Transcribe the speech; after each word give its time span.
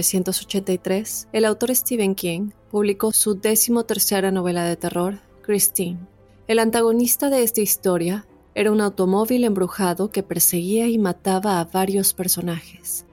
1983, 0.00 1.28
el 1.32 1.44
autor 1.44 1.74
Stephen 1.74 2.14
King 2.14 2.50
publicó 2.70 3.12
su 3.12 3.34
décimo 3.34 3.84
tercera 3.84 4.30
novela 4.30 4.64
de 4.64 4.76
terror, 4.76 5.20
Christine. 5.42 5.98
El 6.46 6.58
antagonista 6.58 7.30
de 7.30 7.42
esta 7.42 7.60
historia 7.60 8.26
era 8.54 8.72
un 8.72 8.80
automóvil 8.80 9.44
embrujado 9.44 10.10
que 10.10 10.22
perseguía 10.22 10.86
y 10.88 10.98
mataba 10.98 11.60
a 11.60 11.64
varios 11.64 12.14
personajes. 12.14 13.06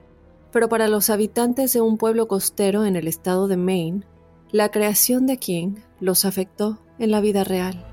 Pero 0.52 0.68
para 0.68 0.88
los 0.88 1.10
habitantes 1.10 1.72
de 1.72 1.80
un 1.80 1.98
pueblo 1.98 2.26
costero 2.26 2.84
en 2.84 2.96
el 2.96 3.06
estado 3.06 3.48
de 3.48 3.56
Maine, 3.56 4.04
la 4.50 4.70
creación 4.70 5.26
de 5.26 5.36
King 5.36 5.76
los 6.00 6.24
afectó 6.24 6.80
en 6.98 7.10
la 7.10 7.20
vida 7.20 7.44
real. 7.44 7.87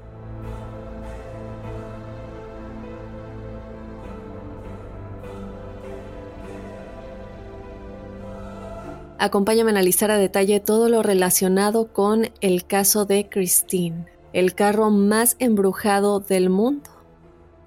Acompáñame 9.17 9.69
a 9.69 9.73
analizar 9.73 10.11
a 10.11 10.17
detalle 10.17 10.59
todo 10.59 10.89
lo 10.89 11.01
relacionado 11.01 11.93
con 11.93 12.31
el 12.41 12.65
caso 12.65 13.05
de 13.05 13.29
Christine, 13.29 14.05
el 14.33 14.53
carro 14.55 14.91
más 14.91 15.37
embrujado 15.39 16.19
del 16.19 16.49
mundo. 16.49 16.89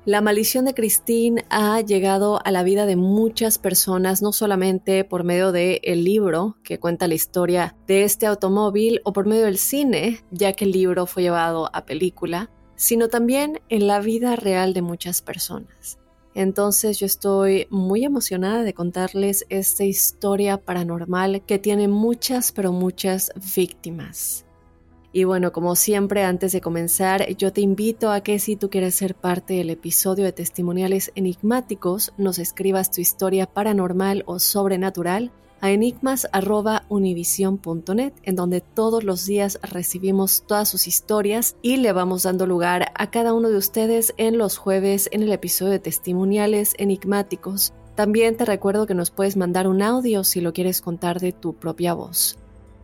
La 0.04 0.20
maldición 0.20 0.66
de 0.66 0.74
Christine 0.74 1.44
ha 1.48 1.80
llegado 1.80 2.40
a 2.44 2.50
la 2.50 2.62
vida 2.62 2.84
de 2.84 2.96
muchas 2.96 3.58
personas, 3.58 4.20
no 4.20 4.32
solamente 4.32 5.04
por 5.04 5.24
medio 5.24 5.50
del 5.50 5.80
el 5.82 6.04
libro 6.04 6.56
que 6.62 6.78
cuenta 6.78 7.08
la 7.08 7.14
historia 7.14 7.76
de 7.86 8.04
este 8.04 8.26
automóvil 8.26 9.00
o 9.04 9.14
por 9.14 9.26
medio 9.26 9.44
del 9.46 9.58
cine, 9.58 10.24
ya 10.30 10.52
que 10.52 10.66
el 10.66 10.72
libro 10.72 11.06
fue 11.06 11.22
llevado 11.22 11.70
a 11.74 11.86
película, 11.86 12.50
sino 12.76 13.08
también 13.08 13.60
en 13.68 13.86
la 13.86 14.00
vida 14.00 14.36
real 14.36 14.72
de 14.74 14.82
muchas 14.82 15.22
personas. 15.22 15.97
Entonces 16.34 16.98
yo 16.98 17.06
estoy 17.06 17.66
muy 17.70 18.04
emocionada 18.04 18.62
de 18.62 18.74
contarles 18.74 19.46
esta 19.48 19.84
historia 19.84 20.58
paranormal 20.58 21.42
que 21.44 21.58
tiene 21.58 21.88
muchas, 21.88 22.52
pero 22.52 22.72
muchas 22.72 23.32
víctimas. 23.56 24.44
Y 25.10 25.24
bueno, 25.24 25.52
como 25.52 25.74
siempre, 25.74 26.22
antes 26.22 26.52
de 26.52 26.60
comenzar, 26.60 27.26
yo 27.36 27.52
te 27.52 27.62
invito 27.62 28.10
a 28.10 28.20
que 28.20 28.38
si 28.38 28.56
tú 28.56 28.68
quieres 28.68 28.94
ser 28.94 29.14
parte 29.14 29.54
del 29.54 29.70
episodio 29.70 30.24
de 30.24 30.32
testimoniales 30.32 31.10
enigmáticos, 31.14 32.12
nos 32.18 32.38
escribas 32.38 32.90
tu 32.90 33.00
historia 33.00 33.46
paranormal 33.46 34.22
o 34.26 34.38
sobrenatural 34.38 35.32
a 35.60 35.70
enigmas.univision.net, 35.70 38.12
en 38.22 38.36
donde 38.36 38.60
todos 38.60 39.04
los 39.04 39.26
días 39.26 39.58
recibimos 39.62 40.44
todas 40.46 40.68
sus 40.68 40.86
historias 40.86 41.56
y 41.62 41.78
le 41.78 41.92
vamos 41.92 42.22
dando 42.22 42.46
lugar 42.46 42.92
a 42.94 43.10
cada 43.10 43.34
uno 43.34 43.48
de 43.48 43.56
ustedes 43.56 44.14
en 44.16 44.38
los 44.38 44.58
jueves 44.58 45.08
en 45.12 45.22
el 45.22 45.32
episodio 45.32 45.72
de 45.72 45.78
testimoniales 45.78 46.74
enigmáticos. 46.78 47.72
También 47.94 48.36
te 48.36 48.44
recuerdo 48.44 48.86
que 48.86 48.94
nos 48.94 49.10
puedes 49.10 49.36
mandar 49.36 49.66
un 49.66 49.82
audio 49.82 50.24
si 50.24 50.40
lo 50.40 50.52
quieres 50.52 50.80
contar 50.80 51.20
de 51.20 51.32
tu 51.32 51.54
propia 51.54 51.94
voz. 51.94 52.38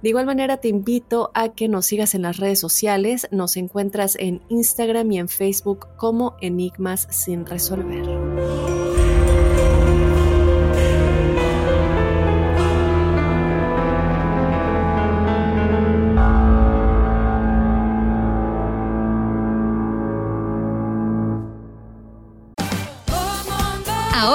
De 0.05 0.11
igual 0.11 0.27
manera 0.27 0.59
te 0.59 0.69
invito 0.69 1.31
a 1.33 1.55
que 1.55 1.67
nos 1.67 1.87
sigas 1.87 2.15
en 2.15 2.21
las 2.21 2.37
redes 2.37 2.61
sociales, 2.61 3.27
nos 3.31 3.57
encuentras 3.57 4.19
en 4.21 4.43
Instagram 4.51 5.11
y 5.13 5.19
en 5.19 5.29
Facebook 5.29 5.87
como 5.97 6.37
Enigmas 6.43 7.09
sin 7.11 7.47
resolver. 7.47 8.05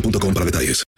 boostmobile.com 0.00 0.34
para 0.34 0.44
detalles. 0.44 0.89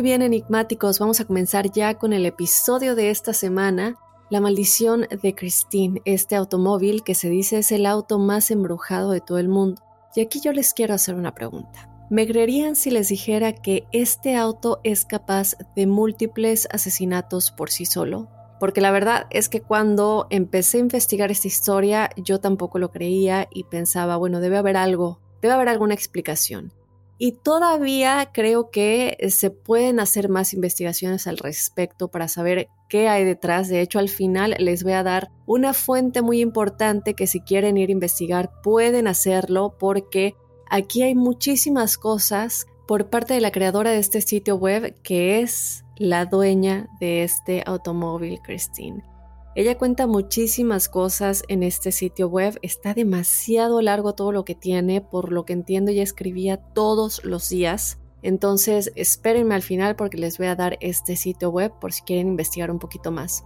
Muy 0.00 0.08
bien, 0.08 0.22
enigmáticos, 0.22 0.98
vamos 0.98 1.20
a 1.20 1.26
comenzar 1.26 1.70
ya 1.70 1.98
con 1.98 2.14
el 2.14 2.24
episodio 2.24 2.94
de 2.94 3.10
esta 3.10 3.34
semana, 3.34 3.98
La 4.30 4.40
maldición 4.40 5.06
de 5.22 5.34
Christine, 5.34 6.00
este 6.06 6.36
automóvil 6.36 7.02
que 7.04 7.14
se 7.14 7.28
dice 7.28 7.58
es 7.58 7.70
el 7.70 7.84
auto 7.84 8.18
más 8.18 8.50
embrujado 8.50 9.10
de 9.10 9.20
todo 9.20 9.36
el 9.36 9.50
mundo. 9.50 9.82
Y 10.16 10.22
aquí 10.22 10.40
yo 10.40 10.54
les 10.54 10.72
quiero 10.72 10.94
hacer 10.94 11.16
una 11.16 11.34
pregunta. 11.34 11.90
¿Me 12.08 12.26
creerían 12.26 12.76
si 12.76 12.90
les 12.90 13.10
dijera 13.10 13.52
que 13.52 13.86
este 13.92 14.36
auto 14.36 14.80
es 14.84 15.04
capaz 15.04 15.54
de 15.76 15.86
múltiples 15.86 16.66
asesinatos 16.72 17.50
por 17.50 17.70
sí 17.70 17.84
solo? 17.84 18.30
porque 18.58 18.80
la 18.80 18.92
verdad 18.92 19.26
es 19.28 19.50
que 19.50 19.60
cuando 19.60 20.26
empecé 20.30 20.78
a 20.78 20.80
investigar 20.80 21.30
esta 21.30 21.48
historia 21.48 22.10
yo 22.16 22.40
tampoco 22.40 22.78
lo 22.78 22.90
creía 22.90 23.48
y 23.50 23.64
pensaba, 23.64 24.16
bueno, 24.16 24.40
debe 24.40 24.56
haber 24.56 24.78
algo, 24.78 25.20
debe 25.42 25.54
haber 25.54 25.68
alguna 25.68 25.94
explicación. 25.94 26.72
Y 27.22 27.32
todavía 27.32 28.30
creo 28.32 28.70
que 28.70 29.18
se 29.28 29.50
pueden 29.50 30.00
hacer 30.00 30.30
más 30.30 30.54
investigaciones 30.54 31.26
al 31.26 31.36
respecto 31.36 32.08
para 32.08 32.28
saber 32.28 32.70
qué 32.88 33.08
hay 33.08 33.26
detrás. 33.26 33.68
De 33.68 33.82
hecho, 33.82 33.98
al 33.98 34.08
final 34.08 34.56
les 34.58 34.84
voy 34.84 34.94
a 34.94 35.02
dar 35.02 35.30
una 35.44 35.74
fuente 35.74 36.22
muy 36.22 36.40
importante 36.40 37.12
que 37.12 37.26
si 37.26 37.42
quieren 37.42 37.76
ir 37.76 37.90
a 37.90 37.92
investigar 37.92 38.50
pueden 38.62 39.06
hacerlo 39.06 39.76
porque 39.78 40.34
aquí 40.70 41.02
hay 41.02 41.14
muchísimas 41.14 41.98
cosas 41.98 42.66
por 42.88 43.10
parte 43.10 43.34
de 43.34 43.42
la 43.42 43.52
creadora 43.52 43.90
de 43.90 43.98
este 43.98 44.22
sitio 44.22 44.56
web 44.56 44.96
que 45.02 45.40
es 45.40 45.84
la 45.96 46.24
dueña 46.24 46.88
de 47.00 47.22
este 47.22 47.62
automóvil, 47.66 48.40
Christine. 48.42 49.09
Ella 49.56 49.76
cuenta 49.76 50.06
muchísimas 50.06 50.88
cosas 50.88 51.42
en 51.48 51.64
este 51.64 51.90
sitio 51.90 52.28
web, 52.28 52.56
está 52.62 52.94
demasiado 52.94 53.82
largo 53.82 54.14
todo 54.14 54.30
lo 54.30 54.44
que 54.44 54.54
tiene, 54.54 55.00
por 55.00 55.32
lo 55.32 55.44
que 55.44 55.52
entiendo 55.52 55.90
ella 55.90 56.04
escribía 56.04 56.58
todos 56.58 57.24
los 57.24 57.48
días. 57.48 57.98
Entonces 58.22 58.92
espérenme 58.94 59.56
al 59.56 59.62
final 59.62 59.96
porque 59.96 60.18
les 60.18 60.38
voy 60.38 60.46
a 60.46 60.54
dar 60.54 60.78
este 60.80 61.16
sitio 61.16 61.50
web 61.50 61.72
por 61.80 61.92
si 61.92 62.02
quieren 62.02 62.28
investigar 62.28 62.70
un 62.70 62.78
poquito 62.78 63.10
más. 63.10 63.44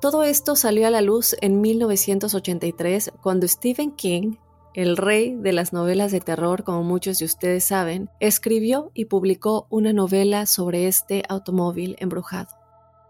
Todo 0.00 0.22
esto 0.22 0.56
salió 0.56 0.86
a 0.86 0.90
la 0.90 1.02
luz 1.02 1.36
en 1.42 1.60
1983 1.60 3.12
cuando 3.22 3.46
Stephen 3.46 3.92
King, 3.92 4.36
el 4.72 4.96
rey 4.96 5.34
de 5.34 5.52
las 5.52 5.74
novelas 5.74 6.10
de 6.10 6.20
terror 6.20 6.64
como 6.64 6.82
muchos 6.84 7.18
de 7.18 7.26
ustedes 7.26 7.64
saben, 7.64 8.08
escribió 8.18 8.90
y 8.94 9.06
publicó 9.06 9.66
una 9.68 9.92
novela 9.92 10.46
sobre 10.46 10.86
este 10.86 11.22
automóvil 11.28 11.96
embrujado. 11.98 12.63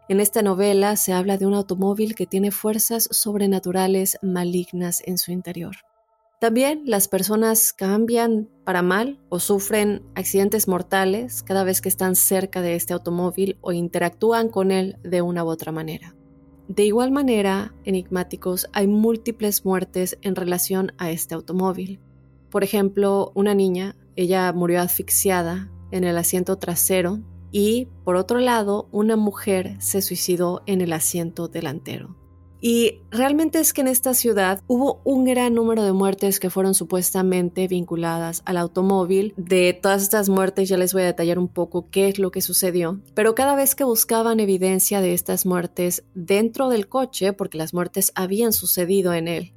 En 0.07 0.21
esta 0.21 0.43
novela 0.43 0.97
se 0.97 1.15
habla 1.15 1.39
de 1.39 1.47
un 1.47 1.55
automóvil 1.55 2.15
que 2.15 2.27
tiene 2.27 2.51
fuerzas 2.51 3.09
sobrenaturales 3.11 4.19
malignas 4.21 5.03
en 5.07 5.17
su 5.17 5.33
interior. 5.33 5.77
También 6.41 6.83
las 6.85 7.09
personas 7.09 7.73
cambian 7.73 8.51
para 8.65 8.83
mal 8.83 9.19
o 9.31 9.41
sufren 9.41 10.03
accidentes 10.15 10.69
mortales 10.69 11.43
cada 11.43 11.65
vez 11.65 11.81
que 11.81 11.89
están 11.89 12.17
cerca 12.17 12.61
de 12.61 12.75
este 12.75 12.93
automóvil 12.93 13.57
o 13.63 13.73
interactúan 13.73 14.51
con 14.51 14.73
él 14.73 14.99
de 15.03 15.23
una 15.23 15.43
u 15.43 15.49
otra 15.49 15.73
manera. 15.73 16.15
De 16.69 16.85
igual 16.85 17.11
manera, 17.11 17.75
enigmáticos, 17.85 18.69
hay 18.75 18.87
múltiples 18.87 19.65
muertes 19.65 20.19
en 20.21 20.37
relación 20.37 20.93
a 20.99 21.11
este 21.11 21.35
automóvil. 21.35 21.99
Por 22.51 22.63
ejemplo, 22.63 23.33
una 23.35 23.55
niña, 23.55 23.97
ella 24.17 24.53
murió 24.53 24.83
asfixiada 24.83 25.71
en 25.93 26.05
el 26.05 26.19
asiento 26.19 26.57
trasero 26.57 27.21
y 27.55 27.87
por 28.03 28.17
otro 28.17 28.41
lado 28.41 28.89
una 28.91 29.15
mujer 29.15 29.77
se 29.79 30.03
suicidó 30.03 30.65
en 30.67 30.81
el 30.81 30.93
asiento 30.93 31.47
delantero. 31.47 32.17
Y 32.61 33.03
realmente 33.13 33.61
es 33.61 33.73
que 33.73 33.83
en 33.83 33.87
esta 33.87 34.13
ciudad 34.13 34.61
hubo 34.67 35.01
un 35.05 35.25
gran 35.25 35.55
número 35.55 35.85
de 35.85 35.93
muertes 35.93 36.41
que 36.41 36.51
fueron 36.51 36.75
supuestamente 36.75 37.69
vinculadas 37.69 38.43
al 38.45 38.57
automóvil. 38.57 39.35
De 39.37 39.73
todas 39.73 40.03
estas 40.03 40.29
muertes 40.29 40.69
ya 40.69 40.77
les 40.77 40.95
voy 40.95 41.03
a 41.03 41.07
detallar 41.07 41.39
un 41.39 41.47
poco 41.47 41.91
qué 41.91 42.09
es 42.09 42.19
lo 42.19 42.33
que 42.33 42.41
sucedió. 42.41 43.01
Pero 43.15 43.37
cada 43.37 43.55
vez 43.55 43.77
que 43.77 43.85
buscaban 43.85 44.41
evidencia 44.41 45.01
de 45.01 45.13
estas 45.13 45.47
muertes 45.47 46.03
dentro 46.15 46.71
del 46.71 46.89
coche, 46.89 47.35
porque 47.35 47.59
las 47.59 47.73
muertes 47.73 48.11
habían 48.17 48.53
sucedido 48.53 49.13
en 49.13 49.29
él, 49.29 49.53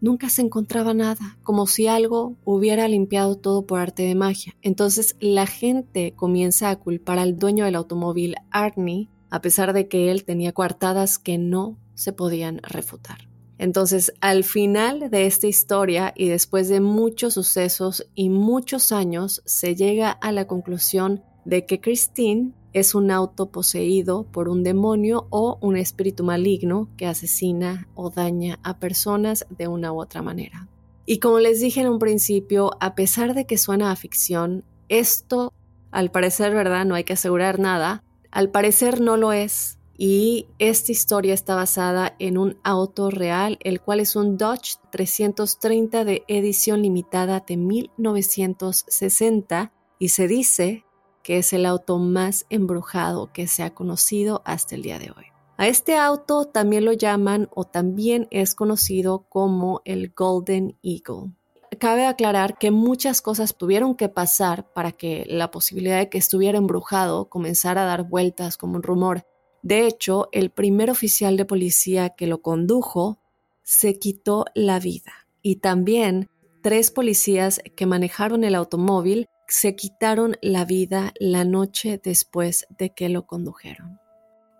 nunca 0.00 0.28
se 0.28 0.42
encontraba 0.42 0.94
nada, 0.94 1.38
como 1.42 1.66
si 1.66 1.86
algo 1.86 2.36
hubiera 2.44 2.88
limpiado 2.88 3.36
todo 3.36 3.66
por 3.66 3.80
arte 3.80 4.02
de 4.02 4.14
magia. 4.14 4.56
Entonces 4.62 5.16
la 5.20 5.46
gente 5.46 6.14
comienza 6.14 6.70
a 6.70 6.76
culpar 6.76 7.18
al 7.18 7.38
dueño 7.38 7.64
del 7.64 7.76
automóvil, 7.76 8.36
Arnie, 8.50 9.08
a 9.30 9.40
pesar 9.40 9.72
de 9.72 9.88
que 9.88 10.10
él 10.10 10.24
tenía 10.24 10.52
coartadas 10.52 11.18
que 11.18 11.38
no 11.38 11.78
se 11.94 12.12
podían 12.12 12.58
refutar. 12.62 13.28
Entonces, 13.58 14.14
al 14.22 14.42
final 14.42 15.10
de 15.10 15.26
esta 15.26 15.46
historia 15.46 16.14
y 16.16 16.28
después 16.28 16.70
de 16.70 16.80
muchos 16.80 17.34
sucesos 17.34 18.06
y 18.14 18.30
muchos 18.30 18.90
años, 18.90 19.42
se 19.44 19.76
llega 19.76 20.10
a 20.10 20.32
la 20.32 20.46
conclusión 20.46 21.22
de 21.44 21.66
que 21.66 21.78
Christine 21.78 22.52
es 22.72 22.94
un 22.94 23.10
auto 23.10 23.50
poseído 23.50 24.24
por 24.24 24.48
un 24.48 24.62
demonio 24.62 25.26
o 25.30 25.58
un 25.60 25.76
espíritu 25.76 26.24
maligno 26.24 26.88
que 26.96 27.06
asesina 27.06 27.88
o 27.94 28.10
daña 28.10 28.58
a 28.62 28.78
personas 28.78 29.46
de 29.50 29.68
una 29.68 29.92
u 29.92 30.00
otra 30.00 30.22
manera. 30.22 30.68
Y 31.06 31.18
como 31.18 31.40
les 31.40 31.60
dije 31.60 31.80
en 31.80 31.88
un 31.88 31.98
principio, 31.98 32.70
a 32.80 32.94
pesar 32.94 33.34
de 33.34 33.44
que 33.44 33.58
suena 33.58 33.90
a 33.90 33.96
ficción, 33.96 34.64
esto, 34.88 35.52
al 35.90 36.10
parecer, 36.10 36.54
¿verdad? 36.54 36.84
No 36.84 36.94
hay 36.94 37.04
que 37.04 37.14
asegurar 37.14 37.58
nada, 37.58 38.04
al 38.30 38.50
parecer 38.50 39.00
no 39.00 39.16
lo 39.16 39.32
es. 39.32 39.78
Y 40.02 40.46
esta 40.58 40.92
historia 40.92 41.34
está 41.34 41.54
basada 41.54 42.16
en 42.18 42.38
un 42.38 42.56
auto 42.62 43.10
real, 43.10 43.58
el 43.62 43.82
cual 43.82 44.00
es 44.00 44.16
un 44.16 44.38
Dodge 44.38 44.76
330 44.90 46.04
de 46.04 46.24
edición 46.26 46.80
limitada 46.80 47.44
de 47.46 47.58
1960 47.58 49.74
y 49.98 50.08
se 50.08 50.26
dice 50.26 50.86
que 51.30 51.38
es 51.38 51.52
el 51.52 51.64
auto 51.64 51.98
más 51.98 52.44
embrujado 52.50 53.32
que 53.32 53.46
se 53.46 53.62
ha 53.62 53.72
conocido 53.72 54.42
hasta 54.44 54.74
el 54.74 54.82
día 54.82 54.98
de 54.98 55.12
hoy. 55.12 55.26
A 55.58 55.68
este 55.68 55.96
auto 55.96 56.46
también 56.46 56.84
lo 56.84 56.92
llaman 56.92 57.48
o 57.54 57.62
también 57.62 58.26
es 58.32 58.56
conocido 58.56 59.26
como 59.28 59.80
el 59.84 60.12
Golden 60.12 60.76
Eagle. 60.82 61.30
Cabe 61.78 62.06
aclarar 62.06 62.58
que 62.58 62.72
muchas 62.72 63.22
cosas 63.22 63.56
tuvieron 63.56 63.94
que 63.94 64.08
pasar 64.08 64.72
para 64.72 64.90
que 64.90 65.24
la 65.28 65.52
posibilidad 65.52 65.98
de 65.98 66.08
que 66.08 66.18
estuviera 66.18 66.58
embrujado 66.58 67.28
comenzara 67.28 67.84
a 67.84 67.86
dar 67.86 68.08
vueltas 68.08 68.56
como 68.56 68.74
un 68.74 68.82
rumor. 68.82 69.24
De 69.62 69.86
hecho, 69.86 70.30
el 70.32 70.50
primer 70.50 70.90
oficial 70.90 71.36
de 71.36 71.44
policía 71.44 72.08
que 72.10 72.26
lo 72.26 72.42
condujo 72.42 73.20
se 73.62 74.00
quitó 74.00 74.46
la 74.56 74.80
vida 74.80 75.12
y 75.42 75.60
también 75.60 76.28
tres 76.60 76.90
policías 76.90 77.60
que 77.76 77.86
manejaron 77.86 78.42
el 78.42 78.56
automóvil 78.56 79.28
se 79.50 79.74
quitaron 79.74 80.36
la 80.40 80.64
vida 80.64 81.12
la 81.18 81.44
noche 81.44 82.00
después 82.02 82.66
de 82.78 82.90
que 82.90 83.08
lo 83.08 83.26
condujeron. 83.26 83.98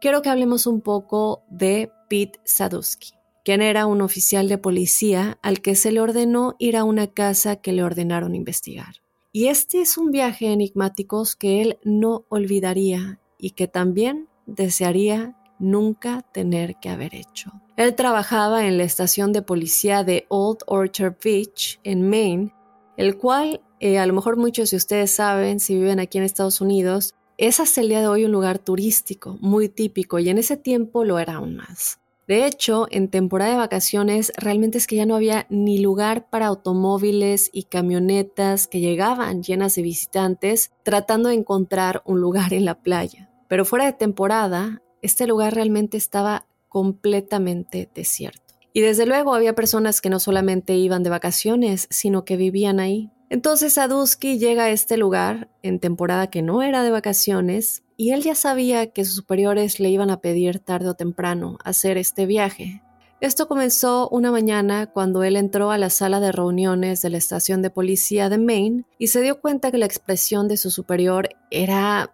Quiero 0.00 0.22
que 0.22 0.30
hablemos 0.30 0.66
un 0.66 0.80
poco 0.80 1.42
de 1.48 1.92
Pete 2.08 2.40
Sadowski, 2.44 3.12
quien 3.44 3.62
era 3.62 3.86
un 3.86 4.02
oficial 4.02 4.48
de 4.48 4.58
policía 4.58 5.38
al 5.42 5.60
que 5.60 5.74
se 5.74 5.92
le 5.92 6.00
ordenó 6.00 6.56
ir 6.58 6.76
a 6.76 6.84
una 6.84 7.06
casa 7.06 7.56
que 7.56 7.72
le 7.72 7.84
ordenaron 7.84 8.34
investigar. 8.34 8.96
Y 9.32 9.46
este 9.46 9.80
es 9.80 9.96
un 9.96 10.10
viaje 10.10 10.52
enigmático 10.52 11.22
que 11.38 11.62
él 11.62 11.78
no 11.84 12.24
olvidaría 12.28 13.20
y 13.38 13.50
que 13.50 13.68
también 13.68 14.28
desearía 14.46 15.36
nunca 15.60 16.22
tener 16.32 16.76
que 16.80 16.88
haber 16.88 17.14
hecho. 17.14 17.52
Él 17.76 17.94
trabajaba 17.94 18.66
en 18.66 18.76
la 18.76 18.84
estación 18.84 19.32
de 19.32 19.42
policía 19.42 20.02
de 20.02 20.26
Old 20.28 20.58
Orchard 20.66 21.14
Beach, 21.22 21.78
en 21.84 22.08
Maine, 22.08 22.52
el 22.96 23.16
cual 23.16 23.60
eh, 23.80 23.98
a 23.98 24.06
lo 24.06 24.12
mejor 24.12 24.36
muchos 24.36 24.70
de 24.70 24.76
ustedes 24.76 25.10
saben, 25.10 25.58
si 25.58 25.74
viven 25.74 25.98
aquí 25.98 26.18
en 26.18 26.24
Estados 26.24 26.60
Unidos, 26.60 27.14
es 27.38 27.58
hasta 27.58 27.80
el 27.80 27.88
día 27.88 28.00
de 28.00 28.06
hoy 28.06 28.26
un 28.26 28.32
lugar 28.32 28.58
turístico 28.58 29.38
muy 29.40 29.70
típico 29.70 30.18
y 30.18 30.28
en 30.28 30.36
ese 30.36 30.58
tiempo 30.58 31.04
lo 31.04 31.18
era 31.18 31.36
aún 31.36 31.56
más. 31.56 31.98
De 32.28 32.46
hecho, 32.46 32.86
en 32.90 33.08
temporada 33.08 33.50
de 33.50 33.56
vacaciones 33.56 34.32
realmente 34.36 34.78
es 34.78 34.86
que 34.86 34.94
ya 34.94 35.06
no 35.06 35.16
había 35.16 35.46
ni 35.48 35.78
lugar 35.78 36.30
para 36.30 36.46
automóviles 36.46 37.50
y 37.52 37.64
camionetas 37.64 38.68
que 38.68 38.78
llegaban 38.78 39.42
llenas 39.42 39.74
de 39.74 39.82
visitantes 39.82 40.70
tratando 40.84 41.30
de 41.30 41.34
encontrar 41.34 42.02
un 42.04 42.20
lugar 42.20 42.52
en 42.52 42.66
la 42.66 42.76
playa. 42.82 43.30
Pero 43.48 43.64
fuera 43.64 43.86
de 43.86 43.94
temporada, 43.94 44.80
este 45.02 45.26
lugar 45.26 45.54
realmente 45.54 45.96
estaba 45.96 46.46
completamente 46.68 47.90
desierto. 47.94 48.54
Y 48.72 48.82
desde 48.82 49.06
luego 49.06 49.34
había 49.34 49.56
personas 49.56 50.00
que 50.00 50.10
no 50.10 50.20
solamente 50.20 50.76
iban 50.76 51.02
de 51.02 51.10
vacaciones, 51.10 51.88
sino 51.90 52.24
que 52.24 52.36
vivían 52.36 52.78
ahí. 52.78 53.10
Entonces 53.30 53.74
Sadusky 53.74 54.38
llega 54.38 54.64
a 54.64 54.70
este 54.70 54.96
lugar 54.96 55.48
en 55.62 55.78
temporada 55.78 56.26
que 56.26 56.42
no 56.42 56.62
era 56.62 56.82
de 56.82 56.90
vacaciones 56.90 57.84
y 57.96 58.10
él 58.10 58.22
ya 58.22 58.34
sabía 58.34 58.88
que 58.88 59.04
sus 59.04 59.14
superiores 59.14 59.78
le 59.78 59.88
iban 59.88 60.10
a 60.10 60.20
pedir 60.20 60.58
tarde 60.58 60.88
o 60.88 60.94
temprano 60.94 61.56
hacer 61.64 61.96
este 61.96 62.26
viaje. 62.26 62.82
Esto 63.20 63.46
comenzó 63.46 64.08
una 64.08 64.32
mañana 64.32 64.86
cuando 64.86 65.22
él 65.22 65.36
entró 65.36 65.70
a 65.70 65.78
la 65.78 65.90
sala 65.90 66.18
de 66.18 66.32
reuniones 66.32 67.02
de 67.02 67.10
la 67.10 67.18
estación 67.18 67.62
de 67.62 67.70
policía 67.70 68.28
de 68.28 68.38
Maine 68.38 68.84
y 68.98 69.08
se 69.08 69.22
dio 69.22 69.40
cuenta 69.40 69.70
que 69.70 69.78
la 69.78 69.86
expresión 69.86 70.48
de 70.48 70.56
su 70.56 70.72
superior 70.72 71.28
era 71.50 72.12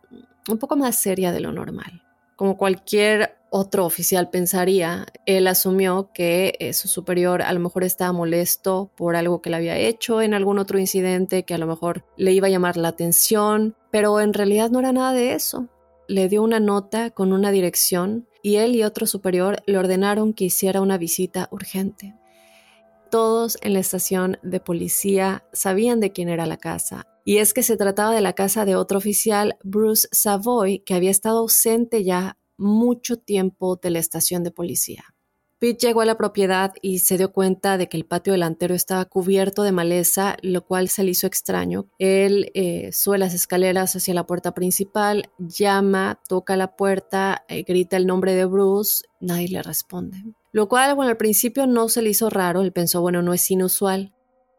un 0.50 0.58
poco 0.58 0.76
más 0.76 0.96
seria 0.96 1.32
de 1.32 1.40
lo 1.40 1.50
normal. 1.50 2.02
Como 2.34 2.58
cualquier 2.58 3.35
otro 3.50 3.86
oficial 3.86 4.28
pensaría, 4.30 5.06
él 5.24 5.46
asumió 5.46 6.10
que 6.12 6.54
eh, 6.58 6.72
su 6.72 6.88
superior 6.88 7.42
a 7.42 7.52
lo 7.52 7.60
mejor 7.60 7.84
estaba 7.84 8.12
molesto 8.12 8.90
por 8.96 9.16
algo 9.16 9.40
que 9.40 9.50
le 9.50 9.56
había 9.56 9.78
hecho 9.78 10.20
en 10.20 10.34
algún 10.34 10.58
otro 10.58 10.78
incidente 10.78 11.44
que 11.44 11.54
a 11.54 11.58
lo 11.58 11.66
mejor 11.66 12.04
le 12.16 12.32
iba 12.32 12.48
a 12.48 12.50
llamar 12.50 12.76
la 12.76 12.88
atención, 12.88 13.76
pero 13.90 14.20
en 14.20 14.34
realidad 14.34 14.70
no 14.70 14.80
era 14.80 14.92
nada 14.92 15.12
de 15.12 15.32
eso. 15.32 15.68
Le 16.08 16.28
dio 16.28 16.42
una 16.42 16.60
nota 16.60 17.10
con 17.10 17.32
una 17.32 17.50
dirección 17.50 18.28
y 18.42 18.56
él 18.56 18.76
y 18.76 18.84
otro 18.84 19.06
superior 19.06 19.62
le 19.66 19.78
ordenaron 19.78 20.32
que 20.32 20.44
hiciera 20.44 20.80
una 20.80 20.98
visita 20.98 21.48
urgente. 21.50 22.14
Todos 23.10 23.58
en 23.62 23.72
la 23.72 23.80
estación 23.80 24.38
de 24.42 24.60
policía 24.60 25.44
sabían 25.52 26.00
de 26.00 26.10
quién 26.10 26.28
era 26.28 26.46
la 26.46 26.56
casa, 26.56 27.06
y 27.24 27.38
es 27.38 27.54
que 27.54 27.64
se 27.64 27.76
trataba 27.76 28.14
de 28.14 28.20
la 28.20 28.34
casa 28.34 28.64
de 28.64 28.76
otro 28.76 28.98
oficial, 28.98 29.56
Bruce 29.64 30.08
Savoy, 30.12 30.80
que 30.80 30.94
había 30.94 31.10
estado 31.10 31.38
ausente 31.38 32.04
ya 32.04 32.36
mucho 32.56 33.16
tiempo 33.16 33.76
de 33.76 33.90
la 33.90 33.98
estación 33.98 34.44
de 34.44 34.50
policía. 34.50 35.04
Pete 35.58 35.86
llegó 35.86 36.02
a 36.02 36.04
la 36.04 36.18
propiedad 36.18 36.74
y 36.82 36.98
se 36.98 37.16
dio 37.16 37.32
cuenta 37.32 37.78
de 37.78 37.88
que 37.88 37.96
el 37.96 38.04
patio 38.04 38.34
delantero 38.34 38.74
estaba 38.74 39.06
cubierto 39.06 39.62
de 39.62 39.72
maleza, 39.72 40.36
lo 40.42 40.66
cual 40.66 40.90
se 40.90 41.02
le 41.02 41.12
hizo 41.12 41.26
extraño. 41.26 41.86
Él 41.98 42.50
eh, 42.52 42.92
sube 42.92 43.16
las 43.16 43.32
escaleras 43.32 43.96
hacia 43.96 44.12
la 44.12 44.26
puerta 44.26 44.52
principal, 44.52 45.30
llama, 45.38 46.20
toca 46.28 46.56
la 46.56 46.76
puerta, 46.76 47.46
eh, 47.48 47.62
grita 47.62 47.96
el 47.96 48.06
nombre 48.06 48.34
de 48.34 48.44
Bruce, 48.44 49.06
nadie 49.18 49.48
le 49.48 49.62
responde. 49.62 50.22
Lo 50.52 50.68
cual, 50.68 50.94
bueno, 50.94 51.10
al 51.10 51.16
principio 51.16 51.66
no 51.66 51.88
se 51.88 52.02
le 52.02 52.10
hizo 52.10 52.28
raro, 52.28 52.60
él 52.60 52.72
pensó, 52.72 53.00
bueno, 53.00 53.22
no 53.22 53.32
es 53.32 53.50
inusual. 53.50 54.12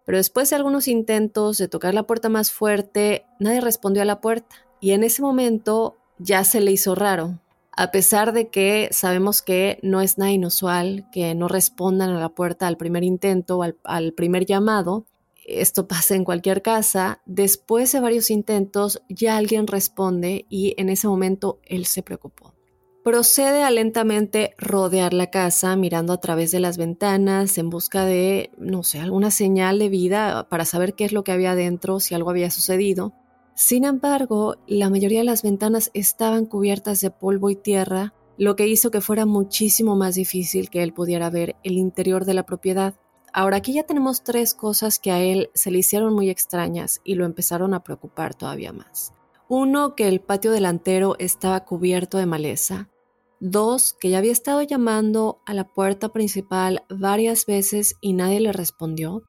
Pero 0.04 0.18
después 0.18 0.50
de 0.50 0.56
algunos 0.56 0.88
intentos 0.88 1.60
de 1.60 1.68
tocar 1.68 1.94
la 1.94 2.08
puerta 2.08 2.28
más 2.28 2.52
fuerte, 2.52 3.28
nadie 3.40 3.62
respondió 3.62 4.02
a 4.02 4.06
la 4.06 4.20
puerta. 4.20 4.56
Y 4.80 4.92
en 4.92 5.04
ese 5.04 5.22
momento 5.22 5.98
ya 6.18 6.44
se 6.44 6.60
le 6.60 6.72
hizo 6.72 6.96
raro 6.96 7.40
a 7.78 7.92
pesar 7.92 8.34
de 8.34 8.50
que 8.50 8.90
sabemos 8.92 9.44
que 9.44 9.78
no 9.84 10.02
es 10.02 10.18
nada 10.18 10.32
inusual 10.32 11.08
que 11.12 11.36
no 11.36 11.48
respondan 11.48 12.10
a 12.10 12.20
la 12.20 12.30
puerta 12.30 12.68
al 12.68 12.76
primer 12.76 13.04
intento 13.04 13.60
o 13.60 13.64
al, 13.84 14.14
primer 14.14 14.48
llamado, 14.48 15.06
esto 15.46 15.88
pasa 15.88 16.16
en 16.16 16.26
cualquier 16.26 16.64
casa, 16.64 17.22
después 17.28 17.92
de 17.92 18.00
varios 18.00 18.32
intentos 18.32 19.04
ya 19.10 19.38
alguien 19.38 19.68
responde 19.68 20.48
y 20.50 20.74
en 20.78 20.90
ese 20.90 21.08
momento 21.08 21.60
él 21.64 21.86
se 21.86 22.02
preocupó. 22.02 22.56
Procede 23.04 23.64
a 23.64 23.70
lentamente 23.70 24.56
rodear 24.58 25.14
la 25.14 25.30
casa 25.30 25.76
mirando 25.76 26.14
a 26.14 26.20
través 26.20 26.52
de 26.52 26.60
las 26.60 26.78
ventanas 26.78 27.60
en 27.60 27.70
busca 27.70 28.06
de, 28.06 28.50
no 28.58 28.84
sé, 28.84 29.00
alguna 29.00 29.30
señal 29.30 29.78
de 29.78 29.88
vida 29.88 30.50
para 30.50 30.66
saber 30.66 30.96
qué 30.96 31.06
es 31.06 31.14
lo 31.14 31.24
que 31.24 31.32
había 31.32 31.54
dentro, 31.54 32.00
si 32.00 32.16
algo 32.16 32.32
había 32.32 32.50
sucedido. 32.50 33.14
Sin 33.58 33.86
embargo, 33.86 34.58
la 34.68 34.92
mayoría 34.92 35.22
de 35.22 35.26
las 35.26 35.42
ventanas 35.42 35.90
estaban 35.96 36.46
cubiertas 36.46 37.02
de 37.02 37.10
polvo 37.10 37.50
y 37.50 37.56
tierra, 37.56 38.14
lo 38.38 38.56
que 38.56 38.68
hizo 38.68 38.92
que 38.92 39.02
fuera 39.02 39.26
muchísimo 39.26 39.96
más 39.96 40.14
difícil 40.14 40.70
que 40.70 40.84
él 40.84 40.94
pudiera 40.94 41.32
ver 41.32 41.56
el 41.64 41.74
interior 41.74 42.24
de 42.26 42.36
la 42.36 42.46
propiedad. 42.46 42.94
Ahora 43.34 43.58
aquí 43.58 43.74
ya 43.74 43.82
tenemos 43.82 44.24
tres 44.24 44.54
cosas 44.54 45.00
que 45.00 45.10
a 45.10 45.22
él 45.22 45.50
se 45.56 45.72
le 45.72 45.80
hicieron 45.80 46.14
muy 46.14 46.30
extrañas 46.30 47.02
y 47.04 47.16
lo 47.16 47.26
empezaron 47.26 47.74
a 47.74 47.84
preocupar 47.84 48.36
todavía 48.36 48.72
más. 48.74 49.12
Uno, 49.50 49.96
que 49.96 50.08
el 50.08 50.22
patio 50.22 50.52
delantero 50.52 51.16
estaba 51.18 51.66
cubierto 51.66 52.20
de 52.20 52.28
maleza. 52.28 52.92
Dos, 53.40 53.94
que 54.00 54.12
ya 54.12 54.20
había 54.20 54.34
estado 54.34 54.62
llamando 54.62 55.42
a 55.48 55.56
la 55.56 55.64
puerta 55.64 56.10
principal 56.10 56.84
varias 56.90 57.48
veces 57.48 57.96
y 58.02 58.14
nadie 58.14 58.40
le 58.40 58.54
respondió. 58.54 59.24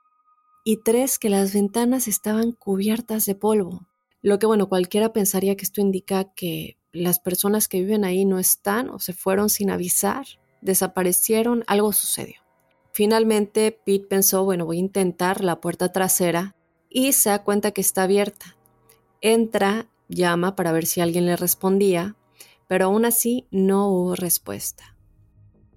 Y 0.64 0.82
tres, 0.82 1.18
que 1.18 1.30
las 1.30 1.54
ventanas 1.54 2.08
estaban 2.08 2.52
cubiertas 2.52 3.24
de 3.24 3.34
polvo. 3.34 3.87
Lo 4.22 4.38
que, 4.38 4.46
bueno, 4.46 4.68
cualquiera 4.68 5.12
pensaría 5.12 5.56
que 5.56 5.64
esto 5.64 5.80
indica 5.80 6.32
que 6.34 6.76
las 6.92 7.20
personas 7.20 7.68
que 7.68 7.80
viven 7.80 8.04
ahí 8.04 8.24
no 8.24 8.38
están 8.38 8.90
o 8.90 8.98
se 8.98 9.12
fueron 9.12 9.48
sin 9.50 9.70
avisar, 9.70 10.26
desaparecieron, 10.60 11.64
algo 11.66 11.92
sucedió. 11.92 12.40
Finalmente, 12.92 13.70
Pete 13.70 14.06
pensó, 14.06 14.44
bueno, 14.44 14.66
voy 14.66 14.78
a 14.78 14.80
intentar 14.80 15.44
la 15.44 15.60
puerta 15.60 15.92
trasera 15.92 16.56
y 16.90 17.12
se 17.12 17.30
da 17.30 17.44
cuenta 17.44 17.70
que 17.70 17.80
está 17.80 18.04
abierta. 18.04 18.56
Entra, 19.20 19.88
llama 20.08 20.56
para 20.56 20.72
ver 20.72 20.86
si 20.86 21.00
alguien 21.00 21.26
le 21.26 21.36
respondía, 21.36 22.16
pero 22.66 22.86
aún 22.86 23.04
así 23.04 23.46
no 23.50 23.88
hubo 23.88 24.14
respuesta. 24.16 24.96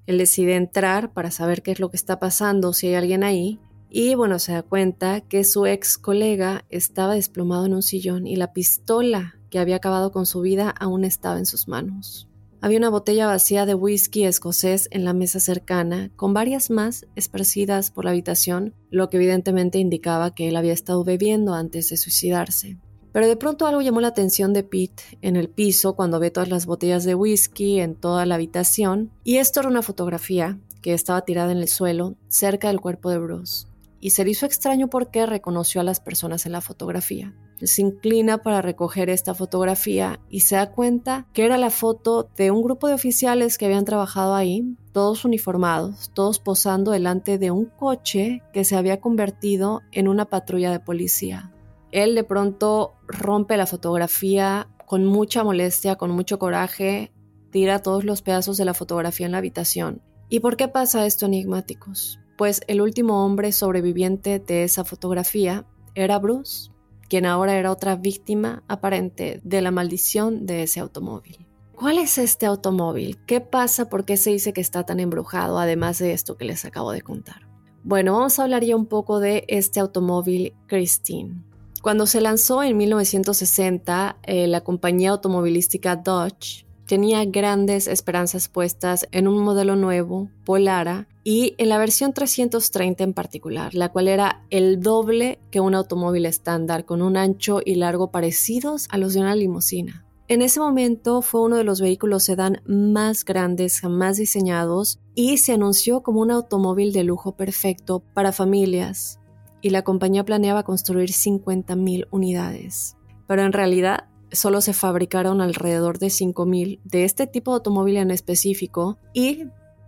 Él 0.08 0.18
decide 0.18 0.56
entrar 0.56 1.14
para 1.14 1.32
saber 1.32 1.62
qué 1.62 1.72
es 1.72 1.80
lo 1.80 1.90
que 1.90 1.98
está 1.98 2.20
pasando, 2.20 2.74
si 2.74 2.88
hay 2.88 2.96
alguien 2.96 3.24
ahí, 3.24 3.60
y 3.94 4.16
bueno, 4.16 4.40
se 4.40 4.54
da 4.54 4.64
cuenta 4.64 5.20
que 5.20 5.44
su 5.44 5.66
ex 5.66 5.98
colega 5.98 6.64
estaba 6.70 7.16
desplomado 7.16 7.66
en 7.66 7.74
un 7.74 7.84
sillón 7.84 8.26
y 8.26 8.38
la 8.38 8.54
pistola 8.54 9.36
que 9.50 9.60
había 9.60 9.76
acabado 9.76 10.14
con 10.14 10.26
su 10.26 10.40
vida 10.40 10.70
aún 10.70 11.04
estaba 11.04 11.38
en 11.38 11.46
sus 11.46 11.68
manos. 11.68 12.30
Había 12.62 12.78
una 12.78 12.90
botella 12.90 13.28
vacía 13.28 13.66
de 13.66 13.76
whisky 13.76 14.24
escocés 14.24 14.88
en 14.92 15.04
la 15.04 15.12
mesa 15.12 15.42
cercana, 15.42 16.10
con 16.16 16.34
varias 16.34 16.70
más 16.70 17.06
esparcidas 17.18 17.92
por 17.92 18.06
la 18.06 18.12
habitación, 18.12 18.74
lo 18.92 19.10
que 19.10 19.18
evidentemente 19.18 19.80
indicaba 19.80 20.34
que 20.34 20.48
él 20.48 20.56
había 20.56 20.72
estado 20.72 21.04
bebiendo 21.04 21.54
antes 21.54 21.90
de 21.90 21.98
suicidarse. 21.98 22.78
Pero 23.12 23.28
de 23.28 23.36
pronto 23.36 23.68
algo 23.68 23.82
llamó 23.82 24.00
la 24.00 24.08
atención 24.08 24.54
de 24.54 24.64
Pete 24.64 25.04
en 25.22 25.36
el 25.36 25.50
piso 25.50 25.98
cuando 25.98 26.20
ve 26.20 26.32
todas 26.32 26.48
las 26.48 26.66
botellas 26.66 27.04
de 27.04 27.16
whisky 27.16 27.82
en 27.82 27.96
toda 27.96 28.26
la 28.26 28.36
habitación, 28.36 29.12
y 29.26 29.38
esto 29.38 29.60
era 29.60 29.68
una 29.68 29.82
fotografía 29.82 30.62
que 30.82 30.94
estaba 30.94 31.26
tirada 31.26 31.52
en 31.52 31.58
el 31.58 31.68
suelo 31.68 32.16
cerca 32.30 32.70
del 32.70 32.80
cuerpo 32.80 33.10
de 33.10 33.20
Bruce 33.20 33.71
y 34.02 34.10
se 34.10 34.26
le 34.26 34.32
hizo 34.32 34.46
extraño 34.46 34.90
porque 34.90 35.26
reconoció 35.26 35.80
a 35.80 35.84
las 35.86 36.00
personas 36.00 36.46
en 36.46 36.52
la 36.52 36.60
fotografía. 36.60 37.34
Se 37.62 37.84
inclina 37.84 38.40
para 38.40 38.64
recoger 38.64 39.12
esta 39.12 39.36
fotografía 39.36 40.20
y 40.30 40.42
se 40.42 40.56
da 40.56 40.72
cuenta 40.72 41.28
que 41.32 41.46
era 41.46 41.60
la 41.60 41.70
foto 41.70 42.28
de 42.36 42.50
un 42.50 42.64
grupo 42.64 42.88
de 42.88 42.96
oficiales 42.96 43.60
que 43.60 43.68
habían 43.68 43.86
trabajado 43.86 44.34
ahí, 44.34 44.76
todos 44.92 45.24
uniformados, 45.24 46.10
todos 46.14 46.40
posando 46.40 46.92
delante 46.92 47.38
de 47.38 47.52
un 47.52 47.66
coche 47.66 48.42
que 48.52 48.66
se 48.66 48.76
había 48.76 49.00
convertido 49.00 49.82
en 49.92 50.08
una 50.08 50.26
patrulla 50.26 50.72
de 50.72 50.80
policía. 50.80 51.54
Él 51.92 52.16
de 52.16 52.24
pronto 52.24 52.96
rompe 53.08 53.58
la 53.58 53.68
fotografía 53.68 54.68
con 54.88 55.06
mucha 55.06 55.44
molestia, 55.44 55.98
con 55.98 56.10
mucho 56.10 56.40
coraje, 56.40 57.12
tira 57.52 57.80
todos 57.80 58.04
los 58.04 58.24
pedazos 58.24 58.58
de 58.58 58.66
la 58.66 58.74
fotografía 58.74 59.28
en 59.28 59.34
la 59.34 59.38
habitación. 59.38 60.02
¿Y 60.30 60.40
por 60.40 60.58
qué 60.58 60.68
pasa 60.68 61.06
esto, 61.06 61.28
enigmáticos? 61.28 62.21
Pues 62.42 62.62
el 62.66 62.82
último 62.82 63.24
hombre 63.24 63.52
sobreviviente 63.52 64.40
de 64.40 64.64
esa 64.64 64.84
fotografía 64.84 65.64
era 65.94 66.18
Bruce, 66.18 66.72
quien 67.08 67.28
ahora 67.28 67.56
era 67.56 67.72
otra 67.72 67.96
víctima 67.96 68.64
aparente 68.68 69.40
de 69.44 69.62
la 69.62 69.70
maldición 69.70 70.48
de 70.48 70.64
ese 70.64 70.80
automóvil. 70.80 71.46
¿Cuál 71.76 72.00
es 72.00 72.18
este 72.18 72.48
automóvil? 72.48 73.20
¿Qué 73.28 73.42
pasa? 73.42 73.90
¿Por 73.90 74.06
qué 74.06 74.18
se 74.18 74.32
dice 74.32 74.54
que 74.54 74.62
está 74.62 74.84
tan 74.88 75.00
embrujado, 75.00 75.60
además 75.60 76.00
de 76.00 76.14
esto 76.14 76.36
que 76.36 76.46
les 76.46 76.66
acabo 76.66 76.92
de 76.92 77.04
contar? 77.04 77.48
Bueno, 77.84 78.14
vamos 78.14 78.40
a 78.40 78.44
hablar 78.46 78.64
ya 78.64 78.76
un 78.76 78.88
poco 78.88 79.20
de 79.20 79.46
este 79.48 79.80
automóvil 79.80 80.56
Christine. 80.66 81.44
Cuando 81.84 82.08
se 82.08 82.22
lanzó 82.22 82.64
en 82.64 82.76
1960, 82.76 84.18
eh, 84.24 84.48
la 84.48 84.62
compañía 84.62 85.12
automovilística 85.12 85.96
Dodge 85.96 86.66
tenía 86.88 87.24
grandes 87.24 87.86
esperanzas 87.86 88.50
puestas 88.50 89.08
en 89.12 89.28
un 89.28 89.44
modelo 89.44 89.76
nuevo, 89.76 90.32
Polara, 90.44 91.08
y 91.24 91.56
en 91.58 91.70
la 91.70 91.78
versión 91.78 92.14
330 92.14 93.04
en 93.04 93.14
particular, 93.14 93.74
la 93.76 93.90
cual 93.90 94.08
era 94.08 94.46
el 94.50 94.82
doble 94.82 95.40
que 95.52 95.60
un 95.60 95.76
automóvil 95.76 96.26
estándar 96.26 96.86
con 96.86 97.02
un 97.02 97.18
ancho 97.18 97.60
y 97.64 97.76
largo 97.76 98.12
parecidos 98.12 98.88
a 98.90 98.98
los 98.98 99.14
de 99.14 99.22
una 99.22 99.36
limusina. 99.36 100.06
En 100.28 100.42
ese 100.42 100.60
momento 100.60 101.22
fue 101.22 101.42
uno 101.42 101.58
de 101.58 101.66
los 101.66 101.82
vehículos 101.82 102.24
sedán 102.24 102.62
más 102.66 103.26
grandes 103.26 103.82
jamás 103.82 104.18
diseñados 104.18 105.00
y 105.14 105.38
se 105.38 105.52
anunció 105.52 106.04
como 106.04 106.22
un 106.22 106.32
automóvil 106.32 106.94
de 106.94 107.04
lujo 107.04 107.36
perfecto 107.36 108.00
para 108.14 108.32
familias 108.32 109.20
y 109.62 109.72
la 109.72 109.84
compañía 109.84 110.24
planeaba 110.24 110.64
construir 110.64 111.10
50.000 111.10 112.08
unidades. 112.12 112.96
Pero 113.28 113.44
en 113.44 113.54
realidad 113.54 114.06
solo 114.32 114.62
se 114.62 114.74
fabricaron 114.74 115.42
alrededor 115.42 116.00
de 116.00 116.08
5.000 116.08 116.80
de 116.84 117.04
este 117.04 117.28
tipo 117.28 117.52
de 117.52 117.56
automóvil 117.56 117.98
en 117.98 118.12
específico 118.12 118.98
y 119.14 119.44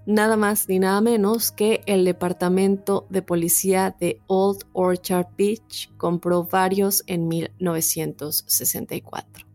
nada 0.06 0.38
más 0.38 0.70
ni 0.70 0.80
nada 0.80 1.02
menos 1.02 1.52
que 1.52 1.82
el 1.86 2.06
departamento 2.06 3.06
de 3.10 3.22
policía 3.22 3.96
de 4.00 4.22
Old 4.28 4.64
Orchard 4.74 5.28
Beach 5.38 5.92
compró 5.98 6.44
varios 6.44 7.04
en 7.08 7.28
1964. 7.28 9.46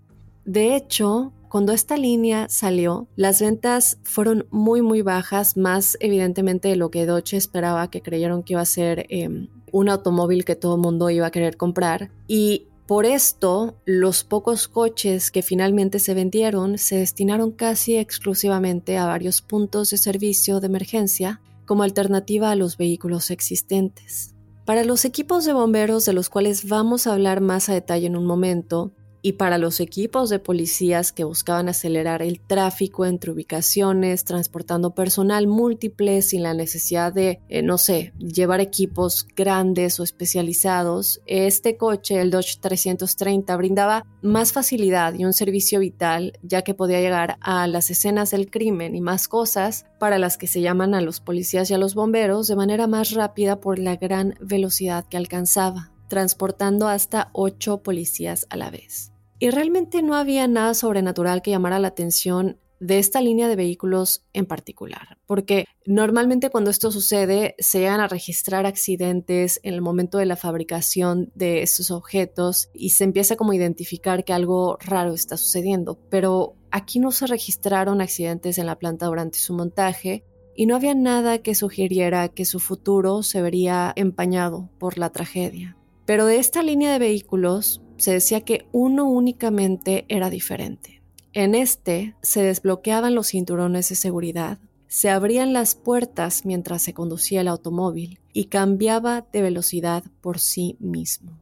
De 0.45 0.77
hecho, 0.77 1.33
cuando 1.49 1.73
esta 1.73 1.97
línea 1.97 2.47
salió, 2.49 3.09
las 3.17 3.41
ventas 3.41 3.99
fueron 4.03 4.47
muy 4.51 4.83
muy 4.83 5.03
bajas, 5.03 5.57
más 5.57 5.97
evidentemente 6.01 6.69
de 6.69 6.77
lo 6.77 6.91
que 6.91 7.07
Dodge 7.07 7.35
esperaba, 7.35 7.91
que 7.91 8.03
creyeron 8.03 8.43
que 8.43 8.55
iba 8.55 8.63
a 8.63 8.67
ser 8.67 9.07
em, 9.09 9.49
un 9.73 9.89
automóvil 9.89 10.45
que 10.45 10.57
todo 10.57 10.77
el 10.77 10.81
mundo 10.81 11.11
iba 11.11 11.27
a 11.27 11.31
querer 11.31 11.57
comprar. 11.57 12.11
Y 12.27 12.68
por 12.89 13.05
esto, 13.05 13.77
los 13.85 14.25
pocos 14.25 14.67
coches 14.67 15.31
que 15.31 15.43
finalmente 15.43 15.99
se 15.99 16.15
vendieron 16.15 16.79
se 16.79 16.97
destinaron 16.97 17.53
casi 17.53 17.99
exclusivamente 17.99 18.97
a 18.97 19.05
varios 19.05 19.43
puntos 19.43 19.91
de 19.91 19.99
servicio 19.99 20.59
de 20.59 20.69
emergencia 20.69 21.43
como 21.67 21.83
alternativa 21.83 22.51
a 22.51 22.57
los 22.57 22.79
vehículos 22.79 23.31
existentes. 23.31 24.35
Para 24.65 24.85
los 24.85 25.05
equipos 25.05 25.45
de 25.45 25.53
bomberos 25.53 26.07
de 26.07 26.15
los 26.15 26.31
cuales 26.31 26.67
vamos 26.67 27.07
a 27.07 27.13
hablar 27.13 27.43
más 27.43 27.69
a 27.69 27.75
detalle 27.75 28.07
en 28.07 28.17
un 28.17 28.25
momento, 28.25 28.95
y 29.23 29.33
para 29.33 29.59
los 29.59 29.81
equipos 29.81 30.31
de 30.31 30.39
policías 30.39 31.13
que 31.13 31.25
buscaban 31.25 31.69
acelerar 31.69 32.23
el 32.23 32.41
tráfico 32.41 33.07
entre 33.07 33.31
ubicaciones, 33.31 34.25
transportando 34.25 34.95
personal 34.95 35.47
múltiple 35.47 36.23
sin 36.23 36.43
la 36.43 36.55
necesidad 36.55 37.13
de, 37.13 37.41
eh, 37.49 37.63
no 37.63 37.79
sé, 37.79 38.13
llevar 38.19 38.61
equipos 38.61 39.27
grandes 39.37 39.99
o 40.01 40.05
especializados, 40.05 41.21
este 41.27 41.77
coche, 41.77 42.21
el 42.21 42.31
Dodge 42.31 42.59
330, 42.61 43.57
brindaba 43.57 44.07
más 44.23 44.53
facilidad 44.53 45.15
y 45.15 45.25
un 45.25 45.33
servicio 45.33 45.81
vital, 45.81 46.39
ya 46.43 46.63
que 46.63 46.75
podía 46.75 47.01
llegar 47.01 47.39
a 47.41 47.67
las 47.67 47.91
escenas 47.91 48.31
del 48.31 48.51
crimen 48.51 48.95
y 48.95 49.01
más 49.01 49.29
cosas 49.29 49.87
para 49.99 50.19
las 50.19 50.39
que 50.39 50.47
se 50.47 50.61
llaman 50.61 50.95
a 50.95 51.01
los 51.01 51.21
policías 51.21 51.71
y 51.71 51.75
a 51.75 51.79
los 51.79 51.95
bomberos 51.95 52.49
de 52.49 52.57
manera 52.57 52.87
más 52.87 53.13
rápida 53.13 53.61
por 53.61 53.79
la 53.79 53.97
gran 53.97 54.35
velocidad 54.41 55.05
que 55.09 55.17
alcanzaba 55.17 55.93
transportando 56.09 56.89
hasta 56.89 57.31
ocho 57.33 57.83
policías 57.83 58.47
a 58.51 58.57
la 58.57 58.71
vez. 58.71 59.13
Y 59.39 59.51
realmente 59.51 60.03
no 60.03 60.17
había 60.17 60.49
nada 60.49 60.75
sobrenatural 60.75 61.43
que 61.43 61.53
llamara 61.53 61.79
la 61.79 61.89
atención 61.89 62.59
de 62.81 62.99
esta 62.99 63.21
línea 63.21 63.49
de 63.49 63.57
vehículos 63.57 64.25
en 64.33 64.47
particular, 64.47 65.19
porque 65.27 65.67
normalmente 65.85 66.51
cuando 66.51 66.71
esto 66.71 66.91
sucede 66.91 67.55
se 67.59 67.81
llegan 67.81 68.01
a 68.01 68.09
registrar 68.09 68.67
accidentes 68.67 69.61
en 69.63 69.75
el 69.75 69.81
momento 69.81 70.19
de 70.19 70.27
la 70.27 70.37
fabricación 70.37 71.33
de 71.35 71.63
estos 71.63 71.91
objetos 71.91 72.71
y 72.73 72.91
se 72.91 73.05
empieza 73.05 73.37
como 73.37 73.53
a 73.53 73.57
identificar 73.57 74.25
que 74.25 74.33
algo 74.33 74.79
raro 74.81 75.13
está 75.13 75.37
sucediendo, 75.37 75.99
pero 76.09 76.55
aquí 76.71 77.01
no 77.01 77.11
se 77.11 77.27
registraron 77.27 78.01
accidentes 78.01 78.59
en 78.59 78.67
la 78.67 78.79
planta 78.79 79.07
durante 79.07 79.39
su 79.39 79.55
montaje 79.55 80.25
y 80.55 80.67
no 80.67 80.77
había 80.77 80.95
nada 80.95 81.39
que 81.39 81.55
sugiriera 81.55 82.29
que 82.29 82.45
su 82.45 82.59
futuro 82.59 83.23
se 83.23 83.43
vería 83.43 83.93
empañado 83.97 84.71
por 84.79 84.99
la 84.99 85.11
tragedia. 85.11 85.78
Pero 86.09 86.27
de 86.27 86.39
esta 86.39 86.65
línea 86.65 86.93
de 86.93 86.99
vehículos 86.99 87.83
se 87.99 88.15
decía 88.15 88.41
que 88.41 88.67
uno 88.73 89.09
únicamente 89.09 90.05
era 90.09 90.29
diferente 90.29 90.99
en 91.39 91.55
este 91.55 92.17
se 92.21 92.43
desbloqueaban 92.43 93.15
los 93.15 93.29
cinturones 93.29 93.89
de 93.91 93.95
seguridad, 93.95 94.59
se 94.89 95.09
abrían 95.09 95.53
las 95.53 95.77
puertas 95.77 96.45
mientras 96.45 96.83
se 96.83 96.95
conducía 96.95 97.43
el 97.43 97.49
automóvil 97.49 98.19
y 98.33 98.47
cambiaba 98.47 99.27
de 99.33 99.43
velocidad 99.43 100.03
por 100.21 100.41
sí 100.41 100.77
mismo. 100.81 101.39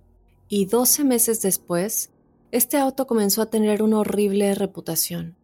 Y 0.48 0.66
12 0.66 1.04
meses 1.04 1.40
después, 1.40 2.10
este 2.50 2.76
auto 2.76 3.06
comenzó 3.06 3.40
a 3.40 3.46
tener 3.50 3.82
una 3.82 4.00
horrible 4.00 4.54
reputación, 4.54 5.36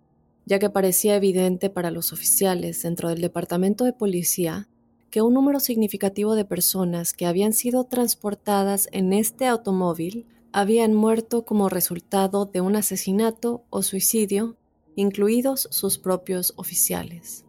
ya 0.45 0.59
que 0.59 0.69
parecía 0.69 1.17
evidente 1.17 1.71
para 1.71 1.91
los 1.91 2.13
oficiales 2.13 2.83
dentro 2.83 3.09
del 3.09 3.23
departamento 3.23 3.85
de 3.85 3.93
policía 3.93 4.69
que 5.13 5.21
un 5.21 5.35
número 5.35 5.61
significativo 5.61 6.35
de 6.35 6.47
personas 6.47 7.13
que 7.13 7.27
habían 7.27 7.53
sido 7.53 7.85
transportadas 7.85 8.89
en 8.93 9.13
este 9.13 9.47
automóvil 9.47 10.27
habían 10.53 10.95
muerto 10.95 11.45
como 11.45 11.69
resultado 11.69 12.47
de 12.47 12.63
un 12.63 12.77
asesinato 12.77 13.63
o 13.69 13.83
suicidio, 13.83 14.57
incluidos 14.97 15.69
sus 15.71 15.99
propios 15.99 16.55
oficiales. 16.57 17.45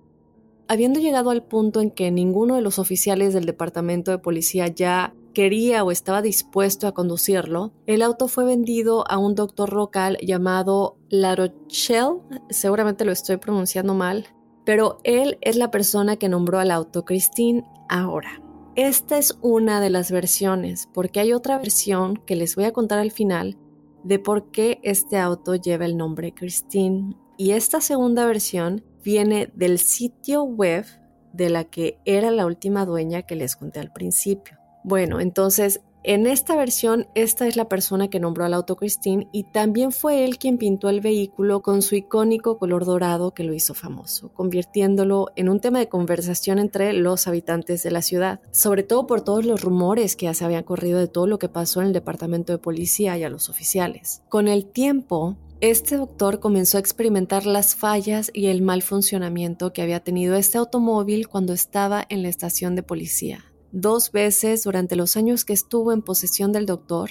Habiendo 0.68 1.00
llegado 1.00 1.30
al 1.30 1.44
punto 1.44 1.80
en 1.80 1.90
que 1.90 2.12
ninguno 2.12 2.56
de 2.56 2.62
los 2.62 2.80
oficiales 2.80 3.34
del 3.34 3.46
departamento 3.46 4.12
de 4.12 4.18
policía 4.18 4.68
ya 4.68 5.16
quería 5.34 5.86
o 5.86 5.92
estaba 5.92 6.22
dispuesto 6.22 6.88
a 6.88 6.94
conducirlo, 6.94 7.72
el 7.86 8.02
auto 8.02 8.28
fue 8.28 8.44
vendido 8.44 9.10
a 9.10 9.18
un 9.18 9.36
doctor 9.36 9.72
local 9.72 10.18
llamado 10.22 10.98
La 11.08 11.34
Rochelle, 11.36 12.20
seguramente 12.50 13.06
lo 13.06 13.14
estoy 13.14 13.38
pronunciando 13.38 13.94
mal, 13.94 14.28
pero 14.66 15.00
él 15.04 15.38
es 15.42 15.56
la 15.56 15.72
persona 15.72 16.18
que 16.18 16.30
nombró 16.30 16.60
al 16.60 16.72
auto 16.72 17.06
Christine 17.06 17.64
ahora. 17.90 18.42
Esta 18.76 19.18
es 19.18 19.38
una 19.42 19.80
de 19.82 19.90
las 19.90 20.12
versiones, 20.12 20.90
porque 20.94 21.20
hay 21.20 21.34
otra 21.34 21.58
versión 21.58 22.18
que 22.26 22.36
les 22.36 22.56
voy 22.56 22.66
a 22.66 22.74
contar 22.74 23.00
al 23.00 23.12
final 23.12 23.58
de 24.04 24.20
por 24.20 24.52
qué 24.52 24.80
este 24.84 25.18
auto 25.18 25.56
lleva 25.56 25.86
el 25.86 25.96
nombre 25.96 26.34
Christine. 26.34 27.16
Y 27.38 27.52
esta 27.52 27.82
segunda 27.82 28.26
versión 28.26 28.84
viene 29.04 29.52
del 29.54 29.80
sitio 29.80 30.44
web 30.44 30.86
de 31.34 31.50
la 31.50 31.66
que 31.66 32.00
era 32.06 32.32
la 32.32 32.46
última 32.46 32.86
dueña 32.86 33.24
que 33.24 33.36
les 33.36 33.56
conté 33.56 33.80
al 33.80 33.92
principio. 33.92 34.58
Bueno, 34.84 35.20
entonces 35.20 35.82
en 36.04 36.28
esta 36.28 36.56
versión, 36.56 37.08
esta 37.16 37.48
es 37.48 37.56
la 37.56 37.70
persona 37.70 38.10
que 38.10 38.20
nombró 38.20 38.44
al 38.44 38.54
auto 38.54 38.76
Christine 38.76 39.30
y 39.32 39.44
también 39.44 39.94
fue 39.94 40.26
él 40.26 40.38
quien 40.38 40.58
pintó 40.58 40.90
el 40.90 41.00
vehículo 41.00 41.62
con 41.62 41.82
su 41.82 41.96
icónico 41.96 42.58
color 42.58 42.84
dorado 42.84 43.34
que 43.34 43.46
lo 43.46 43.54
hizo 43.54 43.74
famoso, 43.74 44.34
convirtiéndolo 44.34 45.30
en 45.38 45.48
un 45.48 45.62
tema 45.62 45.80
de 45.80 45.88
conversación 45.88 46.60
entre 46.60 46.92
los 46.92 47.28
habitantes 47.28 47.84
de 47.84 47.92
la 47.92 48.02
ciudad, 48.02 48.42
sobre 48.52 48.84
todo 48.84 49.08
por 49.08 49.22
todos 49.22 49.46
los 49.46 49.62
rumores 49.62 50.18
que 50.18 50.26
ya 50.26 50.34
se 50.34 50.44
habían 50.44 50.64
corrido 50.64 51.00
de 51.00 51.08
todo 51.08 51.26
lo 51.26 51.40
que 51.40 51.48
pasó 51.48 51.80
en 51.80 51.88
el 51.88 51.94
departamento 51.94 52.52
de 52.52 52.60
policía 52.60 53.18
y 53.18 53.24
a 53.24 53.30
los 53.30 53.48
oficiales. 53.48 54.22
Con 54.28 54.50
el 54.50 54.66
tiempo, 54.66 55.38
este 55.62 55.96
doctor 55.96 56.42
comenzó 56.42 56.76
a 56.76 56.82
experimentar 56.82 57.46
las 57.46 57.76
fallas 57.76 58.30
y 58.34 58.48
el 58.48 58.62
mal 58.62 58.82
funcionamiento 58.82 59.72
que 59.72 59.82
había 59.82 60.02
tenido 60.02 60.36
este 60.36 60.58
automóvil 60.58 61.30
cuando 61.30 61.54
estaba 61.54 62.06
en 62.10 62.24
la 62.24 62.28
estación 62.28 62.76
de 62.76 62.84
policía. 62.84 63.46
Dos 63.76 64.12
veces 64.12 64.62
durante 64.62 64.96
los 64.96 65.18
años 65.18 65.46
que 65.46 65.54
estuvo 65.54 65.92
en 65.92 66.04
posesión 66.04 66.52
del 66.52 66.68
doctor, 66.68 67.10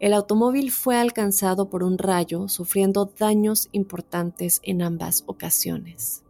el 0.00 0.14
automóvil 0.14 0.70
fue 0.70 0.96
alcanzado 0.96 1.68
por 1.68 1.82
un 1.82 1.98
rayo, 1.98 2.48
sufriendo 2.48 3.12
daños 3.18 3.68
importantes 3.72 4.62
en 4.62 4.80
ambas 4.80 5.22
ocasiones. 5.26 6.24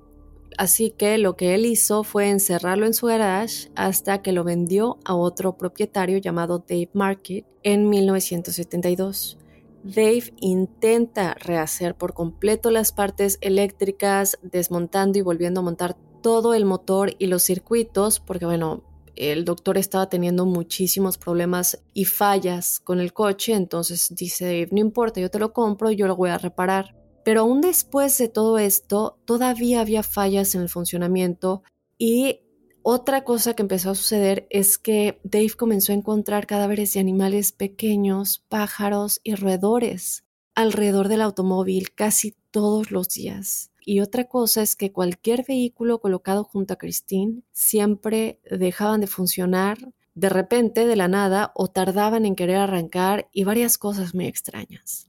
Así 0.57 0.91
que 0.91 1.17
lo 1.17 1.37
que 1.37 1.55
él 1.55 1.64
hizo 1.64 2.03
fue 2.03 2.29
encerrarlo 2.29 2.87
en 2.87 2.95
su 2.95 3.07
garage 3.07 3.71
hasta 3.77 4.21
que 4.21 4.33
lo 4.33 4.43
vendió 4.43 4.99
a 5.05 5.14
otro 5.14 5.57
propietario 5.57 6.19
llamado 6.19 6.64
Dave 6.67 6.91
Market 6.93 7.47
en 7.62 7.88
1972. 7.88 9.38
Dave 9.85 10.35
intenta 10.41 11.35
rehacer 11.35 11.95
por 11.95 12.14
completo 12.14 12.73
las 12.73 12.91
partes 12.91 13.38
eléctricas, 13.43 14.41
desmontando 14.43 15.21
y 15.21 15.23
volviendo 15.23 15.61
a 15.61 15.62
montar 15.62 15.97
todo 16.21 16.55
el 16.55 16.64
motor 16.64 17.12
y 17.21 17.29
los 17.29 17.45
circuitos, 17.45 18.19
porque 18.19 18.45
bueno, 18.45 18.83
el 19.18 19.44
doctor 19.44 19.78
estaba 19.78 20.09
teniendo 20.09 20.46
muchísimos 20.46 21.18
problemas 21.18 21.83
y 21.92 22.04
fallas 22.04 22.81
con 22.81 23.00
el 23.00 23.12
coche, 23.12 23.54
entonces 23.54 24.14
dice, 24.14 24.68
no 24.70 24.78
importa, 24.78 25.20
yo 25.20 25.31
te 25.31 25.38
lo 25.38 25.52
compro 25.52 25.90
yo 25.90 26.07
lo 26.07 26.16
voy 26.16 26.31
a 26.31 26.38
reparar. 26.38 26.94
Pero 27.24 27.42
aún 27.42 27.61
después 27.61 28.16
de 28.18 28.28
todo 28.28 28.59
esto, 28.59 29.18
todavía 29.24 29.81
había 29.81 30.02
fallas 30.02 30.54
en 30.54 30.62
el 30.62 30.68
funcionamiento 30.68 31.62
y 31.98 32.40
otra 32.83 33.24
cosa 33.24 33.54
que 33.54 33.62
empezó 33.62 33.90
a 33.90 33.94
suceder 33.94 34.46
es 34.50 34.78
que 34.78 35.20
Dave 35.22 35.50
comenzó 35.50 35.92
a 35.92 35.96
encontrar 35.96 36.46
cadáveres 36.46 36.94
de 36.94 37.00
animales 37.00 37.52
pequeños, 37.52 38.44
pájaros 38.48 39.20
y 39.24 39.35
roedores 39.35 40.24
alrededor 40.54 41.09
del 41.09 41.20
automóvil 41.20 41.92
casi 41.94 42.35
todos 42.50 42.90
los 42.90 43.09
días. 43.11 43.70
Y 43.90 44.01
otra 44.01 44.24
cosa 44.24 44.61
es 44.61 44.77
que 44.77 44.92
cualquier 44.92 45.46
vehículo 45.48 45.98
colocado 45.98 46.44
junto 46.44 46.74
a 46.74 46.77
Christine 46.77 47.40
siempre 47.53 48.38
dejaban 48.51 49.01
de 49.01 49.07
funcionar 49.07 49.79
de 50.14 50.29
repente, 50.29 50.87
de 50.87 50.94
la 50.94 51.09
nada, 51.09 51.53
o 51.55 51.68
tardaban 51.68 52.27
en 52.27 52.37
querer 52.37 52.57
arrancar 52.57 53.31
y 53.33 53.44
varias 53.44 53.79
cosas 53.79 54.14
muy 54.14 54.27
extrañas. 54.27 55.07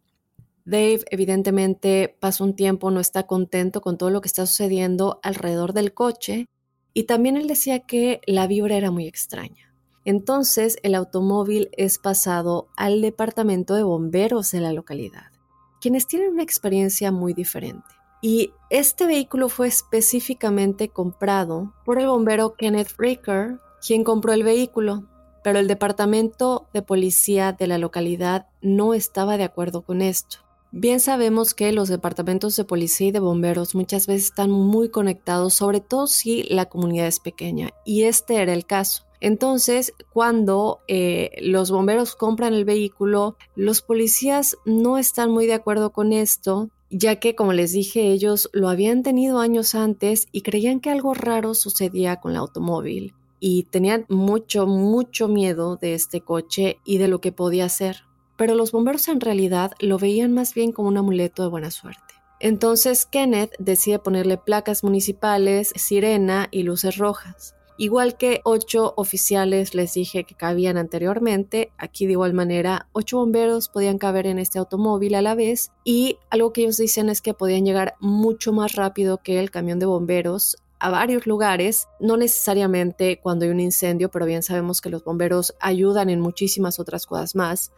Dave 0.63 1.01
evidentemente 1.11 2.15
pasa 2.21 2.45
un 2.45 2.55
tiempo, 2.55 2.89
no 2.89 3.01
está 3.01 3.27
contento 3.27 3.81
con 3.81 3.97
todo 3.97 4.11
lo 4.11 4.21
que 4.21 4.29
está 4.29 4.45
sucediendo 4.45 5.19
alrededor 5.23 5.73
del 5.73 5.93
coche 5.93 6.45
y 6.93 7.03
también 7.03 7.35
él 7.35 7.49
decía 7.49 7.79
que 7.79 8.21
la 8.27 8.47
vibra 8.47 8.77
era 8.77 8.91
muy 8.91 9.07
extraña. 9.07 9.75
Entonces 10.05 10.77
el 10.83 10.95
automóvil 10.95 11.69
es 11.73 11.97
pasado 11.99 12.69
al 12.77 13.01
departamento 13.01 13.75
de 13.75 13.83
bomberos 13.83 14.53
de 14.53 14.61
la 14.61 14.71
localidad, 14.71 15.33
quienes 15.81 16.07
tienen 16.07 16.31
una 16.31 16.43
experiencia 16.43 17.11
muy 17.11 17.33
diferente. 17.33 17.98
Y 18.21 18.51
este 18.69 19.05
vehículo 19.05 19.49
fue 19.49 19.67
específicamente 19.67 20.89
comprado 20.89 21.73
por 21.85 21.99
el 21.99 22.07
bombero 22.07 22.55
Kenneth 22.55 22.93
Raker, 22.97 23.59
quien 23.85 24.03
compró 24.03 24.33
el 24.33 24.43
vehículo, 24.43 25.05
pero 25.43 25.59
el 25.59 25.67
departamento 25.67 26.67
de 26.73 26.81
policía 26.81 27.53
de 27.53 27.67
la 27.67 27.77
localidad 27.77 28.47
no 28.61 28.93
estaba 28.93 29.37
de 29.37 29.45
acuerdo 29.45 29.83
con 29.83 30.01
esto. 30.01 30.39
Bien 30.71 30.99
sabemos 30.99 31.55
que 31.55 31.71
los 31.71 31.89
departamentos 31.89 32.55
de 32.55 32.63
policía 32.63 33.07
y 33.07 33.11
de 33.11 33.19
bomberos 33.19 33.73
muchas 33.73 34.05
veces 34.05 34.25
están 34.25 34.51
muy 34.51 34.89
conectados, 34.89 35.55
sobre 35.55 35.79
todo 35.79 36.05
si 36.05 36.43
la 36.43 36.65
comunidad 36.65 37.07
es 37.07 37.19
pequeña, 37.19 37.71
y 37.85 38.03
este 38.03 38.35
era 38.35 38.53
el 38.53 38.65
caso. 38.65 39.05
Entonces, 39.21 39.93
cuando 40.13 40.79
eh, 40.87 41.31
los 41.41 41.71
bomberos 41.71 42.15
compran 42.15 42.53
el 42.53 42.65
vehículo, 42.65 43.35
los 43.55 43.81
policías 43.81 44.57
no 44.65 44.97
están 44.97 45.31
muy 45.31 45.47
de 45.47 45.55
acuerdo 45.55 45.91
con 45.91 46.13
esto 46.13 46.69
ya 46.89 47.17
que, 47.17 47.35
como 47.35 47.53
les 47.53 47.71
dije, 47.71 48.11
ellos 48.11 48.49
lo 48.53 48.69
habían 48.69 49.03
tenido 49.03 49.39
años 49.39 49.75
antes 49.75 50.27
y 50.31 50.41
creían 50.41 50.79
que 50.79 50.89
algo 50.89 51.13
raro 51.13 51.53
sucedía 51.53 52.17
con 52.17 52.31
el 52.31 52.37
automóvil 52.37 53.13
y 53.39 53.63
tenían 53.63 54.05
mucho, 54.09 54.67
mucho 54.67 55.27
miedo 55.27 55.77
de 55.77 55.93
este 55.93 56.21
coche 56.21 56.77
y 56.83 56.97
de 56.97 57.07
lo 57.07 57.21
que 57.21 57.31
podía 57.31 57.65
hacer. 57.65 58.03
Pero 58.37 58.55
los 58.55 58.71
bomberos 58.71 59.07
en 59.07 59.21
realidad 59.21 59.71
lo 59.79 59.97
veían 59.97 60.33
más 60.33 60.53
bien 60.53 60.71
como 60.71 60.87
un 60.87 60.97
amuleto 60.97 61.43
de 61.43 61.49
buena 61.49 61.71
suerte. 61.71 62.15
Entonces 62.39 63.05
Kenneth 63.05 63.51
decide 63.59 63.99
ponerle 63.99 64.37
placas 64.37 64.83
municipales, 64.83 65.73
sirena 65.75 66.47
y 66.51 66.63
luces 66.63 66.97
rojas. 66.97 67.55
Igual 67.81 68.17
que 68.17 68.41
ocho 68.43 68.93
oficiales 68.97 69.73
les 69.73 69.93
dije 69.93 70.25
que 70.25 70.35
cabían 70.35 70.77
anteriormente, 70.77 71.71
aquí 71.77 72.07
de 72.07 72.11
igual 72.11 72.33
manera 72.33 72.89
ocho 72.91 73.19
bomberos 73.19 73.69
podían 73.69 73.97
caber 73.97 74.27
en 74.27 74.37
este 74.37 74.59
automóvil 74.59 75.15
a 75.15 75.21
la 75.21 75.33
vez 75.33 75.71
y 75.85 76.17
algo 76.29 76.51
que 76.51 76.63
ellos 76.63 76.75
dicen 76.75 77.07
es 77.07 77.21
que 77.21 77.33
podían 77.33 77.63
llegar 77.63 77.95
mucho 78.01 78.51
más 78.51 78.75
rápido 78.75 79.19
que 79.19 79.39
el 79.39 79.49
camión 79.49 79.79
de 79.79 79.85
bomberos 79.85 80.57
a 80.77 80.89
varios 80.89 81.25
lugares, 81.25 81.87
no 82.01 82.17
necesariamente 82.17 83.21
cuando 83.23 83.45
hay 83.45 83.51
un 83.51 83.61
incendio, 83.61 84.11
pero 84.11 84.25
bien 84.25 84.43
sabemos 84.43 84.81
que 84.81 84.89
los 84.89 85.05
bomberos 85.05 85.55
ayudan 85.61 86.09
en 86.09 86.19
muchísimas 86.19 86.81
otras 86.81 87.05
cosas 87.05 87.33
más. 87.33 87.71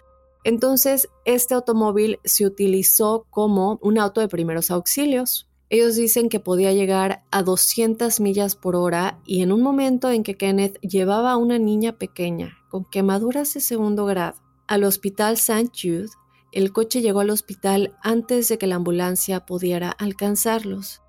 Entonces, 0.43 1.09
este 1.25 1.53
automóvil 1.53 2.19
se 2.23 2.47
utilizó 2.47 3.27
como 3.29 3.77
un 3.83 3.99
auto 3.99 4.19
de 4.19 4.27
primeros 4.29 4.71
auxilios. 4.71 5.47
Ellos 5.73 5.95
dicen 5.95 6.27
que 6.27 6.41
podía 6.41 6.73
llegar 6.73 7.23
a 7.31 7.43
200 7.43 8.19
millas 8.19 8.57
por 8.57 8.75
hora 8.75 9.21
y 9.25 9.41
en 9.41 9.53
un 9.53 9.61
momento 9.61 10.11
en 10.11 10.21
que 10.21 10.35
Kenneth 10.35 10.77
llevaba 10.81 11.31
a 11.31 11.37
una 11.37 11.59
niña 11.59 11.97
pequeña 11.97 12.57
con 12.67 12.83
quemaduras 12.83 13.53
de 13.53 13.61
segundo 13.61 14.05
grado 14.05 14.35
al 14.67 14.83
hospital 14.83 15.35
St. 15.35 15.71
Jude, 15.73 16.09
el 16.51 16.73
coche 16.73 17.01
llegó 17.01 17.21
al 17.21 17.29
hospital 17.29 17.97
antes 18.03 18.49
de 18.49 18.57
que 18.57 18.67
la 18.67 18.75
ambulancia 18.75 19.45
pudiera 19.45 19.91
alcanzarlos. 19.91 21.01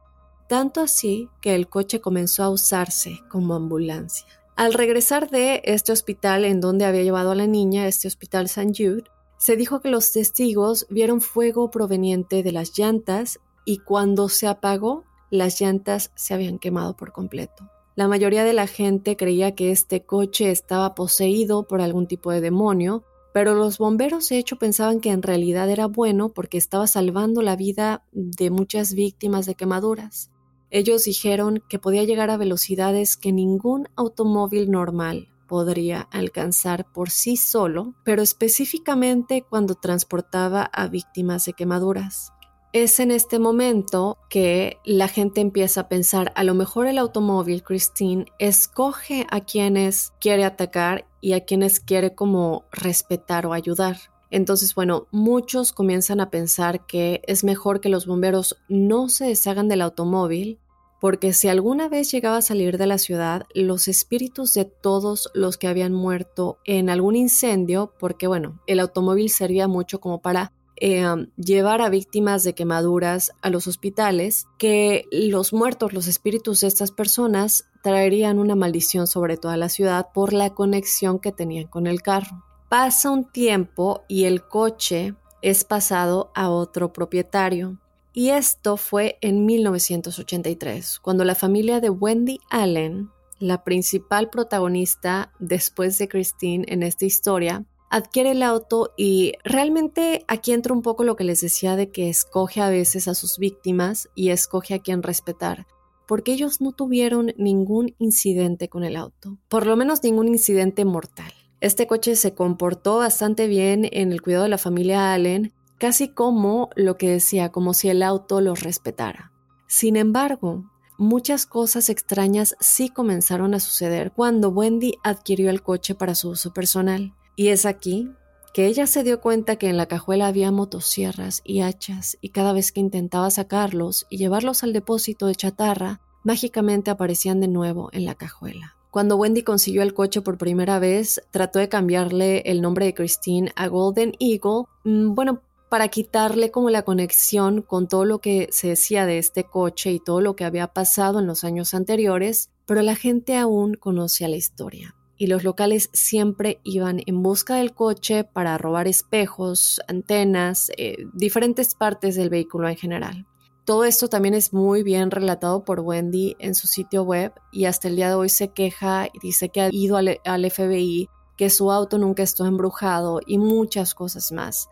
tanto 0.48 0.80
así 0.80 1.28
que 1.40 1.56
el 1.56 1.68
coche 1.68 2.00
comenzó 2.00 2.44
a 2.44 2.50
usarse 2.50 3.18
como 3.28 3.54
ambulancia. 3.54 4.28
Al 4.54 4.74
regresar 4.74 5.28
de 5.28 5.62
este 5.64 5.90
hospital 5.90 6.44
en 6.44 6.60
donde 6.60 6.84
había 6.84 7.02
llevado 7.02 7.32
a 7.32 7.34
la 7.34 7.48
niña, 7.48 7.88
este 7.88 8.06
hospital 8.06 8.44
St. 8.44 8.72
Jude, 8.76 9.04
se 9.38 9.56
dijo 9.56 9.80
que 9.80 9.90
los 9.90 10.12
testigos 10.12 10.86
vieron 10.88 11.20
fuego 11.20 11.68
proveniente 11.72 12.44
de 12.44 12.52
las 12.52 12.78
llantas 12.78 13.40
y 13.64 13.78
cuando 13.78 14.28
se 14.28 14.46
apagó, 14.46 15.04
las 15.30 15.60
llantas 15.60 16.12
se 16.14 16.34
habían 16.34 16.58
quemado 16.58 16.96
por 16.96 17.12
completo. 17.12 17.70
La 17.94 18.08
mayoría 18.08 18.44
de 18.44 18.54
la 18.54 18.66
gente 18.66 19.16
creía 19.16 19.54
que 19.54 19.70
este 19.70 20.04
coche 20.04 20.50
estaba 20.50 20.94
poseído 20.94 21.66
por 21.66 21.80
algún 21.80 22.06
tipo 22.06 22.30
de 22.30 22.40
demonio, 22.40 23.04
pero 23.34 23.54
los 23.54 23.78
bomberos 23.78 24.28
de 24.28 24.38
hecho 24.38 24.56
pensaban 24.56 25.00
que 25.00 25.10
en 25.10 25.22
realidad 25.22 25.68
era 25.70 25.86
bueno 25.86 26.30
porque 26.30 26.58
estaba 26.58 26.86
salvando 26.86 27.42
la 27.42 27.56
vida 27.56 28.04
de 28.12 28.50
muchas 28.50 28.94
víctimas 28.94 29.46
de 29.46 29.54
quemaduras. 29.54 30.30
Ellos 30.70 31.04
dijeron 31.04 31.62
que 31.68 31.78
podía 31.78 32.04
llegar 32.04 32.30
a 32.30 32.38
velocidades 32.38 33.18
que 33.18 33.32
ningún 33.32 33.88
automóvil 33.94 34.70
normal 34.70 35.28
podría 35.46 36.00
alcanzar 36.00 36.90
por 36.90 37.10
sí 37.10 37.36
solo, 37.36 37.94
pero 38.04 38.22
específicamente 38.22 39.42
cuando 39.42 39.74
transportaba 39.74 40.62
a 40.62 40.88
víctimas 40.88 41.44
de 41.44 41.52
quemaduras. 41.52 42.32
Es 42.72 43.00
en 43.00 43.10
este 43.10 43.38
momento 43.38 44.16
que 44.30 44.78
la 44.86 45.06
gente 45.06 45.42
empieza 45.42 45.82
a 45.82 45.88
pensar, 45.88 46.32
a 46.36 46.42
lo 46.42 46.54
mejor 46.54 46.86
el 46.86 46.96
automóvil, 46.96 47.62
Christine, 47.62 48.24
escoge 48.38 49.26
a 49.30 49.42
quienes 49.42 50.14
quiere 50.20 50.46
atacar 50.46 51.06
y 51.20 51.34
a 51.34 51.44
quienes 51.44 51.80
quiere 51.80 52.14
como 52.14 52.64
respetar 52.72 53.44
o 53.44 53.52
ayudar. 53.52 53.98
Entonces, 54.30 54.74
bueno, 54.74 55.06
muchos 55.10 55.74
comienzan 55.74 56.20
a 56.20 56.30
pensar 56.30 56.86
que 56.86 57.20
es 57.26 57.44
mejor 57.44 57.82
que 57.82 57.90
los 57.90 58.06
bomberos 58.06 58.56
no 58.70 59.10
se 59.10 59.26
deshagan 59.26 59.68
del 59.68 59.82
automóvil 59.82 60.58
porque 60.98 61.32
si 61.32 61.48
alguna 61.48 61.88
vez 61.88 62.10
llegaba 62.10 62.36
a 62.36 62.42
salir 62.42 62.78
de 62.78 62.86
la 62.86 62.96
ciudad, 62.96 63.42
los 63.54 63.88
espíritus 63.88 64.54
de 64.54 64.64
todos 64.64 65.30
los 65.34 65.58
que 65.58 65.66
habían 65.66 65.92
muerto 65.92 66.58
en 66.64 66.88
algún 66.88 67.16
incendio, 67.16 67.92
porque 67.98 68.28
bueno, 68.28 68.62
el 68.68 68.78
automóvil 68.78 69.28
servía 69.28 69.66
mucho 69.66 70.00
como 70.00 70.22
para 70.22 70.52
eh, 70.84 71.04
llevar 71.36 71.80
a 71.80 71.90
víctimas 71.90 72.42
de 72.42 72.56
quemaduras 72.56 73.30
a 73.40 73.50
los 73.50 73.68
hospitales, 73.68 74.48
que 74.58 75.06
los 75.12 75.52
muertos, 75.52 75.92
los 75.92 76.08
espíritus 76.08 76.62
de 76.62 76.66
estas 76.66 76.90
personas, 76.90 77.68
traerían 77.84 78.40
una 78.40 78.56
maldición 78.56 79.06
sobre 79.06 79.36
toda 79.36 79.56
la 79.56 79.68
ciudad 79.68 80.08
por 80.12 80.32
la 80.32 80.50
conexión 80.50 81.20
que 81.20 81.30
tenían 81.30 81.68
con 81.68 81.86
el 81.86 82.02
carro. 82.02 82.44
Pasa 82.68 83.12
un 83.12 83.30
tiempo 83.30 84.02
y 84.08 84.24
el 84.24 84.42
coche 84.42 85.14
es 85.40 85.62
pasado 85.62 86.32
a 86.34 86.50
otro 86.50 86.92
propietario. 86.92 87.78
Y 88.12 88.30
esto 88.30 88.76
fue 88.76 89.18
en 89.20 89.46
1983, 89.46 90.98
cuando 90.98 91.24
la 91.24 91.36
familia 91.36 91.78
de 91.78 91.90
Wendy 91.90 92.40
Allen, 92.50 93.08
la 93.38 93.62
principal 93.62 94.30
protagonista 94.30 95.30
después 95.38 95.96
de 95.98 96.08
Christine 96.08 96.64
en 96.66 96.82
esta 96.82 97.04
historia, 97.04 97.66
adquiere 97.92 98.32
el 98.32 98.42
auto 98.42 98.92
y 98.96 99.34
realmente 99.44 100.24
aquí 100.26 100.52
entra 100.52 100.72
un 100.72 100.80
poco 100.80 101.04
lo 101.04 101.14
que 101.14 101.24
les 101.24 101.42
decía 101.42 101.76
de 101.76 101.90
que 101.90 102.08
escoge 102.08 102.62
a 102.62 102.70
veces 102.70 103.06
a 103.06 103.14
sus 103.14 103.38
víctimas 103.38 104.08
y 104.14 104.30
escoge 104.30 104.74
a 104.74 104.78
quien 104.78 105.02
respetar, 105.02 105.66
porque 106.08 106.32
ellos 106.32 106.62
no 106.62 106.72
tuvieron 106.72 107.34
ningún 107.36 107.94
incidente 107.98 108.68
con 108.68 108.82
el 108.82 108.96
auto, 108.96 109.36
por 109.48 109.66
lo 109.66 109.76
menos 109.76 110.02
ningún 110.02 110.28
incidente 110.28 110.86
mortal. 110.86 111.32
Este 111.60 111.86
coche 111.86 112.16
se 112.16 112.34
comportó 112.34 112.96
bastante 112.96 113.46
bien 113.46 113.86
en 113.92 114.10
el 114.10 114.22
cuidado 114.22 114.44
de 114.44 114.50
la 114.50 114.58
familia 114.58 115.12
Allen 115.12 115.52
casi 115.78 116.08
como 116.08 116.70
lo 116.76 116.96
que 116.96 117.10
decía, 117.10 117.50
como 117.50 117.74
si 117.74 117.90
el 117.90 118.02
auto 118.02 118.40
los 118.40 118.62
respetara. 118.62 119.32
Sin 119.66 119.96
embargo, 119.96 120.64
muchas 120.96 121.44
cosas 121.44 121.90
extrañas 121.90 122.56
sí 122.58 122.88
comenzaron 122.88 123.52
a 123.52 123.60
suceder 123.60 124.12
cuando 124.12 124.48
Wendy 124.48 124.94
adquirió 125.02 125.50
el 125.50 125.62
coche 125.62 125.94
para 125.94 126.14
su 126.14 126.30
uso 126.30 126.54
personal. 126.54 127.14
Y 127.36 127.48
es 127.48 127.66
aquí 127.66 128.10
que 128.52 128.66
ella 128.66 128.86
se 128.86 129.02
dio 129.02 129.20
cuenta 129.20 129.56
que 129.56 129.68
en 129.68 129.76
la 129.76 129.86
cajuela 129.86 130.26
había 130.26 130.50
motosierras 130.50 131.40
y 131.44 131.62
hachas 131.62 132.18
y 132.20 132.30
cada 132.30 132.52
vez 132.52 132.70
que 132.70 132.80
intentaba 132.80 133.30
sacarlos 133.30 134.06
y 134.10 134.18
llevarlos 134.18 134.62
al 134.62 134.72
depósito 134.72 135.26
de 135.26 135.34
chatarra, 135.34 136.00
mágicamente 136.22 136.90
aparecían 136.90 137.40
de 137.40 137.48
nuevo 137.48 137.88
en 137.92 138.04
la 138.04 138.14
cajuela. 138.14 138.76
Cuando 138.90 139.16
Wendy 139.16 139.42
consiguió 139.42 139.82
el 139.82 139.94
coche 139.94 140.20
por 140.20 140.36
primera 140.36 140.78
vez, 140.78 141.22
trató 141.30 141.58
de 141.58 141.70
cambiarle 141.70 142.40
el 142.44 142.60
nombre 142.60 142.84
de 142.84 142.94
Christine 142.94 143.50
a 143.56 143.68
Golden 143.68 144.12
Eagle, 144.20 144.64
mm, 144.84 145.14
bueno, 145.14 145.40
para 145.70 145.88
quitarle 145.88 146.50
como 146.50 146.68
la 146.68 146.82
conexión 146.82 147.62
con 147.62 147.88
todo 147.88 148.04
lo 148.04 148.18
que 148.18 148.48
se 148.52 148.68
decía 148.68 149.06
de 149.06 149.16
este 149.16 149.44
coche 149.44 149.92
y 149.92 150.00
todo 150.00 150.20
lo 150.20 150.36
que 150.36 150.44
había 150.44 150.68
pasado 150.74 151.20
en 151.20 151.26
los 151.26 151.44
años 151.44 151.72
anteriores, 151.72 152.50
pero 152.66 152.82
la 152.82 152.94
gente 152.94 153.38
aún 153.38 153.72
conocía 153.74 154.28
la 154.28 154.36
historia. 154.36 154.94
Y 155.22 155.28
los 155.28 155.44
locales 155.44 155.88
siempre 155.92 156.58
iban 156.64 157.00
en 157.06 157.22
busca 157.22 157.54
del 157.54 157.74
coche 157.74 158.24
para 158.24 158.58
robar 158.58 158.88
espejos, 158.88 159.80
antenas, 159.86 160.72
eh, 160.76 160.96
diferentes 161.12 161.76
partes 161.76 162.16
del 162.16 162.28
vehículo 162.28 162.68
en 162.68 162.74
general. 162.74 163.28
Todo 163.64 163.84
esto 163.84 164.08
también 164.08 164.34
es 164.34 164.52
muy 164.52 164.82
bien 164.82 165.12
relatado 165.12 165.64
por 165.64 165.78
Wendy 165.78 166.34
en 166.40 166.56
su 166.56 166.66
sitio 166.66 167.04
web 167.04 167.32
y 167.52 167.66
hasta 167.66 167.86
el 167.86 167.94
día 167.94 168.08
de 168.08 168.16
hoy 168.16 168.30
se 168.30 168.48
queja 168.48 169.06
y 169.12 169.20
dice 169.20 169.48
que 169.50 169.60
ha 169.60 169.68
ido 169.70 169.96
al, 169.96 170.18
al 170.24 170.50
FBI, 170.50 171.08
que 171.36 171.50
su 171.50 171.70
auto 171.70 171.98
nunca 171.98 172.24
estuvo 172.24 172.48
embrujado 172.48 173.20
y 173.24 173.38
muchas 173.38 173.94
cosas 173.94 174.32
más 174.32 174.68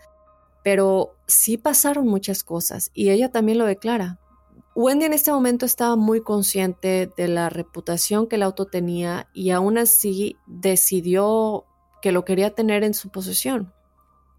pero 0.62 1.16
sí 1.26 1.56
pasaron 1.56 2.06
muchas 2.06 2.44
cosas 2.44 2.90
y 2.92 3.10
ella 3.10 3.30
también 3.30 3.58
lo 3.58 3.64
declara. 3.66 4.18
Wendy 4.74 5.04
en 5.04 5.12
este 5.12 5.33
momento 5.33 5.66
estaba 5.66 5.96
muy 5.96 6.22
consciente 6.22 7.11
de 7.16 7.28
la 7.28 7.48
reputación 7.48 8.28
que 8.28 8.37
el 8.37 8.42
auto 8.42 8.66
tenía 8.66 9.28
y 9.35 9.50
aún 9.50 9.78
así 9.78 10.37
decidió 10.46 11.64
que 12.00 12.12
lo 12.12 12.24
quería 12.24 12.54
tener 12.54 12.85
en 12.85 12.94
su 12.94 13.11
posesión. 13.11 13.72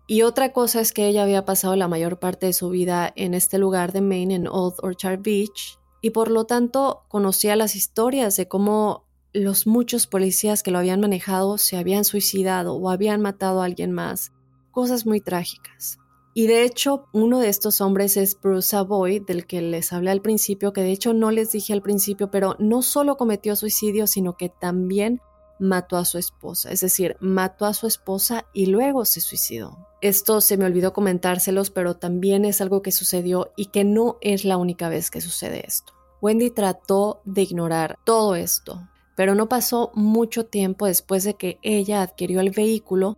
Y 0.08 0.24
otra 0.24 0.52
cosa 0.52 0.82
es 0.82 0.94
que 0.94 1.08
ella 1.08 1.24
había 1.24 1.46
pasado 1.46 1.76
la 1.76 1.88
mayor 1.88 2.20
parte 2.20 2.46
de 2.46 2.54
su 2.54 2.70
vida 2.70 3.12
en 3.16 3.34
este 3.34 3.58
lugar 3.58 3.92
de 3.92 4.02
Maine, 4.02 4.36
en 4.36 4.48
Old 4.48 4.76
Orchard 4.82 5.22
Beach, 5.22 5.80
y 6.02 6.10
por 6.10 6.32
lo 6.32 6.46
tanto 6.46 7.04
conocía 7.08 7.56
las 7.56 7.76
historias 7.76 8.36
de 8.36 8.48
cómo 8.48 9.06
los 9.34 9.68
muchos 9.68 10.08
policías 10.08 10.64
que 10.64 10.72
lo 10.72 10.80
habían 10.80 11.00
manejado 11.00 11.58
se 11.58 11.78
habían 11.78 12.04
suicidado 12.04 12.76
o 12.76 12.90
habían 12.90 13.22
matado 13.22 13.62
a 13.62 13.66
alguien 13.66 13.92
más. 13.92 14.32
Cosas 14.72 15.06
muy 15.06 15.22
trágicas. 15.22 16.01
Y 16.34 16.48
de 16.48 16.64
hecho, 16.64 17.08
uno 17.12 17.40
de 17.40 17.50
estos 17.50 17.82
hombres 17.82 18.16
es 18.16 18.40
Bruce 18.40 18.70
Savoy, 18.70 19.20
del 19.20 19.46
que 19.46 19.62
les 19.62 19.92
hablé 19.92 20.12
al 20.12 20.22
principio, 20.22 20.72
que 20.72 20.82
de 20.82 20.92
hecho 20.92 21.14
no 21.14 21.30
les 21.30 21.52
dije 21.52 21.74
al 21.74 21.82
principio, 21.82 22.32
pero 22.32 22.56
no 22.58 22.82
solo 22.82 23.18
cometió 23.18 23.56
suicidio, 23.56 24.08
sino 24.08 24.38
que 24.38 24.48
también 24.48 25.22
mató 25.60 25.98
a 25.98 26.06
su 26.06 26.18
esposa, 26.18 26.72
es 26.72 26.82
decir, 26.82 27.18
mató 27.20 27.66
a 27.66 27.74
su 27.74 27.86
esposa 27.86 28.46
y 28.54 28.66
luego 28.66 29.06
se 29.06 29.22
suicidó. 29.22 29.88
Esto 30.02 30.42
se 30.42 30.58
me 30.58 30.66
olvidó 30.66 30.92
comentárselos, 30.92 31.70
pero 31.70 31.98
también 31.98 32.46
es 32.46 32.62
algo 32.62 32.82
que 32.82 32.92
sucedió 32.92 33.52
y 33.56 33.68
que 33.68 33.84
no 33.84 34.18
es 34.22 34.44
la 34.44 34.58
única 34.58 34.90
vez 34.90 35.12
que 35.12 35.22
sucede 35.22 35.64
esto. 35.68 35.94
Wendy 36.22 36.50
trató 36.50 37.22
de 37.26 37.44
ignorar 37.44 38.00
todo 38.06 38.36
esto, 38.36 38.88
pero 39.16 39.36
no 39.36 39.50
pasó 39.50 39.92
mucho 39.94 40.46
tiempo 40.46 40.88
después 40.88 41.24
de 41.24 41.36
que 41.36 41.60
ella 41.62 42.02
adquirió 42.02 42.40
el 42.40 42.50
vehículo 42.50 43.18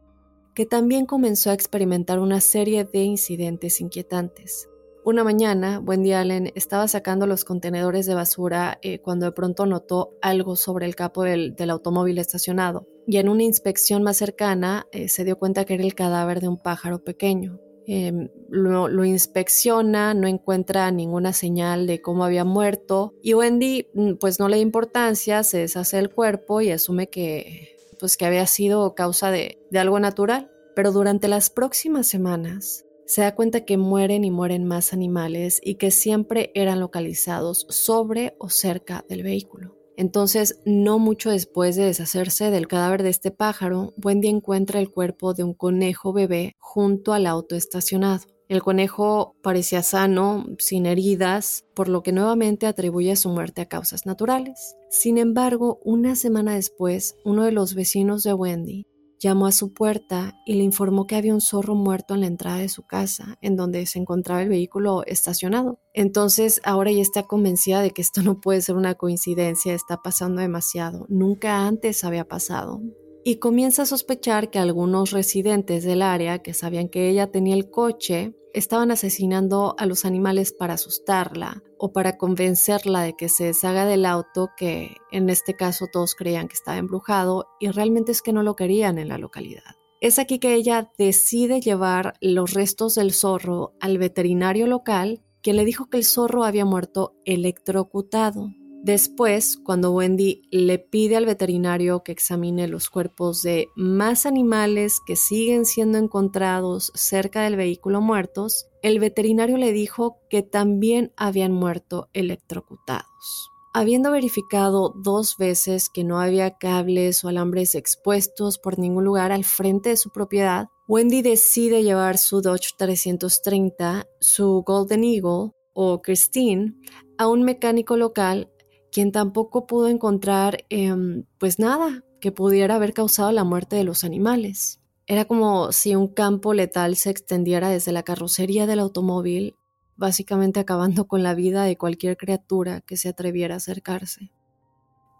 que 0.53 0.65
también 0.65 1.05
comenzó 1.05 1.49
a 1.49 1.53
experimentar 1.53 2.19
una 2.19 2.41
serie 2.41 2.85
de 2.85 2.99
incidentes 2.99 3.81
inquietantes. 3.81 4.69
Una 5.05 5.25
mañana, 5.25 5.79
Wendy 5.79 6.13
Allen 6.13 6.53
estaba 6.55 6.87
sacando 6.87 7.27
los 7.27 7.43
contenedores 7.43 8.05
de 8.05 8.15
basura 8.15 8.79
eh, 8.81 8.99
cuando 8.99 9.25
de 9.25 9.33
pronto 9.33 9.65
notó 9.65 10.13
algo 10.21 10.55
sobre 10.55 10.85
el 10.85 10.95
capo 10.95 11.23
del, 11.23 11.55
automóvil 11.69 12.19
estacionado 12.19 12.87
y 13.05 13.17
en 13.17 13.27
una 13.27 13.43
inspección 13.43 14.01
más 14.01 14.15
cercana 14.15 14.87
eh, 14.93 15.09
se 15.09 15.25
dio 15.25 15.37
cuenta 15.37 15.65
que 15.65 15.73
era 15.73 15.83
el 15.83 15.93
cadáver 15.93 16.39
de 16.39 16.47
un 16.47 16.57
pájaro 16.57 17.03
pequeño. 17.03 17.59
Em, 17.85 18.29
lo, 18.47 18.87
lo, 18.87 19.03
inspecciona, 19.03 20.13
no 20.13 20.29
encuentra 20.29 20.89
ninguna 20.89 21.33
señal 21.33 21.85
de 21.85 21.99
cómo 21.99 22.23
había 22.23 22.45
muerto 22.45 23.13
y 23.21 23.33
Wendy 23.33 23.87
mm, 23.93 24.13
pues 24.21 24.39
no 24.39 24.47
le 24.47 24.55
da 24.55 24.61
importancia, 24.61 25.43
se 25.43 25.57
deshace 25.57 25.99
el 25.99 26.09
cuerpo 26.09 26.61
y 26.61 26.71
asume 26.71 27.09
que 27.09 27.72
pues 27.93 28.17
que 28.17 28.25
había 28.25 28.47
sido 28.47 28.95
causa 28.95 29.31
de, 29.31 29.59
de 29.71 29.79
algo 29.79 29.99
natural. 29.99 30.51
Pero 30.75 30.91
durante 30.91 31.27
las 31.27 31.49
próximas 31.49 32.07
semanas 32.07 32.85
se 33.05 33.21
da 33.21 33.35
cuenta 33.35 33.65
que 33.65 33.77
mueren 33.77 34.23
y 34.23 34.31
mueren 34.31 34.65
más 34.65 34.93
animales 34.93 35.59
y 35.63 35.75
que 35.75 35.91
siempre 35.91 36.51
eran 36.55 36.79
localizados 36.79 37.65
sobre 37.69 38.35
o 38.39 38.49
cerca 38.49 39.05
del 39.07 39.23
vehículo. 39.23 39.77
Entonces, 39.95 40.59
no 40.65 40.97
mucho 40.97 41.29
después 41.29 41.75
de 41.75 41.85
deshacerse 41.85 42.49
del 42.49 42.67
cadáver 42.67 43.03
de 43.03 43.09
este 43.09 43.29
pájaro, 43.29 43.93
Wendy 44.03 44.27
encuentra 44.27 44.79
el 44.79 44.89
cuerpo 44.89 45.33
de 45.33 45.43
un 45.43 45.53
conejo 45.53 46.13
bebé 46.13 46.55
junto 46.57 47.13
al 47.13 47.27
auto 47.27 47.55
estacionado. 47.55 48.32
El 48.53 48.61
conejo 48.61 49.35
parecía 49.41 49.81
sano, 49.81 50.45
sin 50.59 50.85
heridas, 50.85 51.65
por 51.73 51.89
lo 51.89 52.03
que 52.03 52.11
nuevamente 52.11 52.67
atribuye 52.67 53.15
su 53.15 53.29
muerte 53.29 53.61
a 53.61 53.65
causas 53.65 54.05
naturales. 54.05 54.75
Sin 54.91 55.17
embargo, 55.17 55.79
una 55.83 56.15
semana 56.15 56.53
después, 56.53 57.15
uno 57.25 57.45
de 57.45 57.51
los 57.51 57.73
vecinos 57.73 58.21
de 58.21 58.35
Wendy 58.35 58.85
llamó 59.19 59.47
a 59.47 59.51
su 59.51 59.73
puerta 59.73 60.35
y 60.45 60.53
le 60.53 60.63
informó 60.63 61.07
que 61.07 61.15
había 61.15 61.33
un 61.33 61.41
zorro 61.41 61.73
muerto 61.73 62.13
en 62.13 62.21
la 62.21 62.27
entrada 62.27 62.59
de 62.59 62.69
su 62.69 62.83
casa, 62.83 63.39
en 63.41 63.55
donde 63.55 63.87
se 63.87 63.97
encontraba 63.97 64.43
el 64.43 64.49
vehículo 64.49 65.03
estacionado. 65.07 65.79
Entonces 65.95 66.61
ahora 66.63 66.91
ya 66.91 67.01
está 67.01 67.23
convencida 67.23 67.81
de 67.81 67.89
que 67.89 68.03
esto 68.03 68.21
no 68.21 68.39
puede 68.39 68.61
ser 68.61 68.75
una 68.75 68.93
coincidencia, 68.93 69.73
está 69.73 70.03
pasando 70.03 70.41
demasiado. 70.41 71.07
Nunca 71.09 71.65
antes 71.65 72.03
había 72.03 72.27
pasado 72.27 72.83
y 73.23 73.37
comienza 73.37 73.83
a 73.83 73.87
sospechar 73.87 74.49
que 74.49 74.59
algunos 74.59 75.11
residentes 75.11 75.83
del 75.83 76.01
área 76.01 76.39
que 76.39 76.53
sabían 76.53 76.89
que 76.89 77.09
ella 77.09 77.31
tenía 77.31 77.55
el 77.55 77.71
coche 77.71 78.35
estaban 78.53 78.91
asesinando 78.91 79.75
a 79.77 79.85
los 79.85 80.05
animales 80.05 80.53
para 80.53 80.75
asustarla 80.75 81.63
o 81.77 81.91
para 81.91 82.17
convencerla 82.17 83.01
de 83.01 83.13
que 83.13 83.29
se 83.29 83.45
deshaga 83.45 83.85
del 83.85 84.05
auto 84.05 84.51
que 84.55 84.95
en 85.11 85.29
este 85.29 85.55
caso 85.55 85.87
todos 85.91 86.15
creían 86.15 86.47
que 86.47 86.53
estaba 86.53 86.77
embrujado 86.77 87.47
y 87.59 87.69
realmente 87.69 88.11
es 88.11 88.21
que 88.21 88.33
no 88.33 88.43
lo 88.43 88.55
querían 88.55 88.97
en 88.97 89.09
la 89.09 89.17
localidad. 89.17 89.75
Es 89.99 90.19
aquí 90.19 90.39
que 90.39 90.53
ella 90.53 90.91
decide 90.97 91.61
llevar 91.61 92.15
los 92.19 92.53
restos 92.53 92.95
del 92.95 93.13
zorro 93.13 93.73
al 93.79 93.97
veterinario 93.97 94.67
local, 94.67 95.23
quien 95.41 95.55
le 95.55 95.65
dijo 95.65 95.89
que 95.89 95.97
el 95.97 96.03
zorro 96.03 96.43
había 96.43 96.65
muerto 96.65 97.15
electrocutado. 97.25 98.49
Después, 98.83 99.55
cuando 99.63 99.93
Wendy 99.93 100.41
le 100.51 100.77
pide 100.77 101.15
al 101.15 101.25
veterinario 101.25 102.03
que 102.03 102.11
examine 102.11 102.67
los 102.67 102.89
cuerpos 102.89 103.41
de 103.41 103.69
más 103.77 104.25
animales 104.25 104.99
que 105.05 105.15
siguen 105.15 105.65
siendo 105.65 105.97
encontrados 105.97 106.91
cerca 106.93 107.43
del 107.43 107.55
vehículo 107.55 108.01
muertos, 108.01 108.67
el 108.81 108.99
veterinario 108.99 109.55
le 109.55 109.71
dijo 109.71 110.17
que 110.29 110.43
también 110.43 111.13
habían 111.15 111.53
muerto 111.53 112.09
electrocutados. 112.11 113.49
Habiendo 113.73 114.11
verificado 114.11 114.93
dos 115.01 115.37
veces 115.37 115.87
que 115.87 116.03
no 116.03 116.19
había 116.19 116.57
cables 116.57 117.23
o 117.23 117.29
alambres 117.29 117.75
expuestos 117.75 118.57
por 118.57 118.77
ningún 118.79 119.05
lugar 119.05 119.31
al 119.31 119.45
frente 119.45 119.91
de 119.91 119.97
su 119.97 120.09
propiedad, 120.09 120.67
Wendy 120.89 121.21
decide 121.21 121.83
llevar 121.83 122.17
su 122.17 122.41
Dodge 122.41 122.71
330, 122.77 124.05
su 124.19 124.61
Golden 124.67 125.05
Eagle 125.05 125.53
o 125.73 126.01
Christine, 126.01 126.75
a 127.17 127.27
un 127.27 127.43
mecánico 127.43 127.95
local 127.95 128.52
quien 128.93 129.11
tampoco 129.11 129.65
pudo 129.65 129.87
encontrar 129.87 130.65
em, 130.69 131.25
pues 131.39 131.57
nada 131.57 132.03
que 132.21 132.31
pudiera 132.31 132.75
haber 132.75 132.93
causado 132.93 133.31
la 133.31 133.43
muerte 133.43 133.75
de 133.75 133.83
los 133.83 134.03
animales. 134.03 134.79
Era 135.07 135.25
como 135.25 135.71
si 135.71 135.95
un 135.95 136.07
campo 136.07 136.53
letal 136.53 136.95
se 136.95 137.09
extendiera 137.09 137.69
desde 137.69 137.91
la 137.91 138.03
carrocería 138.03 138.67
del 138.67 138.79
automóvil, 138.79 139.55
básicamente 139.97 140.59
acabando 140.59 141.07
con 141.07 141.23
la 141.23 141.33
vida 141.33 141.63
de 141.63 141.75
cualquier 141.75 142.17
criatura 142.17 142.81
que 142.81 142.95
se 142.95 143.09
atreviera 143.09 143.55
a 143.55 143.57
acercarse. 143.57 144.31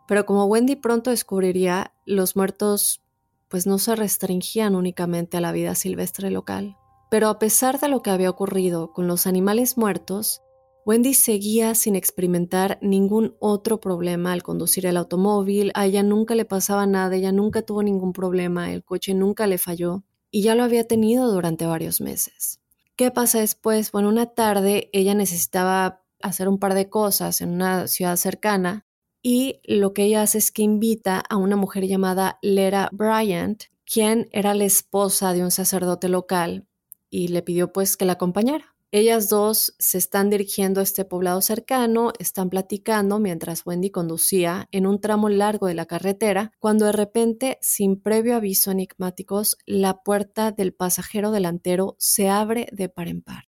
Pero 0.07 0.27
como 0.27 0.45
Wendy 0.45 0.75
pronto 0.75 1.09
descubriría, 1.09 1.93
los 2.05 2.36
muertos 2.36 3.01
pues 3.49 3.65
no 3.65 3.79
se 3.79 3.95
restringían 3.95 4.75
únicamente 4.75 5.38
a 5.38 5.41
la 5.41 5.51
vida 5.51 5.73
silvestre 5.73 6.29
local. 6.29 6.77
Pero 7.09 7.27
a 7.27 7.39
pesar 7.39 7.79
de 7.79 7.88
lo 7.88 8.03
que 8.03 8.12
había 8.12 8.29
ocurrido 8.29 8.93
con 8.93 9.07
los 9.07 9.25
animales 9.25 9.77
muertos, 9.77 10.42
Wendy 10.86 11.13
seguía 11.13 11.76
sin 11.76 11.96
experimentar 11.96 12.78
ningún 12.82 13.38
otro 13.39 13.80
problema 13.80 14.34
al 14.34 14.43
conducir 14.43 14.86
el 14.86 14.98
automóvil, 14.98 15.72
a 15.76 15.86
ella 15.86 16.04
nunca 16.04 16.36
le 16.36 16.43
pasaba 16.43 16.86
nada, 16.86 17.15
ella 17.15 17.32
nunca 17.32 17.62
tuvo 17.62 17.84
ningún 17.84 18.12
problema, 18.12 18.74
el 18.74 18.84
coche 18.84 19.13
nunca 19.13 19.48
le 19.48 19.58
falló 19.58 20.04
y 20.30 20.41
ya 20.41 20.56
lo 20.56 20.63
había 20.63 20.86
tenido 20.86 21.32
durante 21.32 21.65
varios 21.65 22.02
meses. 22.02 22.60
¿Qué 22.98 23.12
pasa 23.12 23.39
después? 23.39 23.91
Bueno, 23.93 24.10
una 24.10 24.28
tarde 24.34 24.89
ella 24.91 25.15
necesitaba 25.15 26.04
hacer 26.22 26.50
un 26.50 26.60
par 26.60 26.74
de 26.74 26.89
cosas 26.89 27.39
en 27.39 27.52
una 27.52 27.88
ciudad 27.88 28.17
cercana 28.17 28.86
y 29.22 29.62
lo 29.63 29.93
que 29.93 30.04
ella 30.04 30.22
hace 30.22 30.38
es 30.38 30.52
que 30.52 30.63
invita 30.63 31.24
a 31.30 31.38
una 31.38 31.56
mujer 31.56 31.88
llamada 31.88 32.39
Lera 32.41 32.89
Bryant, 32.91 33.63
quien 33.86 34.28
era 34.32 34.54
la 34.54 34.65
esposa 34.65 35.32
de 35.32 35.43
un 35.43 35.52
sacerdote 35.52 36.10
local 36.10 36.67
y 37.10 37.30
le 37.30 37.41
pidió 37.41 37.72
pues 37.72 37.96
que 37.96 38.06
la 38.06 38.13
acompañara. 38.13 38.72
Ellas 38.95 39.27
dos 39.27 39.73
se 39.79 39.97
están 39.97 40.29
dirigiendo 40.29 40.79
a 40.79 40.84
este 40.84 41.03
poblado 41.03 41.41
cercano, 41.41 42.13
están 42.19 42.51
platicando 42.51 43.17
mientras 43.17 43.65
Wendy 43.65 43.89
conducía 43.89 44.67
en 44.71 44.86
un 44.86 45.01
tramo 45.01 45.29
largo 45.29 45.65
de 45.65 45.73
la 45.73 45.88
carretera, 45.88 46.51
cuando 46.60 46.86
de 46.86 46.91
repente, 46.91 47.58
sin 47.60 47.99
previo 47.99 48.36
aviso 48.36 48.69
enigmáticos, 48.69 49.58
la 49.65 50.03
puerta 50.03 50.51
del 50.51 50.75
pasajero 50.75 51.32
delantero 51.32 51.95
se 51.97 52.29
abre 52.29 52.67
de 52.71 52.88
par 52.88 53.08
en 53.08 53.23
par. 53.23 53.45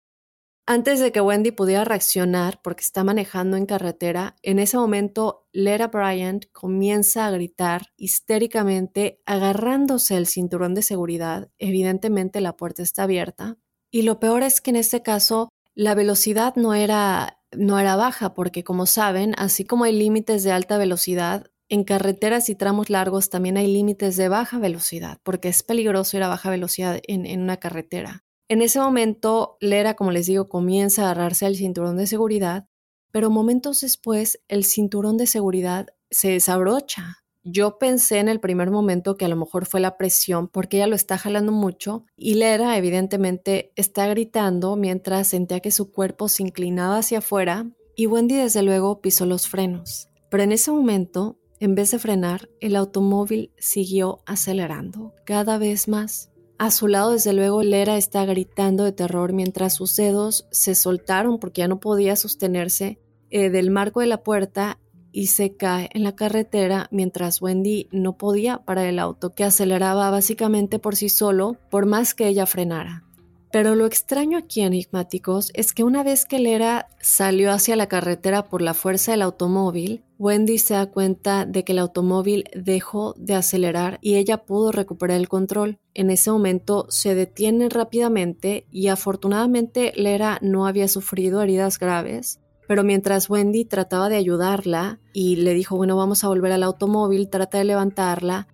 Antes 0.67 0.99
de 0.99 1.13
que 1.13 1.21
Wendy 1.21 1.53
pudiera 1.53 1.85
reaccionar 1.85 2.61
porque 2.61 2.83
está 2.83 3.05
manejando 3.05 3.57
en 3.57 3.67
carretera, 3.67 4.35
en 4.43 4.59
ese 4.59 4.77
momento 4.77 5.47
Lera 5.53 5.87
Bryant 5.87 6.47
comienza 6.51 7.29
a 7.29 7.31
gritar 7.31 7.93
histéricamente, 7.97 9.23
agarrándose 9.25 10.17
el 10.17 10.27
cinturón 10.27 10.75
de 10.75 10.83
seguridad. 10.83 11.49
Evidentemente 11.59 12.41
la 12.41 12.57
puerta 12.57 12.83
está 12.83 13.05
abierta. 13.05 13.57
Y 13.91 14.03
lo 14.03 14.21
peor 14.21 14.43
es 14.43 14.61
que 14.61 14.71
en 14.71 14.77
este 14.77 15.03
caso 15.03 15.49
la 15.75 15.95
velocidad 15.95 16.57
no 16.57 16.75
era, 16.75 17.41
no 17.53 17.79
era 17.79 17.97
baja, 17.97 18.35
porque 18.35 18.65
como 18.65 18.87
saben, 18.87 19.35
así 19.39 19.65
como 19.65 19.85
hay 19.85 19.93
límites 19.93 20.43
de 20.43 20.53
alta 20.53 20.77
velocidad, 20.79 21.47
en 21.71 21.85
carreteras 21.85 22.49
y 22.49 22.55
tramos 22.55 22.89
largos 22.91 23.29
también 23.29 23.57
hay 23.59 23.67
límites 23.67 24.17
de 24.17 24.29
baja 24.29 24.59
velocidad, 24.59 25.19
porque 25.23 25.49
es 25.49 25.63
peligroso 25.63 26.17
ir 26.17 26.23
a 26.23 26.29
baja 26.29 26.51
velocidad 26.51 27.01
en, 27.07 27.27
en 27.27 27.43
una 27.43 27.59
carretera. 27.59 28.25
En 28.49 28.63
ese 28.63 28.81
momento, 28.81 29.59
Lera, 29.61 29.95
como 29.95 30.11
les 30.11 30.27
digo, 30.27 30.49
comienza 30.49 31.03
a 31.03 31.11
agarrarse 31.11 31.45
al 31.45 31.57
cinturón 31.57 31.99
de 31.99 32.07
seguridad, 32.07 32.67
pero 33.11 33.31
momentos 33.31 33.81
después 33.81 34.41
el 34.49 34.65
cinturón 34.65 35.19
de 35.19 35.27
seguridad 35.27 35.89
se 36.11 36.31
desabrocha 36.31 37.19
yo 37.51 37.79
pensé 37.79 38.19
en 38.19 38.29
el 38.29 38.41
primer 38.41 38.71
momento 38.71 39.17
que 39.17 39.25
a 39.25 39.29
lo 39.29 39.37
mejor 39.37 39.67
fue 39.67 39.81
la 39.81 39.97
presión 39.97 40.49
porque 40.49 40.79
ella 40.79 40.87
lo 40.87 40.97
está 40.97 41.19
jalando 41.19 41.53
mucho 41.53 42.05
y 42.17 42.35
Lera 42.35 42.77
evidentemente 42.77 43.73
está 43.77 44.07
gritando 44.07 44.77
mientras 44.77 45.29
sentía 45.29 45.61
que 45.61 45.71
su 45.71 45.91
cuerpo 45.91 46.29
se 46.29 46.43
inclinaba 46.43 46.99
hacia 46.99 47.19
afuera 47.19 47.67
y 47.97 48.07
Wendy 48.07 48.37
desde 48.37 48.63
luego 48.63 49.01
pisó 49.01 49.27
los 49.27 49.49
frenos. 49.49 50.09
Pero 50.31 50.43
en 50.43 50.53
ese 50.53 50.71
momento, 50.71 51.39
en 51.59 51.75
vez 51.75 51.91
de 51.91 51.99
frenar, 51.99 52.49
el 52.61 52.77
automóvil 52.77 53.53
siguió 53.59 54.21
acelerando 54.27 55.15
cada 55.25 55.59
vez 55.59 55.89
más. 55.89 56.31
A 56.59 56.71
su 56.71 56.87
lado, 56.87 57.13
desde 57.13 57.33
luego, 57.33 57.63
Lera 57.63 57.97
está 57.97 58.25
gritando 58.25 58.85
de 58.85 58.93
terror 58.93 59.33
mientras 59.33 59.75
sus 59.75 59.97
dedos 59.97 60.47
se 60.51 60.75
soltaron 60.75 61.39
porque 61.39 61.61
ya 61.61 61.69
no 61.69 61.81
podía 61.81 62.17
sostenerse 62.17 63.01
eh, 63.31 63.51
del 63.51 63.71
marco 63.71 64.01
de 64.01 64.07
la 64.07 64.23
puerta 64.23 64.81
y 65.13 65.29
se 65.29 65.57
cae 65.57 65.91
en 65.93 66.05
la 66.05 66.15
carretera 66.15 66.89
mientras 66.91 67.41
Wendy 67.43 67.89
no 67.93 68.17
podía 68.17 68.59
parar 68.59 68.87
el 68.87 68.99
auto, 68.99 69.35
que 69.35 69.45
aceleraba 69.45 70.11
básicamente 70.11 70.79
por 70.79 70.97
sí 70.97 71.09
solo, 71.09 71.57
por 71.71 71.87
más 71.87 72.15
que 72.15 72.29
ella 72.29 72.47
frenara. 72.47 73.05
Pero 73.51 73.75
lo 73.75 73.87
extraño 73.87 74.37
aquí, 74.37 74.61
enigmáticos, 74.61 75.51
es 75.55 75.73
que 75.73 75.83
una 75.83 76.03
vez 76.03 76.27
que 76.27 76.39
Lera 76.39 76.89
salió 77.01 77.51
hacia 77.51 77.77
la 77.77 77.87
carretera 77.87 78.45
por 78.45 78.61
la 78.61 78.75
fuerza 78.75 79.13
del 79.13 79.23
automóvil, 79.23 80.05
Wendy 80.19 80.59
se 80.59 80.75
da 80.75 80.87
cuenta 80.87 81.47
de 81.47 81.65
que 81.65 81.73
el 81.73 81.79
automóvil 81.79 82.45
dejó 82.55 83.15
de 83.17 83.35
acelerar 83.35 83.99
y 84.03 84.17
ella 84.17 84.45
pudo 84.45 84.71
recuperar 84.71 85.17
el 85.17 85.29
control. 85.29 85.79
En 85.95 86.11
ese 86.11 86.31
momento 86.31 86.87
se 86.91 87.15
detiene 87.15 87.71
rápidamente 87.71 88.67
y 88.71 88.89
afortunadamente 88.89 89.93
Lera 89.97 90.39
no 90.43 90.67
había 90.67 90.89
sufrido 90.89 91.41
heridas 91.41 91.79
graves, 91.79 92.41
pero 92.69 92.85
mientras 92.85 93.31
Wendy 93.31 93.65
trataba 93.65 94.11
de 94.11 94.17
ayudarla 94.17 95.01
y 95.15 95.37
le 95.37 95.55
dijo, 95.55 95.75
bueno, 95.77 95.97
vamos 95.97 96.23
a 96.23 96.29
volver 96.29 96.53
al 96.53 96.63
automóvil, 96.63 97.31
trata 97.31 97.57
de 97.59 97.65
levantarla, 97.65 98.47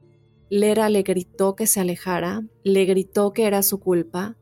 Lera 0.48 0.88
le 0.88 1.02
gritó 1.02 1.56
que 1.56 1.66
se 1.66 1.80
alejara, 1.80 2.44
le 2.62 2.84
gritó 2.84 3.32
que 3.32 3.44
era 3.44 3.60
su 3.64 3.80
culpa, 3.80 4.36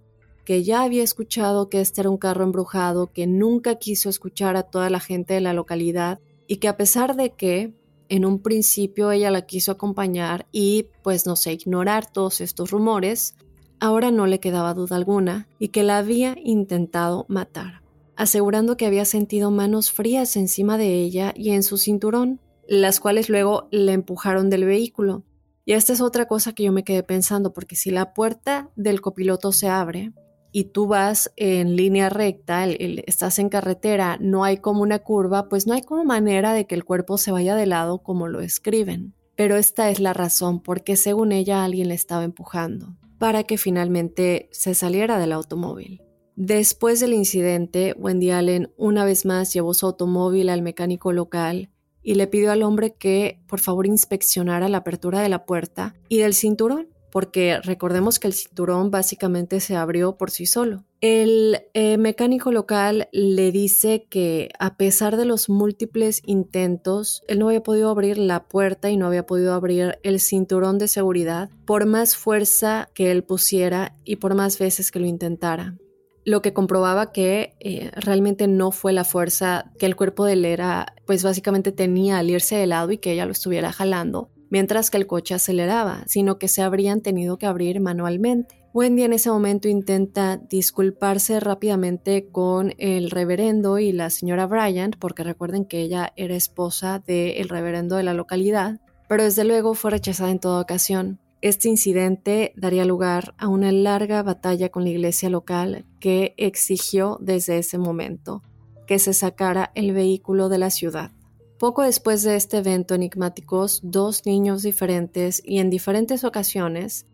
que 0.44 0.62
ya 0.62 0.82
había 0.82 1.02
escuchado 1.02 1.70
que 1.70 1.80
este 1.80 2.02
era 2.02 2.10
un 2.10 2.18
carro 2.18 2.44
embrujado, 2.44 3.12
que 3.12 3.26
nunca 3.26 3.76
quiso 3.76 4.10
escuchar 4.10 4.56
a 4.56 4.64
toda 4.64 4.90
la 4.90 5.00
gente 5.00 5.32
de 5.32 5.40
la 5.40 5.54
localidad 5.54 6.20
y 6.46 6.56
que 6.56 6.68
a 6.68 6.76
pesar 6.76 7.16
de 7.16 7.30
que 7.30 7.72
en 8.10 8.26
un 8.26 8.40
principio 8.40 9.10
ella 9.10 9.30
la 9.30 9.46
quiso 9.46 9.72
acompañar 9.72 10.46
y 10.52 10.88
pues 11.02 11.26
no 11.26 11.34
sé, 11.34 11.54
ignorar 11.54 12.12
todos 12.12 12.42
estos 12.42 12.70
rumores, 12.72 13.36
ahora 13.80 14.10
no 14.10 14.26
le 14.26 14.38
quedaba 14.38 14.74
duda 14.74 14.96
alguna 14.96 15.48
y 15.58 15.68
que 15.68 15.82
la 15.82 15.96
había 15.96 16.36
intentado 16.42 17.24
matar 17.28 17.81
asegurando 18.16 18.76
que 18.76 18.86
había 18.86 19.04
sentido 19.04 19.50
manos 19.50 19.92
frías 19.92 20.36
encima 20.36 20.78
de 20.78 20.94
ella 20.94 21.32
y 21.36 21.50
en 21.50 21.62
su 21.62 21.78
cinturón, 21.78 22.40
las 22.68 23.00
cuales 23.00 23.28
luego 23.28 23.68
la 23.70 23.92
empujaron 23.92 24.50
del 24.50 24.64
vehículo. 24.64 25.24
Y 25.64 25.72
esta 25.74 25.92
es 25.92 26.00
otra 26.00 26.26
cosa 26.26 26.52
que 26.54 26.64
yo 26.64 26.72
me 26.72 26.84
quedé 26.84 27.02
pensando, 27.02 27.52
porque 27.52 27.76
si 27.76 27.90
la 27.90 28.14
puerta 28.14 28.70
del 28.76 29.00
copiloto 29.00 29.52
se 29.52 29.68
abre 29.68 30.12
y 30.50 30.64
tú 30.64 30.86
vas 30.86 31.32
en 31.36 31.76
línea 31.76 32.08
recta, 32.08 32.66
estás 32.66 33.38
en 33.38 33.48
carretera, 33.48 34.18
no 34.20 34.44
hay 34.44 34.58
como 34.58 34.82
una 34.82 34.98
curva, 34.98 35.48
pues 35.48 35.66
no 35.66 35.74
hay 35.74 35.82
como 35.82 36.04
manera 36.04 36.52
de 36.52 36.66
que 36.66 36.74
el 36.74 36.84
cuerpo 36.84 37.16
se 37.16 37.32
vaya 37.32 37.54
de 37.54 37.66
lado 37.66 38.02
como 38.02 38.28
lo 38.28 38.40
escriben. 38.40 39.14
Pero 39.34 39.56
esta 39.56 39.88
es 39.88 39.98
la 39.98 40.12
razón, 40.12 40.60
porque 40.60 40.96
según 40.96 41.32
ella 41.32 41.64
alguien 41.64 41.88
le 41.88 41.94
estaba 41.94 42.24
empujando, 42.24 42.96
para 43.18 43.44
que 43.44 43.56
finalmente 43.56 44.48
se 44.52 44.74
saliera 44.74 45.18
del 45.18 45.32
automóvil. 45.32 46.01
Después 46.36 47.00
del 47.00 47.12
incidente, 47.12 47.94
Wendy 47.98 48.30
Allen 48.30 48.72
una 48.76 49.04
vez 49.04 49.26
más 49.26 49.52
llevó 49.52 49.74
su 49.74 49.86
automóvil 49.86 50.48
al 50.48 50.62
mecánico 50.62 51.12
local 51.12 51.68
y 52.02 52.14
le 52.14 52.26
pidió 52.26 52.52
al 52.52 52.62
hombre 52.62 52.94
que 52.94 53.40
por 53.46 53.60
favor 53.60 53.86
inspeccionara 53.86 54.68
la 54.68 54.78
apertura 54.78 55.20
de 55.20 55.28
la 55.28 55.44
puerta 55.44 55.94
y 56.08 56.18
del 56.18 56.34
cinturón, 56.34 56.88
porque 57.10 57.60
recordemos 57.60 58.18
que 58.18 58.28
el 58.28 58.32
cinturón 58.32 58.90
básicamente 58.90 59.60
se 59.60 59.76
abrió 59.76 60.16
por 60.16 60.30
sí 60.30 60.46
solo. 60.46 60.84
El 61.02 61.60
eh, 61.74 61.98
mecánico 61.98 62.50
local 62.50 63.08
le 63.12 63.52
dice 63.52 64.06
que 64.08 64.48
a 64.58 64.78
pesar 64.78 65.18
de 65.18 65.26
los 65.26 65.50
múltiples 65.50 66.22
intentos, 66.24 67.22
él 67.28 67.40
no 67.40 67.48
había 67.48 67.62
podido 67.62 67.90
abrir 67.90 68.16
la 68.16 68.48
puerta 68.48 68.88
y 68.88 68.96
no 68.96 69.06
había 69.06 69.26
podido 69.26 69.52
abrir 69.52 69.98
el 70.02 70.20
cinturón 70.20 70.78
de 70.78 70.88
seguridad 70.88 71.50
por 71.66 71.84
más 71.84 72.16
fuerza 72.16 72.88
que 72.94 73.10
él 73.10 73.22
pusiera 73.22 73.94
y 74.06 74.16
por 74.16 74.34
más 74.34 74.58
veces 74.58 74.90
que 74.90 74.98
lo 74.98 75.06
intentara 75.06 75.76
lo 76.24 76.42
que 76.42 76.52
comprobaba 76.52 77.12
que 77.12 77.54
eh, 77.60 77.90
realmente 77.94 78.46
no 78.46 78.70
fue 78.70 78.92
la 78.92 79.04
fuerza 79.04 79.72
que 79.78 79.86
el 79.86 79.96
cuerpo 79.96 80.24
de 80.24 80.34
él 80.34 80.44
era, 80.44 80.94
pues 81.06 81.22
básicamente 81.22 81.72
tenía 81.72 82.18
al 82.18 82.30
irse 82.30 82.56
de 82.56 82.66
lado 82.66 82.92
y 82.92 82.98
que 82.98 83.12
ella 83.12 83.26
lo 83.26 83.32
estuviera 83.32 83.72
jalando, 83.72 84.30
mientras 84.50 84.90
que 84.90 84.98
el 84.98 85.06
coche 85.06 85.34
aceleraba, 85.34 86.04
sino 86.06 86.38
que 86.38 86.48
se 86.48 86.62
habrían 86.62 87.00
tenido 87.00 87.38
que 87.38 87.46
abrir 87.46 87.80
manualmente. 87.80 88.62
Wendy 88.74 89.02
en 89.02 89.12
ese 89.12 89.30
momento 89.30 89.68
intenta 89.68 90.38
disculparse 90.38 91.40
rápidamente 91.40 92.28
con 92.30 92.72
el 92.78 93.10
reverendo 93.10 93.78
y 93.78 93.92
la 93.92 94.08
señora 94.08 94.46
Bryant, 94.46 94.96
porque 94.98 95.24
recuerden 95.24 95.66
que 95.66 95.82
ella 95.82 96.12
era 96.16 96.36
esposa 96.36 97.02
del 97.06 97.48
reverendo 97.50 97.96
de 97.96 98.02
la 98.04 98.14
localidad, 98.14 98.80
pero 99.08 99.24
desde 99.24 99.44
luego 99.44 99.74
fue 99.74 99.90
rechazada 99.90 100.30
en 100.30 100.38
toda 100.38 100.62
ocasión. 100.62 101.21
Este 101.42 101.68
incidente 101.68 102.52
daría 102.56 102.84
lugar 102.84 103.34
a 103.36 103.48
una 103.48 103.72
larga 103.72 104.22
batalla 104.22 104.68
con 104.68 104.84
la 104.84 104.90
iglesia 104.90 105.28
local 105.28 105.84
que 105.98 106.34
exigió 106.36 107.18
desde 107.20 107.58
ese 107.58 107.78
momento 107.78 108.44
que 108.86 109.00
se 109.00 109.12
sacara 109.12 109.72
el 109.74 109.92
vehículo 109.92 110.48
de 110.48 110.58
la 110.58 110.70
ciudad. 110.70 111.10
Poco 111.58 111.82
después 111.82 112.22
de 112.22 112.36
este 112.36 112.58
evento 112.58 112.94
enigmáticos, 112.94 113.80
dos 113.82 114.24
niños 114.24 114.62
diferentes 114.62 115.42
y 115.44 115.58
en 115.58 115.68
diferentes 115.68 116.22
ocasiones 116.22 117.06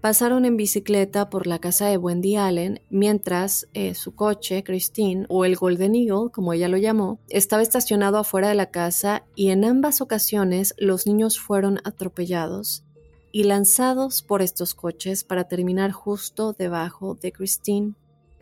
pasaron 0.00 0.44
en 0.44 0.56
bicicleta 0.56 1.30
por 1.30 1.46
la 1.46 1.60
casa 1.60 1.86
de 1.86 1.96
Wendy 1.96 2.34
Allen 2.34 2.80
mientras 2.90 3.68
eh, 3.72 3.94
su 3.94 4.16
coche, 4.16 4.64
Christine, 4.64 5.26
o 5.28 5.44
el 5.44 5.54
Golden 5.54 5.94
Eagle, 5.94 6.30
como 6.32 6.52
ella 6.52 6.68
lo 6.68 6.76
llamó, 6.76 7.20
estaba 7.28 7.62
estacionado 7.62 8.18
afuera 8.18 8.48
de 8.48 8.54
la 8.56 8.72
casa 8.72 9.24
y 9.36 9.50
en 9.50 9.64
ambas 9.64 10.00
ocasiones 10.00 10.74
los 10.76 11.06
niños 11.06 11.38
fueron 11.38 11.78
atropellados 11.84 12.85
y 13.32 13.44
lanzados 13.44 14.22
por 14.22 14.42
estos 14.42 14.74
coches 14.74 15.24
para 15.24 15.48
terminar 15.48 15.92
justo 15.92 16.52
debajo 16.52 17.14
de 17.14 17.32
Christine. 17.32 17.94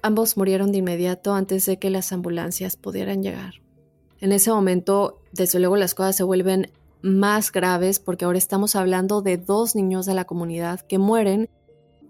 Ambos 0.03 0.37
murieron 0.37 0.73
de 0.73 0.79
inmediato 0.79 1.35
antes 1.35 1.67
de 1.67 1.79
que 1.79 1.91
las 1.91 2.13
ambulancias 2.13 2.77
pudieran 2.77 3.23
llegar. 3.23 3.55
En 4.21 4.33
ese 4.33 4.51
momento, 4.51 5.21
desde 5.33 5.59
luego, 5.59 5.77
las 5.77 5.95
cosas 5.95 6.17
se 6.17 6.23
vuelven 6.23 6.71
más 7.03 7.53
graves 7.53 7.99
porque 7.99 8.25
ahora 8.25 8.39
estamos 8.39 8.77
hablando 8.77 9.21
de 9.21 9.37
dos 9.37 9.75
niños 9.75 10.07
de 10.07 10.15
la 10.15 10.25
comunidad 10.25 10.81
que 10.81 10.99
mueren 10.99 11.51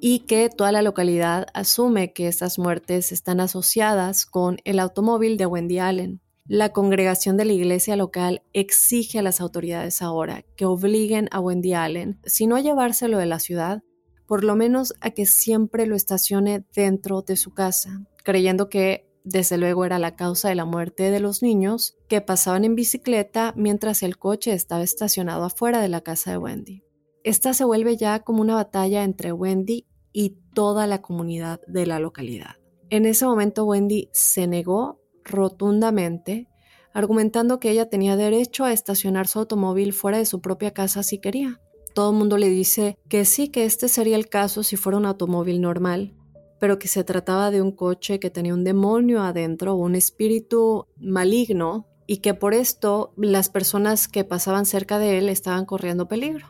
y 0.01 0.21
que 0.21 0.51
toda 0.51 0.71
la 0.71 0.83
localidad 0.83 1.47
asume 1.55 2.13
que 2.13 2.29
estas 2.29 2.59
muertes 2.59 3.11
están 3.11 3.41
asociadas 3.41 4.27
con 4.27 4.59
el 4.65 4.79
automóvil 4.79 5.37
de 5.37 5.47
Wendy 5.47 5.79
Allen. 5.79 6.21
La 6.47 6.73
congregación 6.73 7.39
de 7.39 7.47
la 7.47 7.55
iglesia 7.55 7.97
local 7.97 8.43
exige 8.53 9.19
a 9.19 9.23
las 9.23 9.41
autoridades 9.41 10.03
ahora 10.03 10.45
que 10.57 10.67
obliguen 10.67 11.29
a 11.31 11.41
Wendy 11.41 11.73
Allen, 11.73 12.21
si 12.27 12.47
no 12.47 12.57
a 12.57 12.61
llevárselo 12.61 13.17
de 13.17 13.25
la 13.25 13.39
ciudad, 13.39 13.83
por 14.27 14.45
lo 14.45 14.55
menos 14.55 14.95
a 15.01 15.11
que 15.11 15.25
siempre 15.25 15.87
lo 15.87 15.97
estacione 15.97 16.63
dentro 16.75 17.23
de 17.23 17.37
su 17.37 17.55
casa, 17.55 18.05
creyendo 18.25 18.69
que 18.69 19.09
desde 19.25 19.57
luego 19.57 19.87
era 19.87 19.99
la 19.99 20.17
causa 20.17 20.51
de 20.51 20.55
la 20.55 20.67
muerte 20.67 21.11
de 21.11 21.19
los 21.19 21.43
niños 21.43 21.97
que 22.09 22.21
pasaban 22.21 22.65
en 22.65 22.75
bicicleta 22.75 23.55
mientras 23.57 24.03
el 24.03 24.19
coche 24.19 24.53
estaba 24.53 24.83
estacionado 24.83 25.45
afuera 25.45 25.81
de 25.81 25.89
la 25.89 26.03
casa 26.03 26.33
de 26.33 26.37
Wendy. 26.37 26.83
Esta 27.23 27.55
se 27.55 27.65
vuelve 27.65 27.97
ya 27.97 28.21
como 28.21 28.43
una 28.43 28.57
batalla 28.57 29.03
entre 29.03 29.33
Wendy 29.33 29.87
y 30.13 30.37
toda 30.53 30.87
la 30.87 31.01
comunidad 31.01 31.63
de 31.67 31.87
la 31.87 32.01
localidad. 32.01 32.57
En 32.91 33.07
ese 33.07 33.25
momento 33.25 33.65
Wendy 33.65 34.11
se 34.13 34.47
negó 34.47 35.01
rotundamente, 35.25 36.49
argumentando 36.93 37.59
que 37.59 37.71
ella 37.71 37.89
tenía 37.89 38.17
derecho 38.17 38.65
a 38.65 38.73
estacionar 38.73 39.27
su 39.27 39.41
automóvil 39.41 39.93
fuera 39.93 40.19
de 40.19 40.27
su 40.27 40.41
propia 40.41 40.73
casa 40.73 41.03
si 41.03 41.19
quería. 41.19 41.61
Todo 41.95 42.11
el 42.11 42.17
mundo 42.17 42.39
le 42.39 42.49
dice 42.49 42.99
que 43.09 43.25
sí, 43.25 43.49
que 43.49 43.65
este 43.65 43.89
sería 43.89 44.17
el 44.17 44.29
caso 44.29 44.63
si 44.63 44.77
fuera 44.77 44.99
un 44.99 45.07
automóvil 45.07 45.61
normal, 45.61 46.15
pero 46.61 46.79
que 46.79 46.89
se 46.89 47.05
trataba 47.05 47.51
de 47.51 47.63
un 47.63 47.73
coche 47.73 48.19
que 48.19 48.31
tenía 48.31 48.55
un 48.55 48.65
demonio 48.65 49.23
adentro, 49.23 49.75
un 49.75 49.95
espíritu 49.95 50.87
maligno, 50.97 51.87
y 52.07 52.19
que 52.19 52.35
por 52.35 52.55
esto 52.55 53.13
las 53.17 53.49
personas 53.49 54.09
que 54.09 54.25
pasaban 54.25 54.67
cerca 54.67 54.99
de 54.99 55.19
él 55.19 55.29
estaban 55.29 55.65
corriendo 55.65 56.07
peligro, 56.07 56.47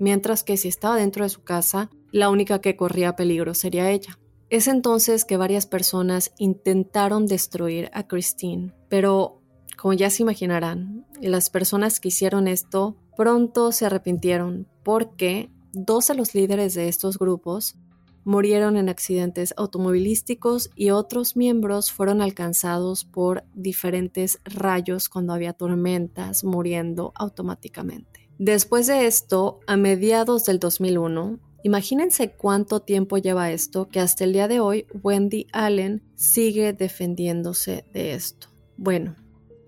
mientras 0.00 0.44
que 0.44 0.56
si 0.56 0.68
estaba 0.68 0.96
dentro 0.96 1.24
de 1.24 1.30
su 1.30 1.42
casa, 1.42 1.90
la 2.12 2.30
única 2.30 2.60
que 2.60 2.76
corría 2.76 3.16
peligro 3.16 3.54
sería 3.54 3.90
ella. 3.90 4.18
Es 4.50 4.66
entonces 4.66 5.24
que 5.24 5.36
varias 5.36 5.66
personas 5.66 6.32
intentaron 6.38 7.26
destruir 7.26 7.90
a 7.92 8.06
Christine, 8.06 8.72
pero 8.88 9.42
como 9.76 9.92
ya 9.92 10.08
se 10.10 10.22
imaginarán, 10.22 11.06
las 11.20 11.50
personas 11.50 12.00
que 12.00 12.08
hicieron 12.08 12.48
esto 12.48 12.96
pronto 13.16 13.72
se 13.72 13.86
arrepintieron 13.86 14.66
porque 14.82 15.50
dos 15.72 16.06
de 16.06 16.14
los 16.14 16.34
líderes 16.34 16.74
de 16.74 16.88
estos 16.88 17.18
grupos 17.18 17.76
murieron 18.24 18.76
en 18.76 18.88
accidentes 18.88 19.54
automovilísticos 19.56 20.70
y 20.74 20.90
otros 20.90 21.36
miembros 21.36 21.92
fueron 21.92 22.20
alcanzados 22.20 23.04
por 23.04 23.44
diferentes 23.54 24.40
rayos 24.44 25.08
cuando 25.08 25.32
había 25.32 25.52
tormentas, 25.52 26.42
muriendo 26.42 27.12
automáticamente. 27.14 28.28
Después 28.38 28.86
de 28.86 29.06
esto, 29.06 29.60
a 29.66 29.76
mediados 29.76 30.44
del 30.44 30.58
2001, 30.58 31.38
imagínense 31.62 32.30
cuánto 32.32 32.80
tiempo 32.80 33.18
lleva 33.18 33.50
esto, 33.50 33.88
que 33.88 34.00
hasta 34.00 34.24
el 34.24 34.32
día 34.32 34.48
de 34.48 34.60
hoy 34.60 34.86
Wendy 35.02 35.46
Allen 35.52 36.02
sigue 36.14 36.72
defendiéndose 36.72 37.84
de 37.92 38.14
esto. 38.14 38.48
Bueno, 38.76 39.16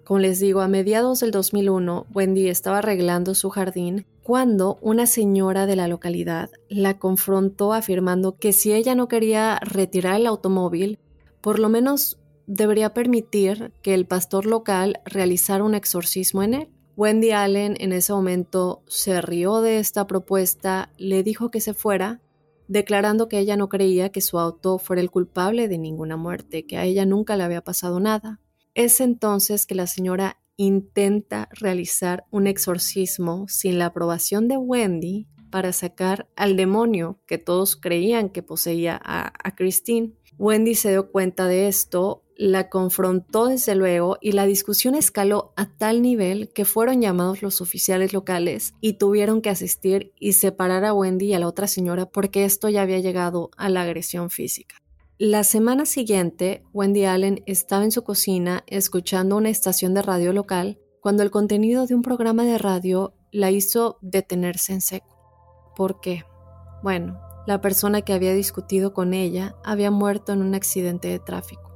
como 0.05 0.19
les 0.19 0.41
digo, 0.41 0.61
a 0.61 0.67
mediados 0.67 1.21
del 1.21 1.31
2001, 1.31 2.07
Wendy 2.13 2.49
estaba 2.49 2.79
arreglando 2.79 3.35
su 3.37 3.49
jardín 3.49 4.07
cuando 4.23 4.79
una 4.83 5.07
señora 5.07 5.67
de 5.67 5.77
la 5.77 5.89
localidad 5.89 6.51
la 6.69 6.99
confrontó 6.99 7.73
afirmando 7.73 8.37
que 8.37 8.53
si 8.53 8.73
ella 8.73 8.95
no 8.95 9.09
quería 9.09 9.61
retirar 9.61 10.17
el 10.17 10.27
automóvil, 10.27 10.99
por 11.41 11.59
lo 11.59 11.69
menos 11.69 12.19
debería 12.47 12.93
permitir 12.93 13.73
que 13.83 13.95
el 13.95 14.07
pastor 14.07 14.47
local 14.47 15.01
realizara 15.05 15.63
un 15.63 15.77
exorcismo 15.77 16.43
en 16.43 16.55
él. 16.55 16.69
Wendy 17.01 17.31
Allen 17.31 17.77
en 17.81 17.95
ese 17.95 18.13
momento 18.13 18.83
se 18.87 19.23
rió 19.23 19.63
de 19.63 19.79
esta 19.79 20.07
propuesta, 20.07 20.93
le 20.99 21.23
dijo 21.23 21.51
que 21.51 21.63
se 21.63 21.73
fuera, 21.73 22.21
declarando 22.69 23.27
que 23.27 23.39
ella 23.39 23.57
no 23.57 23.71
creía 23.71 24.11
que 24.11 24.21
su 24.21 24.39
auto 24.39 24.77
fuera 24.77 25.01
el 25.01 25.11
culpable 25.11 25.67
de 25.67 25.79
ninguna 25.79 26.19
muerte, 26.19 26.67
que 26.67 26.77
a 26.77 26.85
ella 26.85 27.07
nunca 27.07 27.39
le 27.39 27.45
había 27.45 27.65
pasado 27.65 28.01
nada. 28.01 28.39
Es 28.75 29.01
entonces 29.01 29.65
que 29.65 29.75
la 29.75 29.87
señora 29.87 30.43
intenta 30.59 31.49
realizar 31.53 32.27
un 32.31 32.47
exorcismo 32.47 33.47
sin 33.49 33.79
la 33.79 33.87
aprobación 33.87 34.47
de 34.47 34.59
Wendy 34.59 35.27
para 35.51 35.73
sacar 35.73 36.29
al 36.37 36.55
demonio 36.55 37.19
que 37.27 37.39
todos 37.39 37.77
creían 37.77 38.29
que 38.29 38.43
poseía 38.43 39.01
a, 39.03 39.55
Christine. 39.57 40.13
Wendy 40.37 40.75
se 40.75 40.91
dio 40.91 41.11
cuenta 41.11 41.47
de 41.47 41.67
esto, 41.67 42.25
la 42.41 42.71
confrontó 42.71 43.49
desde 43.49 43.75
luego 43.75 44.17
y 44.19 44.33
la 44.33 44.47
discusión 44.47 44.95
escaló 44.95 45.53
a 45.57 45.67
tal 45.67 46.01
nivel 46.01 46.51
que 46.55 46.65
fueron 46.65 47.03
llamados 47.03 47.43
los 47.43 47.61
oficiales 47.61 48.15
locales 48.15 48.73
y 48.81 48.95
tuvieron 48.95 49.43
que 49.43 49.51
asistir 49.51 50.15
y 50.19 50.33
separar 50.33 50.87
a 50.87 50.95
Wendy 50.95 51.27
y 51.27 51.35
a 51.35 51.39
la 51.39 51.47
otra 51.47 51.67
señora 51.67 52.07
porque 52.07 52.47
esto 52.47 52.71
ya 52.71 52.81
había 52.81 52.99
llegado 52.99 53.51
a 53.59 53.69
la 53.69 53.83
agresión 53.83 54.31
física. 54.31 54.77
La 55.19 55.45
semana 55.45 55.85
siguiente, 55.85 56.63
Wendy 56.73 57.05
Allen 57.05 57.43
estaba 57.45 57.85
en 57.85 57.93
su 57.93 58.05
cocina 58.05 58.65
escuchando 58.69 59.37
una 59.37 59.51
estación 59.51 59.93
de 59.93 60.01
radio 60.01 60.33
local 60.33 60.79
cuando 61.03 61.23
el 61.23 61.31
contenido 61.31 61.87
de 61.87 61.95
un 61.95 62.01
programa 62.01 62.45
de 62.45 62.57
radio 62.57 63.13
la 63.33 63.51
hizo 63.51 63.99
detenerse 64.01 64.73
en 64.73 64.81
seco. 64.81 65.75
¿Por 65.77 66.01
qué? 66.01 66.25
Bueno, 66.83 67.21
la 67.47 67.61
persona 67.61 68.01
que 68.01 68.15
había 68.15 68.33
discutido 68.33 68.95
con 68.95 69.13
ella 69.13 69.57
había 69.63 69.91
muerto 69.91 70.33
en 70.33 70.41
un 70.41 70.55
accidente 70.55 71.09
de 71.09 71.19
tráfico. 71.19 71.70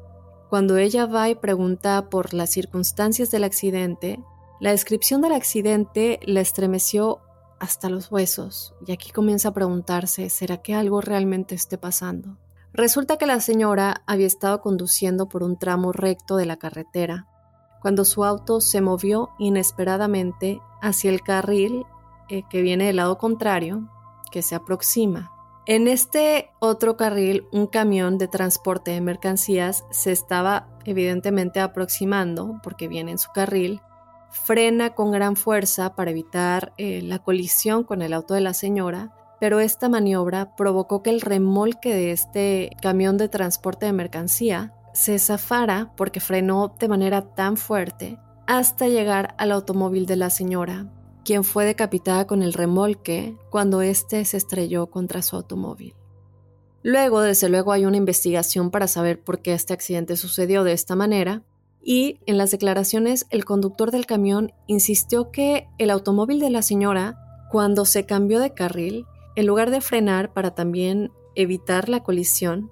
Cuando 0.55 0.77
ella 0.77 1.07
va 1.07 1.29
y 1.29 1.35
pregunta 1.35 2.09
por 2.09 2.33
las 2.33 2.51
circunstancias 2.51 3.33
del 3.33 3.43
accidente, 3.43 4.23
la 4.61 4.71
descripción 4.71 5.21
del 5.21 5.33
accidente 5.33 6.21
la 6.23 6.42
estremeció 6.42 7.19
hasta 7.59 7.90
los 7.90 8.13
huesos 8.13 8.73
y 8.87 8.92
aquí 8.92 9.11
comienza 9.11 9.48
a 9.48 9.52
preguntarse, 9.52 10.31
¿será 10.31 10.59
que 10.59 10.77
algo 10.77 11.00
realmente 11.00 11.57
esté 11.57 11.77
pasando? 11.77 12.38
Resulta 12.73 13.17
que 13.17 13.27
la 13.27 13.40
señora 13.40 14.05
había 14.07 14.29
estado 14.29 14.61
conduciendo 14.61 15.29
por 15.29 15.42
un 15.42 15.59
tramo 15.59 15.90
recto 15.90 16.37
de 16.37 16.46
la 16.46 16.57
carretera 16.57 17.27
cuando 17.83 18.05
su 18.05 18.25
auto 18.25 18.61
se 18.61 18.81
movió 18.81 19.31
inesperadamente 19.40 20.61
hacia 20.81 21.11
el 21.11 21.23
carril 21.23 21.85
eh, 22.29 22.44
que 22.48 22.63
viene 22.63 22.87
del 22.87 22.94
lado 22.94 23.19
contrario, 23.19 23.90
que 24.31 24.40
se 24.40 24.55
aproxima. 24.55 25.33
En 25.67 25.88
este 25.88 26.50
otro 26.58 26.96
carril, 26.96 27.46
un 27.52 27.67
camión 27.67 28.19
de 28.19 28.29
transporte 28.29 28.90
de 28.90 29.00
mercancías 29.00 29.85
se 29.90 30.12
estaba 30.12 30.69
evidentemente 30.85 31.60
aproximando 31.60 32.60
porque 32.62 32.87
viene 32.87 33.12
en 33.12 33.19
su 33.19 33.31
carril, 33.33 33.81
frena 34.31 34.94
con 34.94 35.10
gran 35.10 35.37
fuerza 35.37 35.94
para 35.94 36.10
evitar 36.10 36.73
eh, 36.77 37.00
la 37.02 37.19
colisión 37.19 37.85
con 37.85 38.02
el 38.02 38.12
auto 38.12 38.35
de 38.35 38.40
la 38.40 38.52
señora 38.52 39.12
pero 39.44 39.60
esta 39.60 39.90
maniobra 39.90 40.56
provocó 40.56 41.02
que 41.02 41.10
el 41.10 41.21
remolque 41.21 41.94
de 41.94 42.12
este 42.12 42.71
camión 42.81 43.19
de 43.19 43.29
transporte 43.29 43.85
de 43.85 43.92
mercancía 43.92 44.73
se 44.94 45.19
zafara 45.19 45.92
porque 45.96 46.21
frenó 46.21 46.75
de 46.79 46.88
manera 46.88 47.35
tan 47.35 47.58
fuerte 47.58 48.19
hasta 48.46 48.88
llegar 48.88 49.35
al 49.37 49.52
automóvil 49.52 50.06
de 50.06 50.17
la 50.17 50.31
señora, 50.31 50.87
quien 51.25 51.44
fue 51.44 51.64
decapitada 51.64 52.27
con 52.27 52.42
el 52.42 52.52
remolque 52.52 53.37
cuando 53.50 53.83
éste 53.83 54.25
se 54.25 54.37
estrelló 54.37 54.87
contra 54.88 55.22
su 55.22 55.37
automóvil. 55.37 55.94
Luego, 56.83 57.22
desde 57.22 57.48
luego, 57.48 57.72
hay 57.72 57.87
una 57.87 57.96
investigación 57.96 58.70
para 58.70 58.88
saber 58.88 59.22
por 59.22 59.40
qué 59.40 59.54
este 59.54 59.72
accidente 59.72 60.16
sucedió 60.16 60.64
de 60.64 60.72
esta 60.72 60.94
manera, 60.94 61.42
y 61.83 62.20
en 62.27 62.38
las 62.38 62.50
declaraciones 62.50 63.27
el 63.31 63.44
conductor 63.44 63.90
del 63.90 64.06
camión 64.06 64.52
insistió 64.66 65.31
que 65.31 65.66
el 65.79 65.90
automóvil 65.90 66.40
de 66.40 66.50
la 66.50 66.62
señora, 66.62 67.18
cuando 67.50 67.85
se 67.85 68.06
cambió 68.06 68.40
de 68.40 68.54
carril, 68.54 69.06
en 69.37 69.46
lugar 69.46 69.70
de 69.70 69.81
frenar 69.81 70.33
para 70.33 70.54
también 70.54 71.10
evitar 71.35 71.88
la 71.88 72.02
colisión, 72.02 72.70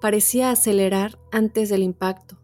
parecía 0.00 0.50
acelerar 0.50 1.18
antes 1.32 1.68
del 1.68 1.82
impacto. 1.82 2.38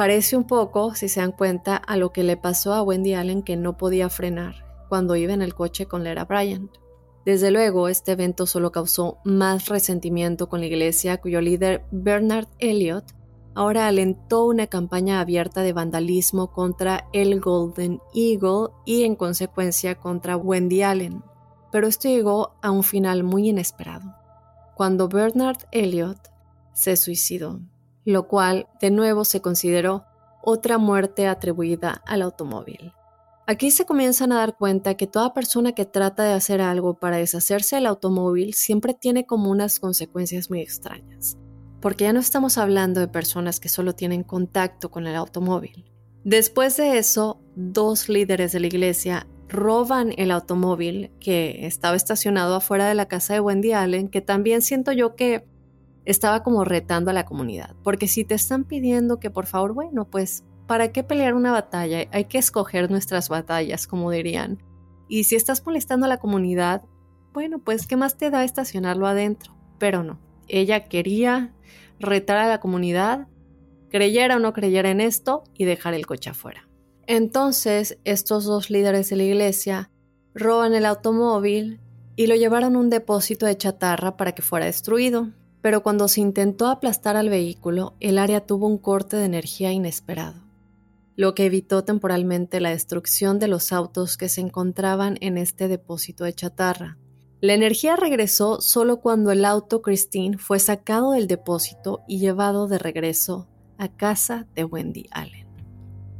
Parece 0.00 0.34
un 0.34 0.44
poco, 0.44 0.94
si 0.94 1.10
se 1.10 1.20
dan 1.20 1.30
cuenta, 1.30 1.76
a 1.76 1.98
lo 1.98 2.10
que 2.10 2.24
le 2.24 2.38
pasó 2.38 2.72
a 2.72 2.82
Wendy 2.82 3.12
Allen 3.12 3.42
que 3.42 3.58
no 3.58 3.76
podía 3.76 4.08
frenar 4.08 4.64
cuando 4.88 5.14
iba 5.14 5.34
en 5.34 5.42
el 5.42 5.54
coche 5.54 5.84
con 5.84 6.04
Lera 6.04 6.24
Bryant. 6.24 6.70
Desde 7.26 7.50
luego, 7.50 7.86
este 7.86 8.12
evento 8.12 8.46
solo 8.46 8.72
causó 8.72 9.18
más 9.26 9.68
resentimiento 9.68 10.48
con 10.48 10.60
la 10.60 10.68
iglesia, 10.68 11.20
cuyo 11.20 11.42
líder 11.42 11.84
Bernard 11.90 12.48
Elliot 12.60 13.14
ahora 13.54 13.88
alentó 13.88 14.46
una 14.46 14.68
campaña 14.68 15.20
abierta 15.20 15.60
de 15.60 15.74
vandalismo 15.74 16.50
contra 16.50 17.06
el 17.12 17.38
Golden 17.38 18.00
Eagle 18.14 18.68
y 18.86 19.02
en 19.02 19.16
consecuencia 19.16 19.96
contra 19.96 20.38
Wendy 20.38 20.80
Allen. 20.80 21.22
Pero 21.70 21.86
esto 21.86 22.08
llegó 22.08 22.54
a 22.62 22.70
un 22.70 22.84
final 22.84 23.22
muy 23.22 23.50
inesperado, 23.50 24.14
cuando 24.76 25.08
Bernard 25.08 25.58
Elliot 25.72 26.30
se 26.72 26.96
suicidó, 26.96 27.60
lo 28.10 28.28
cual 28.28 28.68
de 28.80 28.90
nuevo 28.90 29.24
se 29.24 29.40
consideró 29.40 30.04
otra 30.42 30.78
muerte 30.78 31.26
atribuida 31.26 32.02
al 32.06 32.22
automóvil. 32.22 32.92
Aquí 33.46 33.70
se 33.70 33.84
comienzan 33.84 34.32
a 34.32 34.36
dar 34.36 34.56
cuenta 34.56 34.94
que 34.94 35.06
toda 35.06 35.34
persona 35.34 35.72
que 35.72 35.84
trata 35.84 36.22
de 36.22 36.34
hacer 36.34 36.60
algo 36.60 36.94
para 37.00 37.16
deshacerse 37.16 37.76
del 37.76 37.86
automóvil 37.86 38.54
siempre 38.54 38.94
tiene 38.94 39.26
como 39.26 39.50
unas 39.50 39.80
consecuencias 39.80 40.50
muy 40.50 40.60
extrañas, 40.60 41.36
porque 41.80 42.04
ya 42.04 42.12
no 42.12 42.20
estamos 42.20 42.58
hablando 42.58 43.00
de 43.00 43.08
personas 43.08 43.58
que 43.58 43.68
solo 43.68 43.94
tienen 43.94 44.22
contacto 44.22 44.90
con 44.90 45.06
el 45.08 45.16
automóvil. 45.16 45.90
Después 46.22 46.76
de 46.76 46.98
eso, 46.98 47.40
dos 47.56 48.08
líderes 48.08 48.52
de 48.52 48.60
la 48.60 48.66
iglesia 48.68 49.26
roban 49.48 50.12
el 50.16 50.30
automóvil 50.30 51.10
que 51.18 51.66
estaba 51.66 51.96
estacionado 51.96 52.54
afuera 52.54 52.86
de 52.86 52.94
la 52.94 53.08
casa 53.08 53.34
de 53.34 53.40
Wendy 53.40 53.72
Allen, 53.72 54.08
que 54.08 54.20
también 54.20 54.62
siento 54.62 54.92
yo 54.92 55.16
que 55.16 55.49
estaba 56.10 56.42
como 56.42 56.64
retando 56.64 57.10
a 57.10 57.14
la 57.14 57.24
comunidad, 57.24 57.74
porque 57.82 58.08
si 58.08 58.24
te 58.24 58.34
están 58.34 58.64
pidiendo 58.64 59.20
que 59.20 59.30
por 59.30 59.46
favor, 59.46 59.74
bueno, 59.74 60.04
pues 60.04 60.44
¿para 60.66 60.92
qué 60.92 61.02
pelear 61.02 61.34
una 61.34 61.52
batalla? 61.52 62.08
Hay 62.12 62.24
que 62.24 62.38
escoger 62.38 62.90
nuestras 62.90 63.28
batallas, 63.28 63.86
como 63.86 64.10
dirían. 64.10 64.62
Y 65.08 65.24
si 65.24 65.36
estás 65.36 65.64
molestando 65.66 66.06
a 66.06 66.08
la 66.08 66.18
comunidad, 66.18 66.82
bueno, 67.32 67.58
pues 67.58 67.86
¿qué 67.86 67.96
más 67.96 68.16
te 68.16 68.30
da 68.30 68.44
estacionarlo 68.44 69.06
adentro? 69.06 69.54
Pero 69.78 70.02
no, 70.02 70.18
ella 70.48 70.88
quería 70.88 71.52
retar 71.98 72.36
a 72.36 72.48
la 72.48 72.60
comunidad, 72.60 73.26
creyera 73.90 74.36
o 74.36 74.38
no 74.38 74.52
creyera 74.52 74.90
en 74.90 75.00
esto, 75.00 75.44
y 75.54 75.64
dejar 75.64 75.94
el 75.94 76.06
coche 76.06 76.30
afuera. 76.30 76.68
Entonces, 77.06 77.98
estos 78.04 78.44
dos 78.44 78.70
líderes 78.70 79.10
de 79.10 79.16
la 79.16 79.24
iglesia 79.24 79.90
roban 80.34 80.74
el 80.74 80.86
automóvil 80.86 81.80
y 82.14 82.26
lo 82.26 82.36
llevaron 82.36 82.76
a 82.76 82.78
un 82.78 82.90
depósito 82.90 83.46
de 83.46 83.56
chatarra 83.56 84.16
para 84.16 84.32
que 84.32 84.42
fuera 84.42 84.66
destruido. 84.66 85.30
Pero 85.62 85.82
cuando 85.82 86.08
se 86.08 86.20
intentó 86.20 86.68
aplastar 86.68 87.16
al 87.16 87.28
vehículo, 87.28 87.94
el 88.00 88.18
área 88.18 88.46
tuvo 88.46 88.66
un 88.66 88.78
corte 88.78 89.16
de 89.16 89.24
energía 89.24 89.72
inesperado 89.72 90.50
lo 91.20 91.34
que 91.34 91.44
evitó 91.44 91.84
temporalmente 91.84 92.60
la 92.60 92.70
destrucción 92.70 93.38
de 93.38 93.46
los 93.46 93.72
autos 93.72 94.16
que 94.16 94.30
se 94.30 94.40
encontraban 94.40 95.18
en 95.20 95.36
este 95.36 95.68
depósito 95.68 96.24
de 96.24 96.32
chatarra. 96.32 96.96
La 97.42 97.52
energía 97.52 97.94
regresó 97.94 98.62
solo 98.62 99.02
cuando 99.02 99.30
el 99.30 99.44
auto 99.44 99.82
Christine 99.82 100.38
fue 100.38 100.58
sacado 100.58 101.12
del 101.12 101.26
depósito 101.26 102.00
y 102.08 102.20
llevado 102.20 102.68
de 102.68 102.78
regreso 102.78 103.48
a 103.76 103.88
casa 103.88 104.46
de 104.54 104.64
Wendy 104.64 105.08
Allen. 105.10 105.46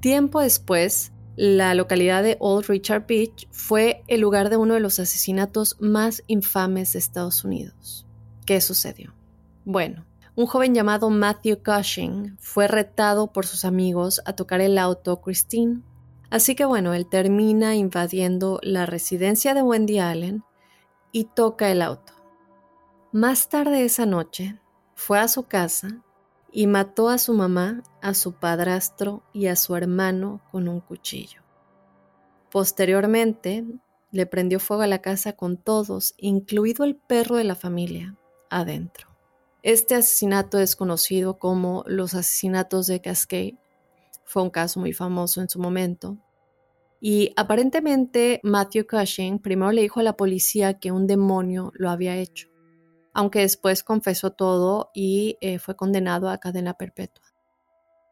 Tiempo 0.00 0.40
después, 0.40 1.12
la 1.34 1.74
localidad 1.74 2.22
de 2.22 2.36
Old 2.38 2.66
Richard 2.66 3.06
Beach 3.06 3.48
fue 3.50 4.02
el 4.06 4.20
lugar 4.20 4.50
de 4.50 4.58
uno 4.58 4.74
de 4.74 4.80
los 4.80 4.98
asesinatos 4.98 5.78
más 5.80 6.22
infames 6.26 6.92
de 6.92 6.98
Estados 6.98 7.42
Unidos. 7.42 8.06
¿Qué 8.44 8.60
sucedió? 8.60 9.14
Bueno, 9.64 10.06
un 10.36 10.46
joven 10.46 10.74
llamado 10.74 11.10
Matthew 11.10 11.62
Cushing 11.62 12.36
fue 12.38 12.66
retado 12.66 13.32
por 13.32 13.46
sus 13.46 13.64
amigos 13.64 14.22
a 14.24 14.32
tocar 14.34 14.60
el 14.60 14.78
auto 14.78 15.20
Christine. 15.20 15.82
Así 16.30 16.54
que 16.54 16.64
bueno, 16.64 16.94
él 16.94 17.06
termina 17.08 17.74
invadiendo 17.74 18.60
la 18.62 18.86
residencia 18.86 19.52
de 19.52 19.62
Wendy 19.62 19.98
Allen 19.98 20.44
y 21.12 21.24
toca 21.24 21.70
el 21.70 21.82
auto. 21.82 22.12
Más 23.12 23.48
tarde 23.48 23.84
esa 23.84 24.06
noche, 24.06 24.60
fue 24.94 25.18
a 25.18 25.28
su 25.28 25.42
casa 25.44 26.02
y 26.52 26.66
mató 26.66 27.08
a 27.08 27.18
su 27.18 27.34
mamá, 27.34 27.82
a 28.00 28.14
su 28.14 28.34
padrastro 28.34 29.22
y 29.32 29.48
a 29.48 29.56
su 29.56 29.74
hermano 29.76 30.40
con 30.50 30.68
un 30.68 30.80
cuchillo. 30.80 31.42
Posteriormente, 32.50 33.64
le 34.10 34.26
prendió 34.26 34.60
fuego 34.60 34.82
a 34.82 34.86
la 34.86 35.02
casa 35.02 35.34
con 35.34 35.56
todos, 35.56 36.14
incluido 36.18 36.84
el 36.84 36.96
perro 36.96 37.36
de 37.36 37.44
la 37.44 37.54
familia, 37.54 38.16
adentro. 38.48 39.09
Este 39.62 39.94
asesinato 39.94 40.58
es 40.58 40.74
conocido 40.74 41.38
como 41.38 41.84
los 41.86 42.14
asesinatos 42.14 42.86
de 42.86 43.00
Cascade. 43.00 43.58
Fue 44.24 44.42
un 44.42 44.50
caso 44.50 44.80
muy 44.80 44.92
famoso 44.92 45.42
en 45.42 45.48
su 45.48 45.58
momento. 45.58 46.16
Y 47.00 47.32
aparentemente 47.36 48.40
Matthew 48.42 48.86
Cushing 48.86 49.38
primero 49.38 49.72
le 49.72 49.82
dijo 49.82 50.00
a 50.00 50.02
la 50.02 50.16
policía 50.16 50.78
que 50.78 50.92
un 50.92 51.06
demonio 51.06 51.72
lo 51.74 51.90
había 51.90 52.16
hecho, 52.16 52.48
aunque 53.12 53.40
después 53.40 53.82
confesó 53.82 54.32
todo 54.32 54.90
y 54.94 55.36
eh, 55.40 55.58
fue 55.58 55.76
condenado 55.76 56.28
a 56.28 56.38
cadena 56.38 56.74
perpetua. 56.74 57.24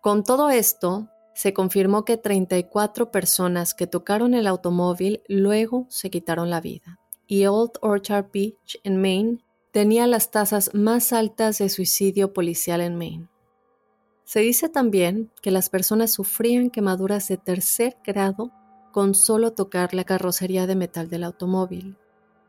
Con 0.00 0.24
todo 0.24 0.48
esto, 0.50 1.08
se 1.34 1.52
confirmó 1.52 2.04
que 2.04 2.16
34 2.16 3.10
personas 3.10 3.74
que 3.74 3.86
tocaron 3.86 4.34
el 4.34 4.46
automóvil 4.46 5.22
luego 5.28 5.86
se 5.88 6.10
quitaron 6.10 6.50
la 6.50 6.60
vida. 6.60 6.98
Y 7.26 7.46
Old 7.46 7.72
Orchard 7.80 8.26
Beach 8.32 8.80
en 8.84 9.00
Maine 9.00 9.38
tenía 9.70 10.06
las 10.06 10.30
tasas 10.30 10.74
más 10.74 11.12
altas 11.12 11.58
de 11.58 11.68
suicidio 11.68 12.32
policial 12.32 12.80
en 12.80 12.96
Maine. 12.96 13.28
Se 14.24 14.40
dice 14.40 14.68
también 14.68 15.30
que 15.40 15.50
las 15.50 15.70
personas 15.70 16.10
sufrían 16.12 16.70
quemaduras 16.70 17.28
de 17.28 17.38
tercer 17.38 17.96
grado 18.04 18.50
con 18.92 19.14
solo 19.14 19.52
tocar 19.52 19.94
la 19.94 20.04
carrocería 20.04 20.66
de 20.66 20.76
metal 20.76 21.08
del 21.08 21.24
automóvil, 21.24 21.96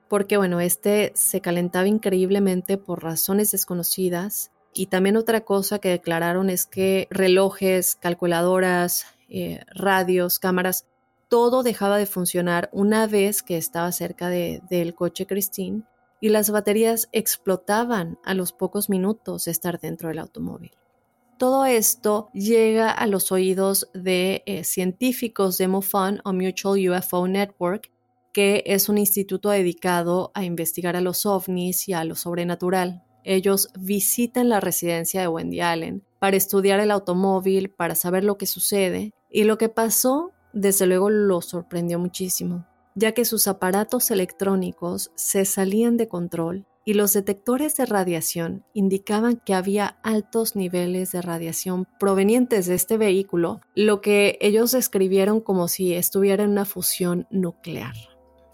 porque 0.07 0.38
bueno, 0.38 0.59
este 0.59 1.11
se 1.15 1.41
calentaba 1.41 1.88
increíblemente 1.88 2.78
por 2.78 3.03
razones 3.03 3.51
desconocidas 3.51 4.51
y 4.74 4.88
también 4.88 5.17
otra 5.17 5.41
cosa 5.41 5.80
que 5.80 5.89
declararon 5.89 6.49
es 6.49 6.65
que 6.65 7.07
relojes, 7.09 7.95
calculadoras, 7.95 9.05
eh, 9.30 9.61
radios, 9.74 10.39
cámaras, 10.39 10.86
todo 11.28 11.63
dejaba 11.63 11.97
de 11.97 12.07
funcionar 12.07 12.70
una 12.74 13.05
vez 13.07 13.43
que 13.43 13.57
estaba 13.57 13.91
cerca 13.91 14.30
del 14.30 14.95
coche 14.95 15.28
Christine 15.28 15.84
y 16.22 16.30
las 16.30 16.49
baterías 16.49 17.09
explotaban 17.11 18.20
a 18.24 18.34
los 18.34 18.51
pocos 18.53 18.89
minutos 18.89 19.45
de 19.45 19.51
estar 19.51 19.80
dentro 19.80 20.09
del 20.09 20.20
automóvil. 20.20 20.72
Todo 21.38 21.65
esto 21.65 22.30
llega 22.34 22.91
a 22.91 23.07
los 23.07 23.32
oídos 23.32 23.89
de 23.93 24.43
eh, 24.45 24.65
científicos 24.65 25.57
de 25.57 25.70
MUFON 25.70 26.20
o 26.26 26.34
Mutual 26.34 26.89
UFO 26.89 27.28
Network, 27.28 27.89
que 28.34 28.63
es 28.65 28.89
un 28.89 28.97
instituto 28.97 29.49
dedicado 29.49 30.32
a 30.34 30.43
investigar 30.43 30.97
a 30.97 31.01
los 31.01 31.26
ovnis 31.26 31.88
y 31.88 31.93
a 31.93 32.03
lo 32.03 32.15
sobrenatural. 32.15 33.03
Ellos 33.24 33.70
visitan 33.80 34.49
la 34.49 34.59
residencia 34.59 35.22
de 35.22 35.30
Wendy 35.30 35.61
Allen 35.61 36.03
para 36.20 36.36
estudiar 36.36 36.82
el 36.82 36.91
automóvil, 36.91 37.70
para 37.70 37.95
saber 37.95 38.26
lo 38.26 38.38
que 38.38 38.45
sucede, 38.45 39.13
y 39.30 39.45
lo 39.45 39.57
que 39.57 39.70
pasó, 39.70 40.32
desde 40.51 40.88
luego, 40.88 41.09
lo 41.09 41.41
sorprendió 41.41 41.99
muchísimo 41.99 42.65
ya 42.99 43.13
que 43.13 43.23
sus 43.23 43.47
aparatos 43.47 44.11
electrónicos 44.11 45.11
se 45.15 45.45
salían 45.45 45.95
de 45.95 46.09
control 46.09 46.65
y 46.83 46.95
los 46.95 47.13
detectores 47.13 47.77
de 47.77 47.85
radiación 47.85 48.65
indicaban 48.73 49.41
que 49.45 49.53
había 49.53 49.99
altos 50.03 50.57
niveles 50.57 51.13
de 51.13 51.21
radiación 51.21 51.87
provenientes 51.97 52.65
de 52.65 52.75
este 52.75 52.97
vehículo, 52.97 53.61
lo 53.73 54.01
que 54.01 54.37
ellos 54.41 54.71
describieron 54.71 55.39
como 55.39 55.69
si 55.69 55.93
estuviera 55.93 56.43
en 56.43 56.49
una 56.49 56.65
fusión 56.65 57.25
nuclear. 57.29 57.95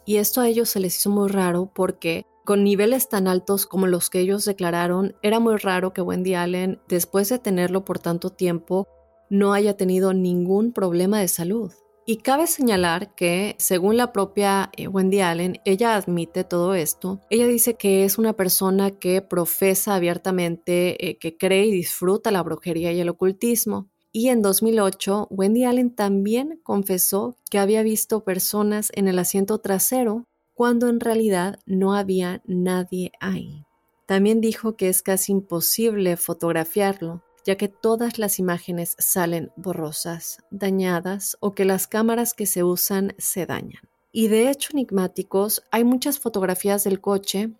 Y 0.05 0.17
esto 0.17 0.41
a 0.41 0.47
ellos 0.47 0.69
se 0.69 0.79
les 0.79 0.95
hizo 0.95 1.09
muy 1.09 1.29
raro 1.29 1.71
porque 1.73 2.25
con 2.43 2.63
niveles 2.63 3.09
tan 3.09 3.27
altos 3.27 3.65
como 3.65 3.87
los 3.87 4.11
que 4.11 4.19
ellos 4.19 4.45
declararon, 4.45 5.15
era 5.23 5.39
muy 5.39 5.57
raro 5.57 5.91
que 5.93 6.01
Wendy 6.01 6.35
Allen, 6.35 6.79
después 6.87 7.29
de 7.29 7.39
tenerlo 7.39 7.83
por 7.83 7.97
tanto 7.97 8.29
tiempo, 8.29 8.87
no 9.31 9.53
haya 9.53 9.75
tenido 9.75 10.13
ningún 10.13 10.71
problema 10.71 11.19
de 11.19 11.29
salud. 11.29 11.71
Y 12.07 12.17
cabe 12.17 12.45
señalar 12.45 13.15
que, 13.15 13.55
según 13.57 13.97
la 13.97 14.13
propia 14.13 14.69
eh, 14.77 14.87
Wendy 14.87 15.21
Allen, 15.21 15.59
ella 15.65 15.95
admite 15.95 16.43
todo 16.43 16.75
esto. 16.75 17.19
Ella 17.31 17.47
dice 17.47 17.77
que 17.77 18.05
es 18.05 18.19
una 18.19 18.33
persona 18.33 18.91
que 18.91 19.23
profesa 19.23 19.95
abiertamente 19.95 21.09
eh, 21.09 21.17
que 21.17 21.35
cree 21.35 21.65
y 21.65 21.71
disfruta 21.71 22.29
la 22.29 22.43
brujería 22.43 22.91
y 22.91 22.99
el 22.99 23.09
ocultismo. 23.09 23.89
Y 24.11 24.29
en 24.29 24.43
2008, 24.43 25.29
Wendy 25.31 25.65
Allen 25.65 25.95
también 25.95 26.59
confesó 26.61 27.37
que 27.49 27.57
había 27.57 27.81
visto 27.81 28.23
personas 28.23 28.91
en 28.93 29.07
el 29.07 29.17
asiento 29.17 29.57
trasero 29.57 30.27
cuando 30.53 30.89
en 30.89 30.99
realidad 30.99 31.59
no 31.65 31.95
había 31.95 32.43
nadie 32.45 33.13
ahí. 33.19 33.65
También 34.05 34.41
dijo 34.41 34.77
que 34.77 34.89
es 34.89 35.01
casi 35.01 35.31
imposible 35.31 36.17
fotografiarlo, 36.17 37.23
ya 37.45 37.55
que 37.55 37.67
todas 37.69 38.17
las 38.17 38.39
imágenes 38.39 38.95
salen 38.97 39.51
borrosas, 39.55 40.39
dañadas 40.49 41.37
o 41.39 41.53
que 41.53 41.63
las 41.63 41.87
cámaras 41.87 42.33
que 42.33 42.47
se 42.47 42.63
usan 42.63 43.13
se 43.17 43.45
dañan. 43.45 43.83
Y 44.11 44.27
de 44.29 44.49
hecho, 44.49 44.69
enigmáticos, 44.73 45.63
hay 45.71 45.83
muchas 45.83 46.19
fotografías 46.19 46.83
del 46.83 47.01
coche 47.01 47.51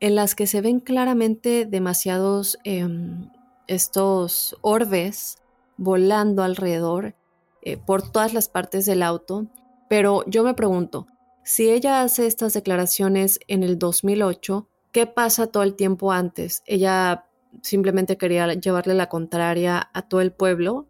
en 0.00 0.14
las 0.14 0.34
que 0.34 0.46
se 0.46 0.60
ven 0.60 0.80
claramente 0.80 1.66
demasiados 1.66 2.58
em, 2.64 3.30
estos 3.66 4.56
orbes 4.60 5.38
volando 5.76 6.42
alrededor 6.42 7.14
eh, 7.62 7.76
por 7.76 8.10
todas 8.10 8.34
las 8.34 8.48
partes 8.48 8.86
del 8.86 9.02
auto. 9.02 9.46
Pero 9.88 10.24
yo 10.26 10.42
me 10.42 10.54
pregunto, 10.54 11.06
si 11.44 11.70
ella 11.70 12.02
hace 12.02 12.26
estas 12.26 12.52
declaraciones 12.52 13.40
en 13.48 13.62
el 13.62 13.78
2008, 13.78 14.68
¿qué 14.92 15.06
pasa 15.06 15.46
todo 15.46 15.62
el 15.62 15.74
tiempo 15.74 16.12
antes? 16.12 16.62
Ella 16.66 17.29
simplemente 17.62 18.16
quería 18.16 18.52
llevarle 18.54 18.94
la 18.94 19.08
contraria 19.08 19.90
a 19.92 20.02
todo 20.02 20.20
el 20.20 20.32
pueblo, 20.32 20.88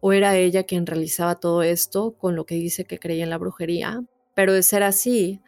o 0.00 0.12
era 0.12 0.36
ella 0.36 0.64
quien 0.64 0.86
realizaba 0.86 1.36
todo 1.36 1.62
esto 1.62 2.16
con 2.18 2.34
lo 2.34 2.44
que 2.44 2.56
dice 2.56 2.84
que 2.84 2.98
creía 2.98 3.24
en 3.24 3.30
la 3.30 3.38
brujería. 3.38 4.04
Pero 4.34 4.52
de 4.52 4.62
ser 4.62 4.82
así, 4.82 5.40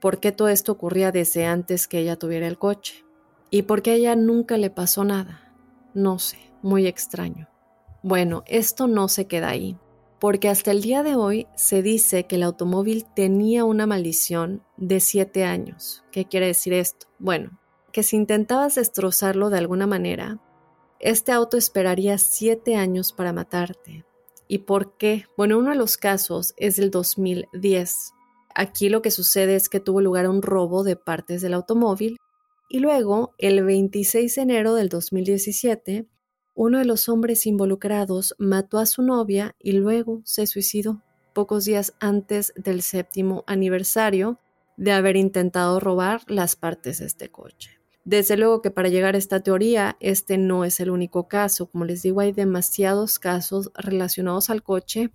¿por 0.00 0.18
qué 0.18 0.32
todo 0.32 0.48
esto 0.48 0.72
ocurría 0.72 1.12
desde 1.12 1.46
antes 1.46 1.86
que 1.86 1.98
ella 1.98 2.16
tuviera 2.16 2.48
el 2.48 2.58
coche? 2.58 3.04
¿Y 3.50 3.62
por 3.62 3.82
qué 3.82 3.92
a 3.92 3.94
ella 3.94 4.16
nunca 4.16 4.56
le 4.56 4.70
pasó 4.70 5.04
nada? 5.04 5.54
No 5.94 6.18
sé, 6.18 6.38
muy 6.62 6.86
extraño. 6.86 7.48
Bueno, 8.02 8.42
esto 8.46 8.86
no 8.88 9.08
se 9.08 9.26
queda 9.26 9.50
ahí, 9.50 9.78
porque 10.18 10.48
hasta 10.48 10.72
el 10.72 10.82
día 10.82 11.02
de 11.02 11.14
hoy 11.14 11.46
se 11.54 11.82
dice 11.82 12.26
que 12.26 12.36
el 12.36 12.42
automóvil 12.42 13.04
tenía 13.14 13.64
una 13.64 13.86
maldición 13.86 14.62
de 14.76 15.00
siete 15.00 15.44
años. 15.44 16.04
¿Qué 16.10 16.24
quiere 16.24 16.46
decir 16.46 16.72
esto? 16.72 17.06
Bueno, 17.18 17.58
que 17.96 18.02
si 18.02 18.16
intentabas 18.16 18.74
destrozarlo 18.74 19.48
de 19.48 19.56
alguna 19.56 19.86
manera, 19.86 20.38
este 21.00 21.32
auto 21.32 21.56
esperaría 21.56 22.18
siete 22.18 22.76
años 22.76 23.14
para 23.14 23.32
matarte. 23.32 24.04
¿Y 24.46 24.58
por 24.58 24.98
qué? 24.98 25.24
Bueno, 25.38 25.56
uno 25.56 25.70
de 25.70 25.76
los 25.76 25.96
casos 25.96 26.52
es 26.58 26.76
del 26.76 26.90
2010. 26.90 28.12
Aquí 28.54 28.90
lo 28.90 29.00
que 29.00 29.10
sucede 29.10 29.56
es 29.56 29.70
que 29.70 29.80
tuvo 29.80 30.02
lugar 30.02 30.28
un 30.28 30.42
robo 30.42 30.84
de 30.84 30.96
partes 30.96 31.40
del 31.40 31.54
automóvil 31.54 32.18
y 32.68 32.80
luego, 32.80 33.32
el 33.38 33.64
26 33.64 34.34
de 34.34 34.42
enero 34.42 34.74
del 34.74 34.90
2017, 34.90 36.06
uno 36.54 36.78
de 36.78 36.84
los 36.84 37.08
hombres 37.08 37.46
involucrados 37.46 38.34
mató 38.36 38.76
a 38.76 38.84
su 38.84 39.00
novia 39.00 39.56
y 39.58 39.72
luego 39.72 40.20
se 40.26 40.46
suicidó 40.46 41.00
pocos 41.32 41.64
días 41.64 41.94
antes 41.98 42.52
del 42.56 42.82
séptimo 42.82 43.42
aniversario 43.46 44.38
de 44.76 44.92
haber 44.92 45.16
intentado 45.16 45.80
robar 45.80 46.20
las 46.26 46.56
partes 46.56 46.98
de 46.98 47.06
este 47.06 47.30
coche. 47.30 47.76
Desde 48.06 48.36
luego 48.36 48.62
que 48.62 48.70
para 48.70 48.88
llegar 48.88 49.16
a 49.16 49.18
esta 49.18 49.40
teoría, 49.40 49.96
este 49.98 50.38
no 50.38 50.64
es 50.64 50.78
el 50.78 50.90
único 50.90 51.26
caso. 51.26 51.66
Como 51.66 51.84
les 51.84 52.02
digo, 52.02 52.20
hay 52.20 52.30
demasiados 52.30 53.18
casos 53.18 53.72
relacionados 53.74 54.48
al 54.48 54.62
coche, 54.62 55.10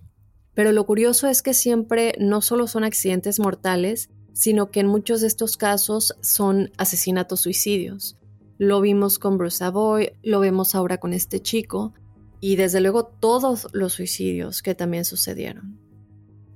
pero 0.53 0.73
lo 0.73 0.85
curioso 0.85 1.29
es 1.29 1.41
que 1.41 1.53
siempre 1.53 2.13
no 2.19 2.41
solo 2.41 2.67
son 2.67 2.83
accidentes 2.83 3.39
mortales, 3.39 4.09
sino 4.33 4.71
que 4.71 4.81
en 4.81 4.87
muchos 4.87 5.21
de 5.21 5.27
estos 5.27 5.55
casos 5.55 6.17
son 6.19 6.69
asesinatos 6.77 7.39
suicidios. 7.39 8.17
Lo 8.57 8.81
vimos 8.81 9.19
con 9.19 9.37
Bruce 9.37 9.59
Savoy, 9.59 10.11
lo 10.21 10.41
vemos 10.41 10.75
ahora 10.75 10.97
con 10.97 11.13
este 11.13 11.39
chico, 11.39 11.93
y 12.41 12.57
desde 12.57 12.81
luego 12.81 13.05
todos 13.05 13.69
los 13.71 13.93
suicidios 13.93 14.61
que 14.61 14.75
también 14.75 15.05
sucedieron. 15.05 15.79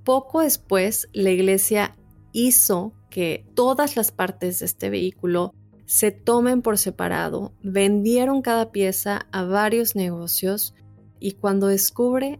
Poco 0.04 0.42
después, 0.42 1.08
la 1.14 1.32
iglesia 1.32 1.96
hizo 2.34 2.92
que 3.10 3.46
todas 3.56 3.96
las 3.96 4.12
partes 4.12 4.60
de 4.60 4.66
este 4.66 4.90
vehículo 4.90 5.54
se 5.86 6.12
tomen 6.12 6.62
por 6.62 6.78
separado, 6.78 7.54
vendieron 7.62 8.42
cada 8.42 8.72
pieza 8.72 9.28
a 9.32 9.44
varios 9.44 9.96
negocios 9.96 10.74
y 11.20 11.34
cuando 11.34 11.68
descubre 11.68 12.40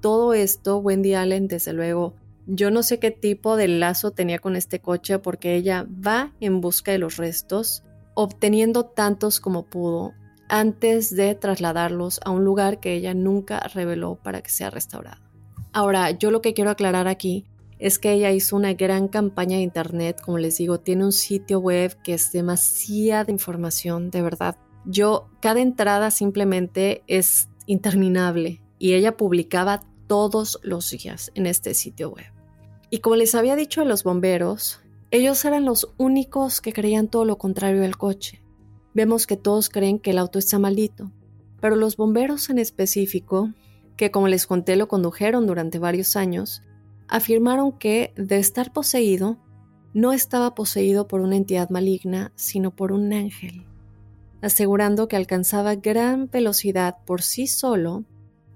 todo 0.00 0.34
esto, 0.34 0.78
Wendy 0.78 1.14
Allen, 1.14 1.48
desde 1.48 1.72
luego, 1.72 2.14
yo 2.46 2.70
no 2.70 2.82
sé 2.82 2.98
qué 2.98 3.10
tipo 3.10 3.56
de 3.56 3.68
lazo 3.68 4.12
tenía 4.12 4.38
con 4.38 4.56
este 4.56 4.80
coche 4.80 5.18
porque 5.18 5.56
ella 5.56 5.86
va 6.06 6.32
en 6.40 6.60
busca 6.60 6.92
de 6.92 6.98
los 6.98 7.16
restos, 7.16 7.82
obteniendo 8.14 8.84
tantos 8.84 9.40
como 9.40 9.64
pudo 9.64 10.12
antes 10.48 11.14
de 11.14 11.34
trasladarlos 11.34 12.20
a 12.24 12.30
un 12.30 12.44
lugar 12.44 12.78
que 12.78 12.94
ella 12.94 13.14
nunca 13.14 13.60
reveló 13.74 14.14
para 14.22 14.42
que 14.42 14.50
sea 14.50 14.70
restaurado. 14.70 15.22
Ahora, 15.72 16.12
yo 16.12 16.30
lo 16.30 16.40
que 16.40 16.54
quiero 16.54 16.70
aclarar 16.70 17.08
aquí 17.08 17.46
es 17.78 17.98
que 17.98 18.12
ella 18.12 18.30
hizo 18.32 18.56
una 18.56 18.72
gran 18.74 19.08
campaña 19.08 19.56
de 19.56 19.62
internet, 19.62 20.20
como 20.24 20.38
les 20.38 20.58
digo, 20.58 20.80
tiene 20.80 21.04
un 21.04 21.12
sitio 21.12 21.60
web 21.60 21.96
que 22.02 22.14
es 22.14 22.32
demasiada 22.32 23.30
información, 23.30 24.10
de 24.10 24.22
verdad. 24.22 24.56
Yo, 24.84 25.28
cada 25.40 25.60
entrada 25.60 26.10
simplemente 26.10 27.02
es 27.06 27.48
interminable 27.66 28.62
y 28.78 28.94
ella 28.94 29.16
publicaba 29.16 29.82
todos 30.06 30.58
los 30.62 30.90
días 30.90 31.32
en 31.34 31.46
este 31.46 31.74
sitio 31.74 32.10
web. 32.10 32.26
Y 32.88 32.98
como 32.98 33.16
les 33.16 33.34
había 33.34 33.56
dicho 33.56 33.82
a 33.82 33.84
los 33.84 34.04
bomberos, 34.04 34.80
ellos 35.10 35.44
eran 35.44 35.64
los 35.64 35.92
únicos 35.98 36.60
que 36.60 36.72
creían 36.72 37.08
todo 37.08 37.24
lo 37.24 37.36
contrario 37.36 37.82
del 37.82 37.96
coche. 37.96 38.42
Vemos 38.94 39.26
que 39.26 39.36
todos 39.36 39.68
creen 39.68 39.98
que 39.98 40.12
el 40.12 40.18
auto 40.18 40.38
está 40.38 40.58
maldito, 40.58 41.12
pero 41.60 41.76
los 41.76 41.96
bomberos 41.96 42.48
en 42.48 42.58
específico, 42.58 43.52
que 43.96 44.10
como 44.10 44.28
les 44.28 44.46
conté 44.46 44.76
lo 44.76 44.88
condujeron 44.88 45.46
durante 45.46 45.78
varios 45.78 46.16
años, 46.16 46.62
afirmaron 47.08 47.72
que, 47.72 48.12
de 48.16 48.38
estar 48.38 48.72
poseído, 48.72 49.38
no 49.94 50.12
estaba 50.12 50.54
poseído 50.54 51.08
por 51.08 51.20
una 51.20 51.36
entidad 51.36 51.70
maligna, 51.70 52.32
sino 52.34 52.70
por 52.70 52.92
un 52.92 53.12
ángel, 53.12 53.64
asegurando 54.42 55.08
que 55.08 55.16
alcanzaba 55.16 55.74
gran 55.74 56.28
velocidad 56.30 56.96
por 57.06 57.22
sí 57.22 57.46
solo 57.46 58.04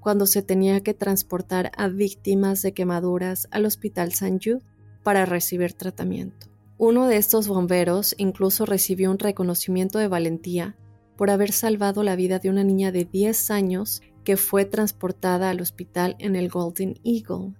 cuando 0.00 0.26
se 0.26 0.42
tenía 0.42 0.82
que 0.82 0.94
transportar 0.94 1.70
a 1.76 1.88
víctimas 1.88 2.62
de 2.62 2.72
quemaduras 2.72 3.48
al 3.50 3.66
Hospital 3.66 4.08
St. 4.08 4.38
Jude 4.42 4.64
para 5.02 5.26
recibir 5.26 5.72
tratamiento. 5.74 6.48
Uno 6.78 7.06
de 7.06 7.18
estos 7.18 7.46
bomberos 7.46 8.14
incluso 8.18 8.64
recibió 8.64 9.10
un 9.10 9.18
reconocimiento 9.18 9.98
de 9.98 10.08
valentía 10.08 10.76
por 11.16 11.28
haber 11.28 11.52
salvado 11.52 12.02
la 12.02 12.16
vida 12.16 12.38
de 12.38 12.48
una 12.48 12.64
niña 12.64 12.92
de 12.92 13.04
10 13.04 13.50
años 13.50 14.00
que 14.24 14.38
fue 14.38 14.64
transportada 14.64 15.50
al 15.50 15.60
hospital 15.60 16.16
en 16.18 16.36
el 16.36 16.48
Golden 16.48 16.98
Eagle, 17.04 17.52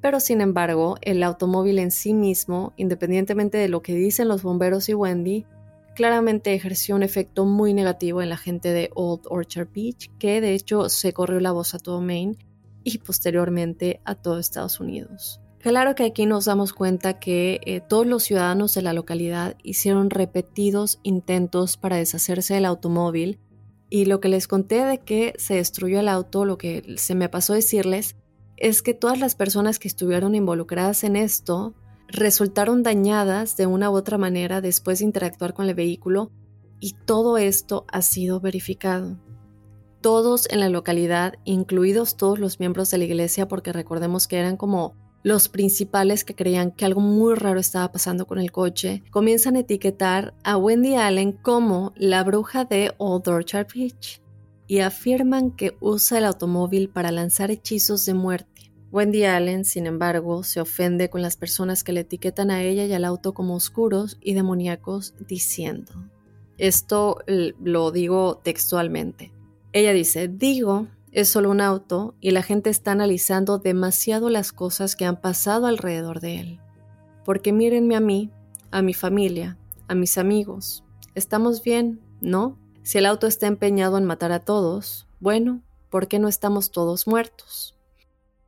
pero 0.00 0.20
sin 0.20 0.40
embargo, 0.40 0.96
el 1.02 1.22
automóvil 1.22 1.78
en 1.78 1.90
sí 1.90 2.14
mismo, 2.14 2.72
independientemente 2.76 3.58
de 3.58 3.68
lo 3.68 3.82
que 3.82 3.94
dicen 3.94 4.28
los 4.28 4.42
bomberos 4.42 4.88
y 4.88 4.94
Wendy, 4.94 5.46
claramente 5.94 6.54
ejerció 6.54 6.94
un 6.94 7.02
efecto 7.02 7.44
muy 7.44 7.74
negativo 7.74 8.22
en 8.22 8.28
la 8.28 8.36
gente 8.36 8.72
de 8.72 8.90
Old 8.94 9.22
Orchard 9.28 9.68
Beach, 9.74 10.10
que 10.18 10.40
de 10.40 10.54
hecho 10.54 10.88
se 10.88 11.12
corrió 11.12 11.40
la 11.40 11.50
voz 11.50 11.74
a 11.74 11.78
todo 11.78 12.00
Maine 12.00 12.36
y 12.84 12.98
posteriormente 12.98 14.00
a 14.04 14.14
todo 14.14 14.38
Estados 14.38 14.78
Unidos. 14.78 15.40
Claro 15.58 15.96
que 15.96 16.04
aquí 16.04 16.24
nos 16.24 16.44
damos 16.44 16.72
cuenta 16.72 17.18
que 17.18 17.60
eh, 17.66 17.80
todos 17.80 18.06
los 18.06 18.22
ciudadanos 18.22 18.74
de 18.74 18.82
la 18.82 18.92
localidad 18.92 19.56
hicieron 19.64 20.08
repetidos 20.08 21.00
intentos 21.02 21.76
para 21.76 21.96
deshacerse 21.96 22.54
del 22.54 22.66
automóvil 22.66 23.40
y 23.90 24.04
lo 24.04 24.20
que 24.20 24.28
les 24.28 24.46
conté 24.46 24.84
de 24.84 24.98
que 24.98 25.34
se 25.36 25.54
destruyó 25.54 25.98
el 25.98 26.08
auto, 26.08 26.44
lo 26.44 26.58
que 26.58 26.94
se 26.96 27.16
me 27.16 27.28
pasó 27.28 27.54
decirles 27.54 28.14
es 28.60 28.82
que 28.82 28.94
todas 28.94 29.18
las 29.18 29.34
personas 29.34 29.78
que 29.78 29.88
estuvieron 29.88 30.34
involucradas 30.34 31.04
en 31.04 31.16
esto 31.16 31.74
resultaron 32.08 32.82
dañadas 32.82 33.56
de 33.56 33.66
una 33.66 33.90
u 33.90 33.94
otra 33.94 34.18
manera 34.18 34.60
después 34.60 34.98
de 34.98 35.04
interactuar 35.04 35.54
con 35.54 35.68
el 35.68 35.74
vehículo 35.74 36.30
y 36.80 36.94
todo 37.04 37.38
esto 37.38 37.84
ha 37.92 38.02
sido 38.02 38.40
verificado. 38.40 39.18
Todos 40.00 40.48
en 40.50 40.60
la 40.60 40.68
localidad, 40.68 41.34
incluidos 41.44 42.16
todos 42.16 42.38
los 42.38 42.60
miembros 42.60 42.90
de 42.90 42.98
la 42.98 43.04
iglesia, 43.04 43.48
porque 43.48 43.72
recordemos 43.72 44.28
que 44.28 44.38
eran 44.38 44.56
como 44.56 44.94
los 45.24 45.48
principales 45.48 46.24
que 46.24 46.36
creían 46.36 46.70
que 46.70 46.84
algo 46.84 47.00
muy 47.00 47.34
raro 47.34 47.58
estaba 47.58 47.90
pasando 47.90 48.26
con 48.26 48.38
el 48.38 48.52
coche, 48.52 49.02
comienzan 49.10 49.56
a 49.56 49.60
etiquetar 49.60 50.34
a 50.44 50.56
Wendy 50.56 50.94
Allen 50.94 51.32
como 51.32 51.92
la 51.96 52.22
bruja 52.22 52.64
de 52.64 52.94
Old 52.98 53.28
Orchard 53.28 53.66
Beach 53.74 54.22
y 54.68 54.80
afirman 54.80 55.50
que 55.50 55.76
usa 55.80 56.18
el 56.18 56.26
automóvil 56.26 56.88
para 56.88 57.10
lanzar 57.10 57.50
hechizos 57.50 58.04
de 58.06 58.14
muerte. 58.14 58.70
Wendy 58.92 59.24
Allen, 59.24 59.64
sin 59.64 59.86
embargo, 59.86 60.44
se 60.44 60.60
ofende 60.60 61.10
con 61.10 61.20
las 61.20 61.36
personas 61.36 61.82
que 61.82 61.92
le 61.92 62.00
etiquetan 62.00 62.50
a 62.50 62.62
ella 62.62 62.84
y 62.84 62.92
al 62.92 63.04
auto 63.04 63.34
como 63.34 63.56
oscuros 63.56 64.18
y 64.20 64.34
demoníacos, 64.34 65.14
diciendo, 65.26 65.92
esto 66.56 67.18
lo 67.26 67.90
digo 67.90 68.40
textualmente, 68.44 69.32
ella 69.72 69.92
dice, 69.92 70.28
digo 70.28 70.86
es 71.12 71.28
solo 71.28 71.50
un 71.50 71.60
auto 71.60 72.14
y 72.20 72.30
la 72.32 72.42
gente 72.42 72.70
está 72.70 72.92
analizando 72.92 73.58
demasiado 73.58 74.28
las 74.30 74.52
cosas 74.52 74.96
que 74.96 75.04
han 75.04 75.20
pasado 75.20 75.66
alrededor 75.66 76.20
de 76.20 76.40
él. 76.40 76.60
Porque 77.24 77.52
mírenme 77.52 77.96
a 77.96 78.00
mí, 78.00 78.30
a 78.70 78.82
mi 78.82 78.94
familia, 78.94 79.58
a 79.86 79.94
mis 79.94 80.18
amigos. 80.18 80.84
Estamos 81.14 81.62
bien, 81.62 82.00
¿no? 82.20 82.58
Si 82.82 82.98
el 82.98 83.06
auto 83.06 83.26
está 83.26 83.46
empeñado 83.46 83.98
en 83.98 84.04
matar 84.04 84.32
a 84.32 84.40
todos, 84.40 85.06
bueno, 85.20 85.62
¿por 85.90 86.08
qué 86.08 86.18
no 86.18 86.28
estamos 86.28 86.70
todos 86.70 87.06
muertos? 87.06 87.76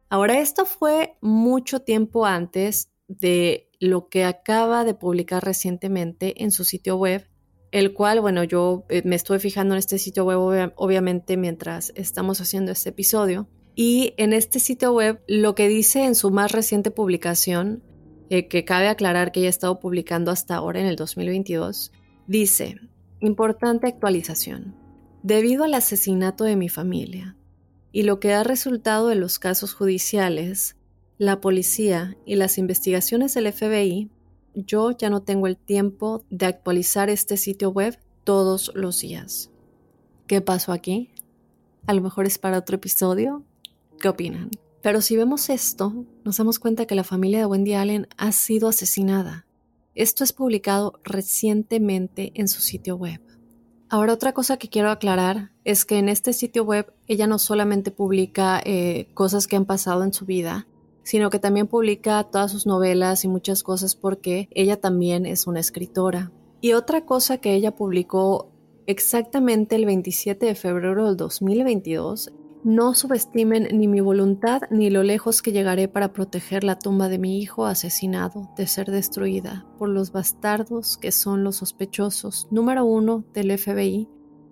Ahora, 0.08 0.40
esto 0.40 0.66
fue 0.66 1.16
mucho 1.20 1.80
tiempo 1.80 2.26
antes 2.26 2.90
de 3.06 3.70
lo 3.80 4.08
que 4.08 4.24
acaba 4.24 4.84
de 4.84 4.94
publicar 4.94 5.44
recientemente 5.44 6.42
en 6.42 6.50
su 6.50 6.64
sitio 6.64 6.96
web, 6.96 7.28
el 7.72 7.92
cual, 7.92 8.20
bueno, 8.20 8.44
yo 8.44 8.84
eh, 8.88 9.02
me 9.04 9.16
estuve 9.16 9.38
fijando 9.38 9.74
en 9.74 9.78
este 9.78 9.98
sitio 9.98 10.24
web 10.24 10.72
obviamente 10.76 11.36
mientras 11.36 11.92
estamos 11.94 12.40
haciendo 12.40 12.72
este 12.72 12.90
episodio. 12.90 13.48
Y 13.74 14.14
en 14.16 14.32
este 14.32 14.58
sitio 14.58 14.92
web 14.92 15.22
lo 15.26 15.54
que 15.54 15.68
dice 15.68 16.04
en 16.04 16.14
su 16.14 16.30
más 16.30 16.52
reciente 16.52 16.90
publicación, 16.90 17.82
eh, 18.28 18.48
que 18.48 18.64
cabe 18.64 18.88
aclarar 18.88 19.32
que 19.32 19.40
ya 19.40 19.46
ha 19.46 19.50
estado 19.50 19.80
publicando 19.80 20.30
hasta 20.30 20.56
ahora 20.56 20.80
en 20.80 20.86
el 20.86 20.96
2022, 20.96 21.92
dice, 22.26 22.76
importante 23.20 23.86
actualización. 23.86 24.74
Debido 25.22 25.64
al 25.64 25.74
asesinato 25.74 26.44
de 26.44 26.56
mi 26.56 26.68
familia, 26.68 27.36
y 27.92 28.04
lo 28.04 28.20
que 28.20 28.32
ha 28.32 28.44
resultado 28.44 29.08
de 29.08 29.16
los 29.16 29.38
casos 29.38 29.74
judiciales, 29.74 30.76
la 31.18 31.40
policía 31.40 32.16
y 32.24 32.36
las 32.36 32.56
investigaciones 32.56 33.34
del 33.34 33.52
FBI, 33.52 34.10
yo 34.54 34.90
ya 34.92 35.10
no 35.10 35.22
tengo 35.22 35.46
el 35.46 35.56
tiempo 35.56 36.24
de 36.30 36.46
actualizar 36.46 37.10
este 37.10 37.36
sitio 37.36 37.70
web 37.70 37.98
todos 38.24 38.72
los 38.74 39.00
días. 39.00 39.50
¿Qué 40.26 40.40
pasó 40.40 40.72
aquí? 40.72 41.10
A 41.86 41.94
lo 41.94 42.00
mejor 42.00 42.26
es 42.26 42.38
para 42.38 42.58
otro 42.58 42.76
episodio. 42.76 43.44
¿Qué 44.00 44.08
opinan? 44.08 44.50
Pero 44.82 45.02
si 45.02 45.16
vemos 45.16 45.50
esto, 45.50 46.06
nos 46.24 46.38
damos 46.38 46.58
cuenta 46.58 46.86
que 46.86 46.94
la 46.94 47.04
familia 47.04 47.40
de 47.40 47.46
Wendy 47.46 47.74
Allen 47.74 48.08
ha 48.16 48.32
sido 48.32 48.68
asesinada. 48.68 49.46
Esto 49.94 50.22
es 50.22 50.32
publicado 50.32 51.00
recientemente 51.02 52.32
en 52.34 52.48
su 52.48 52.60
sitio 52.60 52.96
web. 52.96 53.20
Ahora 53.88 54.12
otra 54.12 54.32
cosa 54.32 54.56
que 54.56 54.68
quiero 54.68 54.90
aclarar 54.90 55.50
es 55.64 55.84
que 55.84 55.98
en 55.98 56.08
este 56.08 56.32
sitio 56.32 56.64
web 56.64 56.92
ella 57.08 57.26
no 57.26 57.40
solamente 57.40 57.90
publica 57.90 58.60
eh, 58.64 59.08
cosas 59.14 59.48
que 59.48 59.56
han 59.56 59.64
pasado 59.66 60.04
en 60.04 60.12
su 60.12 60.26
vida, 60.26 60.68
sino 61.02 61.28
que 61.28 61.40
también 61.40 61.66
publica 61.66 62.22
todas 62.22 62.52
sus 62.52 62.66
novelas 62.66 63.24
y 63.24 63.28
muchas 63.28 63.64
cosas 63.64 63.96
porque 63.96 64.48
ella 64.52 64.80
también 64.80 65.26
es 65.26 65.48
una 65.48 65.58
escritora. 65.58 66.30
Y 66.60 66.74
otra 66.74 67.04
cosa 67.04 67.38
que 67.38 67.54
ella 67.54 67.74
publicó 67.74 68.52
exactamente 68.86 69.74
el 69.74 69.86
27 69.86 70.46
de 70.46 70.54
febrero 70.54 71.06
del 71.06 71.16
2022 71.16 72.32
no 72.62 72.94
subestimen 72.94 73.68
ni 73.72 73.88
mi 73.88 74.00
voluntad 74.00 74.62
ni 74.70 74.90
lo 74.90 75.02
lejos 75.02 75.42
que 75.42 75.52
llegaré 75.52 75.88
para 75.88 76.12
proteger 76.12 76.64
la 76.64 76.78
tumba 76.78 77.08
de 77.08 77.18
mi 77.18 77.38
hijo 77.38 77.66
asesinado 77.66 78.50
de 78.56 78.66
ser 78.66 78.90
destruida 78.90 79.66
por 79.78 79.88
los 79.88 80.12
bastardos 80.12 80.98
que 80.98 81.10
son 81.10 81.42
los 81.42 81.56
sospechosos 81.56 82.48
número 82.50 82.84
uno 82.84 83.24
del 83.32 83.56
FBI 83.56 84.08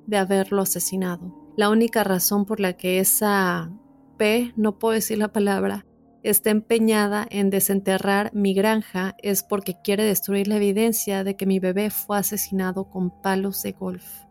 de 0.06 0.16
haberlo 0.16 0.62
asesinado. 0.62 1.52
La 1.56 1.68
única 1.70 2.02
razón 2.02 2.46
por 2.46 2.61
la 2.61 2.74
que 2.74 2.98
esa 2.98 3.70
P, 4.16 4.52
no 4.56 4.78
puedo 4.78 4.94
decir 4.94 5.18
la 5.18 5.32
palabra, 5.32 5.84
está 6.22 6.50
empeñada 6.50 7.26
en 7.30 7.50
desenterrar 7.50 8.30
mi 8.34 8.54
granja 8.54 9.16
es 9.22 9.42
porque 9.42 9.76
quiere 9.82 10.04
destruir 10.04 10.48
la 10.48 10.56
evidencia 10.56 11.24
de 11.24 11.36
que 11.36 11.46
mi 11.46 11.59
bebé 11.61 11.90
fue 11.90 12.18
asesinado 12.18 12.88
con 12.88 13.11
palos 13.22 13.62
de 13.62 13.72
golf. 13.72 14.28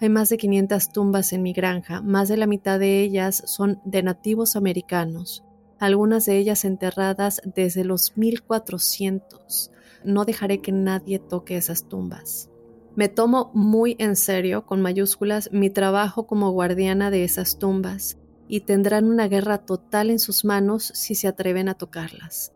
Hay 0.00 0.08
más 0.08 0.28
de 0.28 0.36
500 0.36 0.90
tumbas 0.90 1.32
en 1.32 1.42
mi 1.42 1.52
granja, 1.52 2.02
más 2.02 2.28
de 2.28 2.36
la 2.36 2.46
mitad 2.46 2.78
de 2.78 3.00
ellas 3.00 3.42
son 3.46 3.80
de 3.84 4.02
nativos 4.02 4.56
americanos, 4.56 5.44
algunas 5.78 6.26
de 6.26 6.36
ellas 6.36 6.64
enterradas 6.64 7.40
desde 7.54 7.84
los 7.84 8.16
1400. 8.16 9.70
No 10.04 10.24
dejaré 10.24 10.60
que 10.60 10.72
nadie 10.72 11.18
toque 11.18 11.56
esas 11.56 11.88
tumbas. 11.88 12.50
Me 12.96 13.08
tomo 13.08 13.50
muy 13.54 13.96
en 13.98 14.16
serio, 14.16 14.66
con 14.66 14.82
mayúsculas, 14.82 15.50
mi 15.52 15.70
trabajo 15.70 16.26
como 16.26 16.50
guardiana 16.50 17.10
de 17.10 17.24
esas 17.24 17.58
tumbas, 17.58 18.18
y 18.46 18.60
tendrán 18.60 19.06
una 19.06 19.28
guerra 19.28 19.58
total 19.58 20.10
en 20.10 20.18
sus 20.18 20.44
manos 20.44 20.92
si 20.94 21.14
se 21.14 21.28
atreven 21.28 21.68
a 21.68 21.74
tocarlas. 21.74 22.52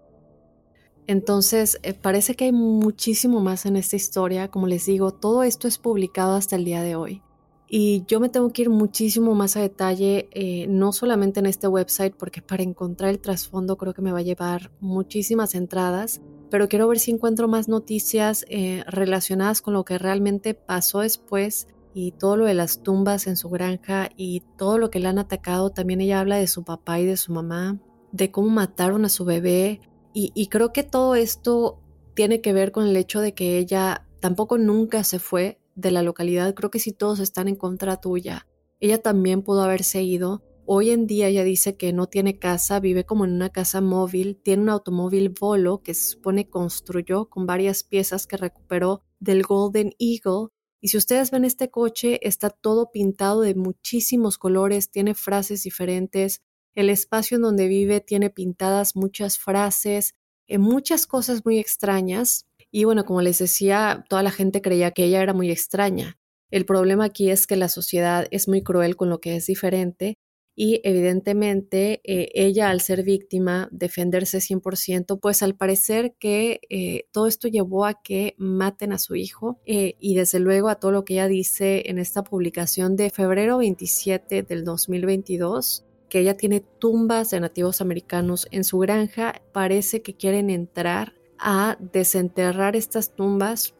Entonces, 1.06 1.80
eh, 1.82 1.94
parece 1.94 2.34
que 2.34 2.44
hay 2.44 2.52
muchísimo 2.52 3.40
más 3.40 3.64
en 3.64 3.76
esta 3.76 3.96
historia. 3.96 4.48
Como 4.48 4.66
les 4.66 4.84
digo, 4.84 5.12
todo 5.12 5.42
esto 5.42 5.66
es 5.66 5.78
publicado 5.78 6.34
hasta 6.34 6.54
el 6.54 6.66
día 6.66 6.82
de 6.82 6.96
hoy. 6.96 7.22
Y 7.70 8.04
yo 8.06 8.18
me 8.18 8.30
tengo 8.30 8.50
que 8.50 8.62
ir 8.62 8.70
muchísimo 8.70 9.34
más 9.34 9.56
a 9.56 9.60
detalle, 9.60 10.28
eh, 10.32 10.66
no 10.68 10.92
solamente 10.92 11.40
en 11.40 11.46
este 11.46 11.68
website, 11.68 12.14
porque 12.16 12.40
para 12.40 12.62
encontrar 12.62 13.10
el 13.10 13.20
trasfondo 13.20 13.76
creo 13.76 13.92
que 13.92 14.00
me 14.00 14.12
va 14.12 14.20
a 14.20 14.22
llevar 14.22 14.70
muchísimas 14.80 15.54
entradas, 15.54 16.22
pero 16.50 16.68
quiero 16.68 16.88
ver 16.88 16.98
si 16.98 17.10
encuentro 17.10 17.46
más 17.46 17.68
noticias 17.68 18.46
eh, 18.48 18.82
relacionadas 18.86 19.60
con 19.60 19.74
lo 19.74 19.84
que 19.84 19.98
realmente 19.98 20.54
pasó 20.54 21.00
después 21.00 21.68
y 21.92 22.12
todo 22.12 22.38
lo 22.38 22.46
de 22.46 22.54
las 22.54 22.82
tumbas 22.82 23.26
en 23.26 23.36
su 23.36 23.50
granja 23.50 24.08
y 24.16 24.42
todo 24.56 24.78
lo 24.78 24.88
que 24.88 24.98
le 24.98 25.08
han 25.08 25.18
atacado. 25.18 25.68
También 25.68 26.00
ella 26.00 26.20
habla 26.20 26.36
de 26.36 26.46
su 26.46 26.64
papá 26.64 27.00
y 27.00 27.04
de 27.04 27.18
su 27.18 27.32
mamá, 27.32 27.78
de 28.12 28.30
cómo 28.30 28.48
mataron 28.48 29.04
a 29.04 29.10
su 29.10 29.26
bebé. 29.26 29.80
y 30.14 30.48
creo 30.48 30.72
que 30.72 30.82
todo 30.82 31.14
esto 31.14 31.78
tiene 32.14 32.40
que 32.40 32.52
ver 32.52 32.72
con 32.72 32.88
el 32.88 32.96
hecho 32.96 33.20
de 33.20 33.34
que 33.34 33.58
ella 33.58 34.08
tampoco 34.20 34.58
nunca 34.58 35.04
se 35.04 35.20
fue 35.20 35.57
de 35.78 35.92
la 35.92 36.02
localidad, 36.02 36.54
creo 36.54 36.70
que 36.70 36.80
si 36.80 36.92
todos 36.92 37.20
están 37.20 37.46
en 37.46 37.54
contra 37.54 38.00
tuya, 38.00 38.48
ella 38.80 39.00
también 39.00 39.42
pudo 39.42 39.62
haberse 39.62 40.02
ido. 40.02 40.42
Hoy 40.66 40.90
en 40.90 41.06
día 41.06 41.28
ella 41.28 41.44
dice 41.44 41.76
que 41.76 41.92
no 41.92 42.08
tiene 42.08 42.38
casa, 42.38 42.80
vive 42.80 43.04
como 43.04 43.24
en 43.24 43.32
una 43.32 43.50
casa 43.50 43.80
móvil, 43.80 44.36
tiene 44.42 44.64
un 44.64 44.68
automóvil 44.70 45.32
Volo 45.40 45.82
que 45.82 45.94
se 45.94 46.10
supone 46.10 46.50
construyó 46.50 47.26
con 47.30 47.46
varias 47.46 47.84
piezas 47.84 48.26
que 48.26 48.36
recuperó 48.36 49.04
del 49.20 49.44
Golden 49.44 49.94
Eagle. 50.00 50.48
Y 50.80 50.88
si 50.88 50.96
ustedes 50.96 51.30
ven 51.30 51.44
este 51.44 51.70
coche, 51.70 52.18
está 52.26 52.50
todo 52.50 52.90
pintado 52.90 53.40
de 53.42 53.54
muchísimos 53.54 54.36
colores, 54.36 54.90
tiene 54.90 55.14
frases 55.14 55.62
diferentes. 55.62 56.42
El 56.74 56.90
espacio 56.90 57.36
en 57.36 57.42
donde 57.42 57.68
vive 57.68 58.00
tiene 58.00 58.30
pintadas 58.30 58.96
muchas 58.96 59.38
frases, 59.38 60.16
eh, 60.48 60.58
muchas 60.58 61.06
cosas 61.06 61.44
muy 61.44 61.58
extrañas. 61.58 62.47
Y 62.70 62.84
bueno, 62.84 63.04
como 63.04 63.22
les 63.22 63.38
decía, 63.38 64.04
toda 64.08 64.22
la 64.22 64.30
gente 64.30 64.62
creía 64.62 64.90
que 64.90 65.04
ella 65.04 65.22
era 65.22 65.32
muy 65.32 65.50
extraña. 65.50 66.18
El 66.50 66.64
problema 66.64 67.04
aquí 67.04 67.30
es 67.30 67.46
que 67.46 67.56
la 67.56 67.68
sociedad 67.68 68.26
es 68.30 68.48
muy 68.48 68.62
cruel 68.62 68.96
con 68.96 69.10
lo 69.10 69.20
que 69.20 69.36
es 69.36 69.46
diferente 69.46 70.16
y 70.60 70.80
evidentemente 70.82 72.00
eh, 72.02 72.30
ella 72.34 72.70
al 72.70 72.80
ser 72.80 73.04
víctima, 73.04 73.68
defenderse 73.70 74.38
100%, 74.38 75.20
pues 75.20 75.44
al 75.44 75.54
parecer 75.54 76.16
que 76.18 76.60
eh, 76.68 77.04
todo 77.12 77.28
esto 77.28 77.46
llevó 77.46 77.84
a 77.84 78.02
que 78.02 78.34
maten 78.38 78.92
a 78.92 78.98
su 78.98 79.14
hijo 79.14 79.60
eh, 79.66 79.94
y 80.00 80.16
desde 80.16 80.40
luego 80.40 80.68
a 80.68 80.74
todo 80.74 80.90
lo 80.90 81.04
que 81.04 81.14
ella 81.14 81.28
dice 81.28 81.84
en 81.86 81.98
esta 81.98 82.24
publicación 82.24 82.96
de 82.96 83.10
febrero 83.10 83.58
27 83.58 84.42
del 84.42 84.64
2022 84.64 85.84
que 86.08 86.20
ella 86.20 86.36
tiene 86.36 86.60
tumbas 86.60 87.30
de 87.30 87.38
nativos 87.38 87.80
americanos 87.80 88.48
en 88.50 88.64
su 88.64 88.78
granja, 88.78 89.40
parece 89.52 90.02
que 90.02 90.16
quieren 90.16 90.50
entrar 90.50 91.17
a 91.38 91.76
desenterrar 91.80 92.76
estas 92.76 93.14
tumbas 93.14 93.74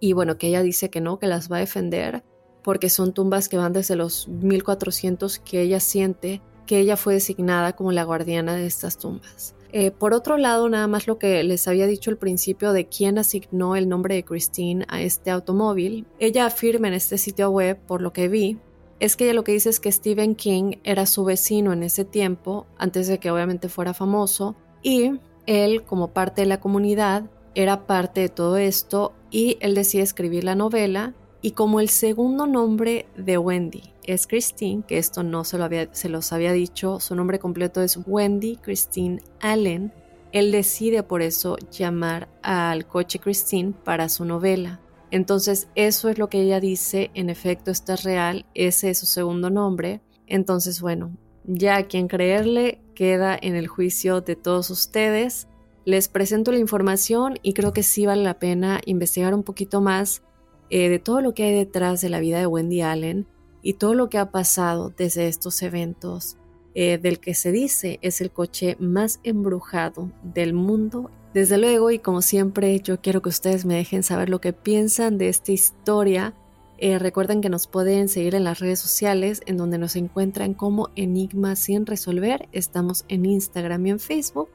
y 0.00 0.12
bueno, 0.12 0.38
que 0.38 0.48
ella 0.48 0.62
dice 0.62 0.90
que 0.90 1.00
no, 1.00 1.18
que 1.18 1.26
las 1.26 1.50
va 1.50 1.58
a 1.58 1.60
defender 1.60 2.22
porque 2.62 2.88
son 2.88 3.12
tumbas 3.12 3.48
que 3.48 3.58
van 3.58 3.72
desde 3.72 3.94
los 3.94 4.26
1400 4.28 5.38
que 5.38 5.60
ella 5.60 5.80
siente 5.80 6.40
que 6.66 6.78
ella 6.78 6.96
fue 6.96 7.14
designada 7.14 7.74
como 7.74 7.92
la 7.92 8.04
guardiana 8.04 8.54
de 8.54 8.66
estas 8.66 8.96
tumbas. 8.96 9.54
Eh, 9.72 9.90
por 9.90 10.14
otro 10.14 10.38
lado, 10.38 10.68
nada 10.68 10.86
más 10.86 11.06
lo 11.06 11.18
que 11.18 11.42
les 11.42 11.66
había 11.66 11.86
dicho 11.86 12.10
al 12.10 12.16
principio 12.16 12.72
de 12.72 12.86
quién 12.86 13.18
asignó 13.18 13.76
el 13.76 13.88
nombre 13.88 14.14
de 14.14 14.24
Christine 14.24 14.86
a 14.88 15.02
este 15.02 15.30
automóvil, 15.30 16.06
ella 16.18 16.46
afirma 16.46 16.88
en 16.88 16.94
este 16.94 17.18
sitio 17.18 17.50
web, 17.50 17.78
por 17.86 18.00
lo 18.00 18.12
que 18.12 18.28
vi, 18.28 18.58
es 19.00 19.16
que 19.16 19.24
ella 19.24 19.34
lo 19.34 19.42
que 19.42 19.52
dice 19.52 19.70
es 19.70 19.80
que 19.80 19.90
Stephen 19.90 20.36
King 20.36 20.76
era 20.84 21.06
su 21.06 21.24
vecino 21.24 21.72
en 21.72 21.82
ese 21.82 22.04
tiempo, 22.04 22.66
antes 22.78 23.08
de 23.08 23.18
que 23.18 23.32
obviamente 23.32 23.68
fuera 23.68 23.94
famoso, 23.94 24.54
y 24.80 25.18
él, 25.46 25.82
como 25.84 26.08
parte 26.08 26.42
de 26.42 26.46
la 26.46 26.60
comunidad, 26.60 27.24
era 27.54 27.86
parte 27.86 28.20
de 28.20 28.28
todo 28.28 28.56
esto 28.56 29.12
y 29.30 29.58
él 29.60 29.74
decide 29.74 30.02
escribir 30.02 30.44
la 30.44 30.54
novela 30.54 31.14
y 31.40 31.52
como 31.52 31.80
el 31.80 31.88
segundo 31.88 32.46
nombre 32.46 33.06
de 33.16 33.38
Wendy 33.38 33.82
es 34.04 34.26
Christine, 34.26 34.82
que 34.86 34.98
esto 34.98 35.22
no 35.22 35.44
se, 35.44 35.58
lo 35.58 35.64
había, 35.64 35.92
se 35.92 36.08
los 36.08 36.32
había 36.32 36.52
dicho, 36.52 37.00
su 37.00 37.14
nombre 37.14 37.38
completo 37.38 37.82
es 37.82 37.98
Wendy 38.06 38.56
Christine 38.56 39.22
Allen, 39.40 39.92
él 40.32 40.50
decide 40.50 41.02
por 41.02 41.22
eso 41.22 41.56
llamar 41.70 42.28
al 42.42 42.86
coche 42.86 43.18
Christine 43.18 43.72
para 43.84 44.08
su 44.08 44.24
novela. 44.24 44.80
Entonces 45.10 45.68
eso 45.74 46.08
es 46.08 46.18
lo 46.18 46.28
que 46.28 46.40
ella 46.40 46.60
dice, 46.60 47.10
en 47.14 47.30
efecto 47.30 47.70
esto 47.70 47.92
es 47.92 48.02
real, 48.02 48.46
ese 48.54 48.90
es 48.90 48.98
su 48.98 49.06
segundo 49.06 49.48
nombre. 49.48 50.00
Entonces 50.26 50.80
bueno, 50.80 51.16
ya 51.44 51.76
a 51.76 51.86
quien 51.86 52.08
creerle 52.08 52.80
queda 52.94 53.38
en 53.40 53.54
el 53.54 53.68
juicio 53.68 54.20
de 54.20 54.36
todos 54.36 54.70
ustedes. 54.70 55.48
Les 55.84 56.08
presento 56.08 56.52
la 56.52 56.58
información 56.58 57.38
y 57.42 57.52
creo 57.52 57.72
que 57.72 57.82
sí 57.82 58.06
vale 58.06 58.22
la 58.22 58.38
pena 58.38 58.80
investigar 58.86 59.34
un 59.34 59.42
poquito 59.42 59.80
más 59.80 60.22
eh, 60.70 60.88
de 60.88 60.98
todo 60.98 61.20
lo 61.20 61.34
que 61.34 61.44
hay 61.44 61.54
detrás 61.54 62.00
de 62.00 62.08
la 62.08 62.20
vida 62.20 62.38
de 62.38 62.46
Wendy 62.46 62.80
Allen 62.80 63.26
y 63.62 63.74
todo 63.74 63.94
lo 63.94 64.08
que 64.08 64.18
ha 64.18 64.30
pasado 64.30 64.92
desde 64.96 65.28
estos 65.28 65.62
eventos, 65.62 66.36
eh, 66.74 66.98
del 66.98 67.20
que 67.20 67.34
se 67.34 67.52
dice 67.52 67.98
es 68.02 68.20
el 68.20 68.32
coche 68.32 68.76
más 68.80 69.20
embrujado 69.22 70.10
del 70.22 70.54
mundo. 70.54 71.10
Desde 71.32 71.56
luego, 71.56 71.90
y 71.90 71.98
como 71.98 72.20
siempre, 72.20 72.80
yo 72.80 73.00
quiero 73.00 73.22
que 73.22 73.28
ustedes 73.28 73.64
me 73.64 73.76
dejen 73.76 74.02
saber 74.02 74.28
lo 74.28 74.40
que 74.40 74.52
piensan 74.52 75.16
de 75.16 75.28
esta 75.28 75.52
historia. 75.52 76.34
Eh, 76.78 76.98
recuerden 76.98 77.40
que 77.40 77.48
nos 77.48 77.66
pueden 77.66 78.08
seguir 78.08 78.34
en 78.34 78.44
las 78.44 78.58
redes 78.58 78.80
sociales, 78.80 79.40
en 79.46 79.56
donde 79.56 79.78
nos 79.78 79.96
encuentran 79.96 80.52
como 80.54 80.90
Enigma 80.96 81.56
sin 81.56 81.86
resolver. 81.86 82.48
Estamos 82.52 83.06
en 83.08 83.24
Instagram 83.26 83.86
y 83.86 83.90
en 83.90 84.00
Facebook. 84.00 84.48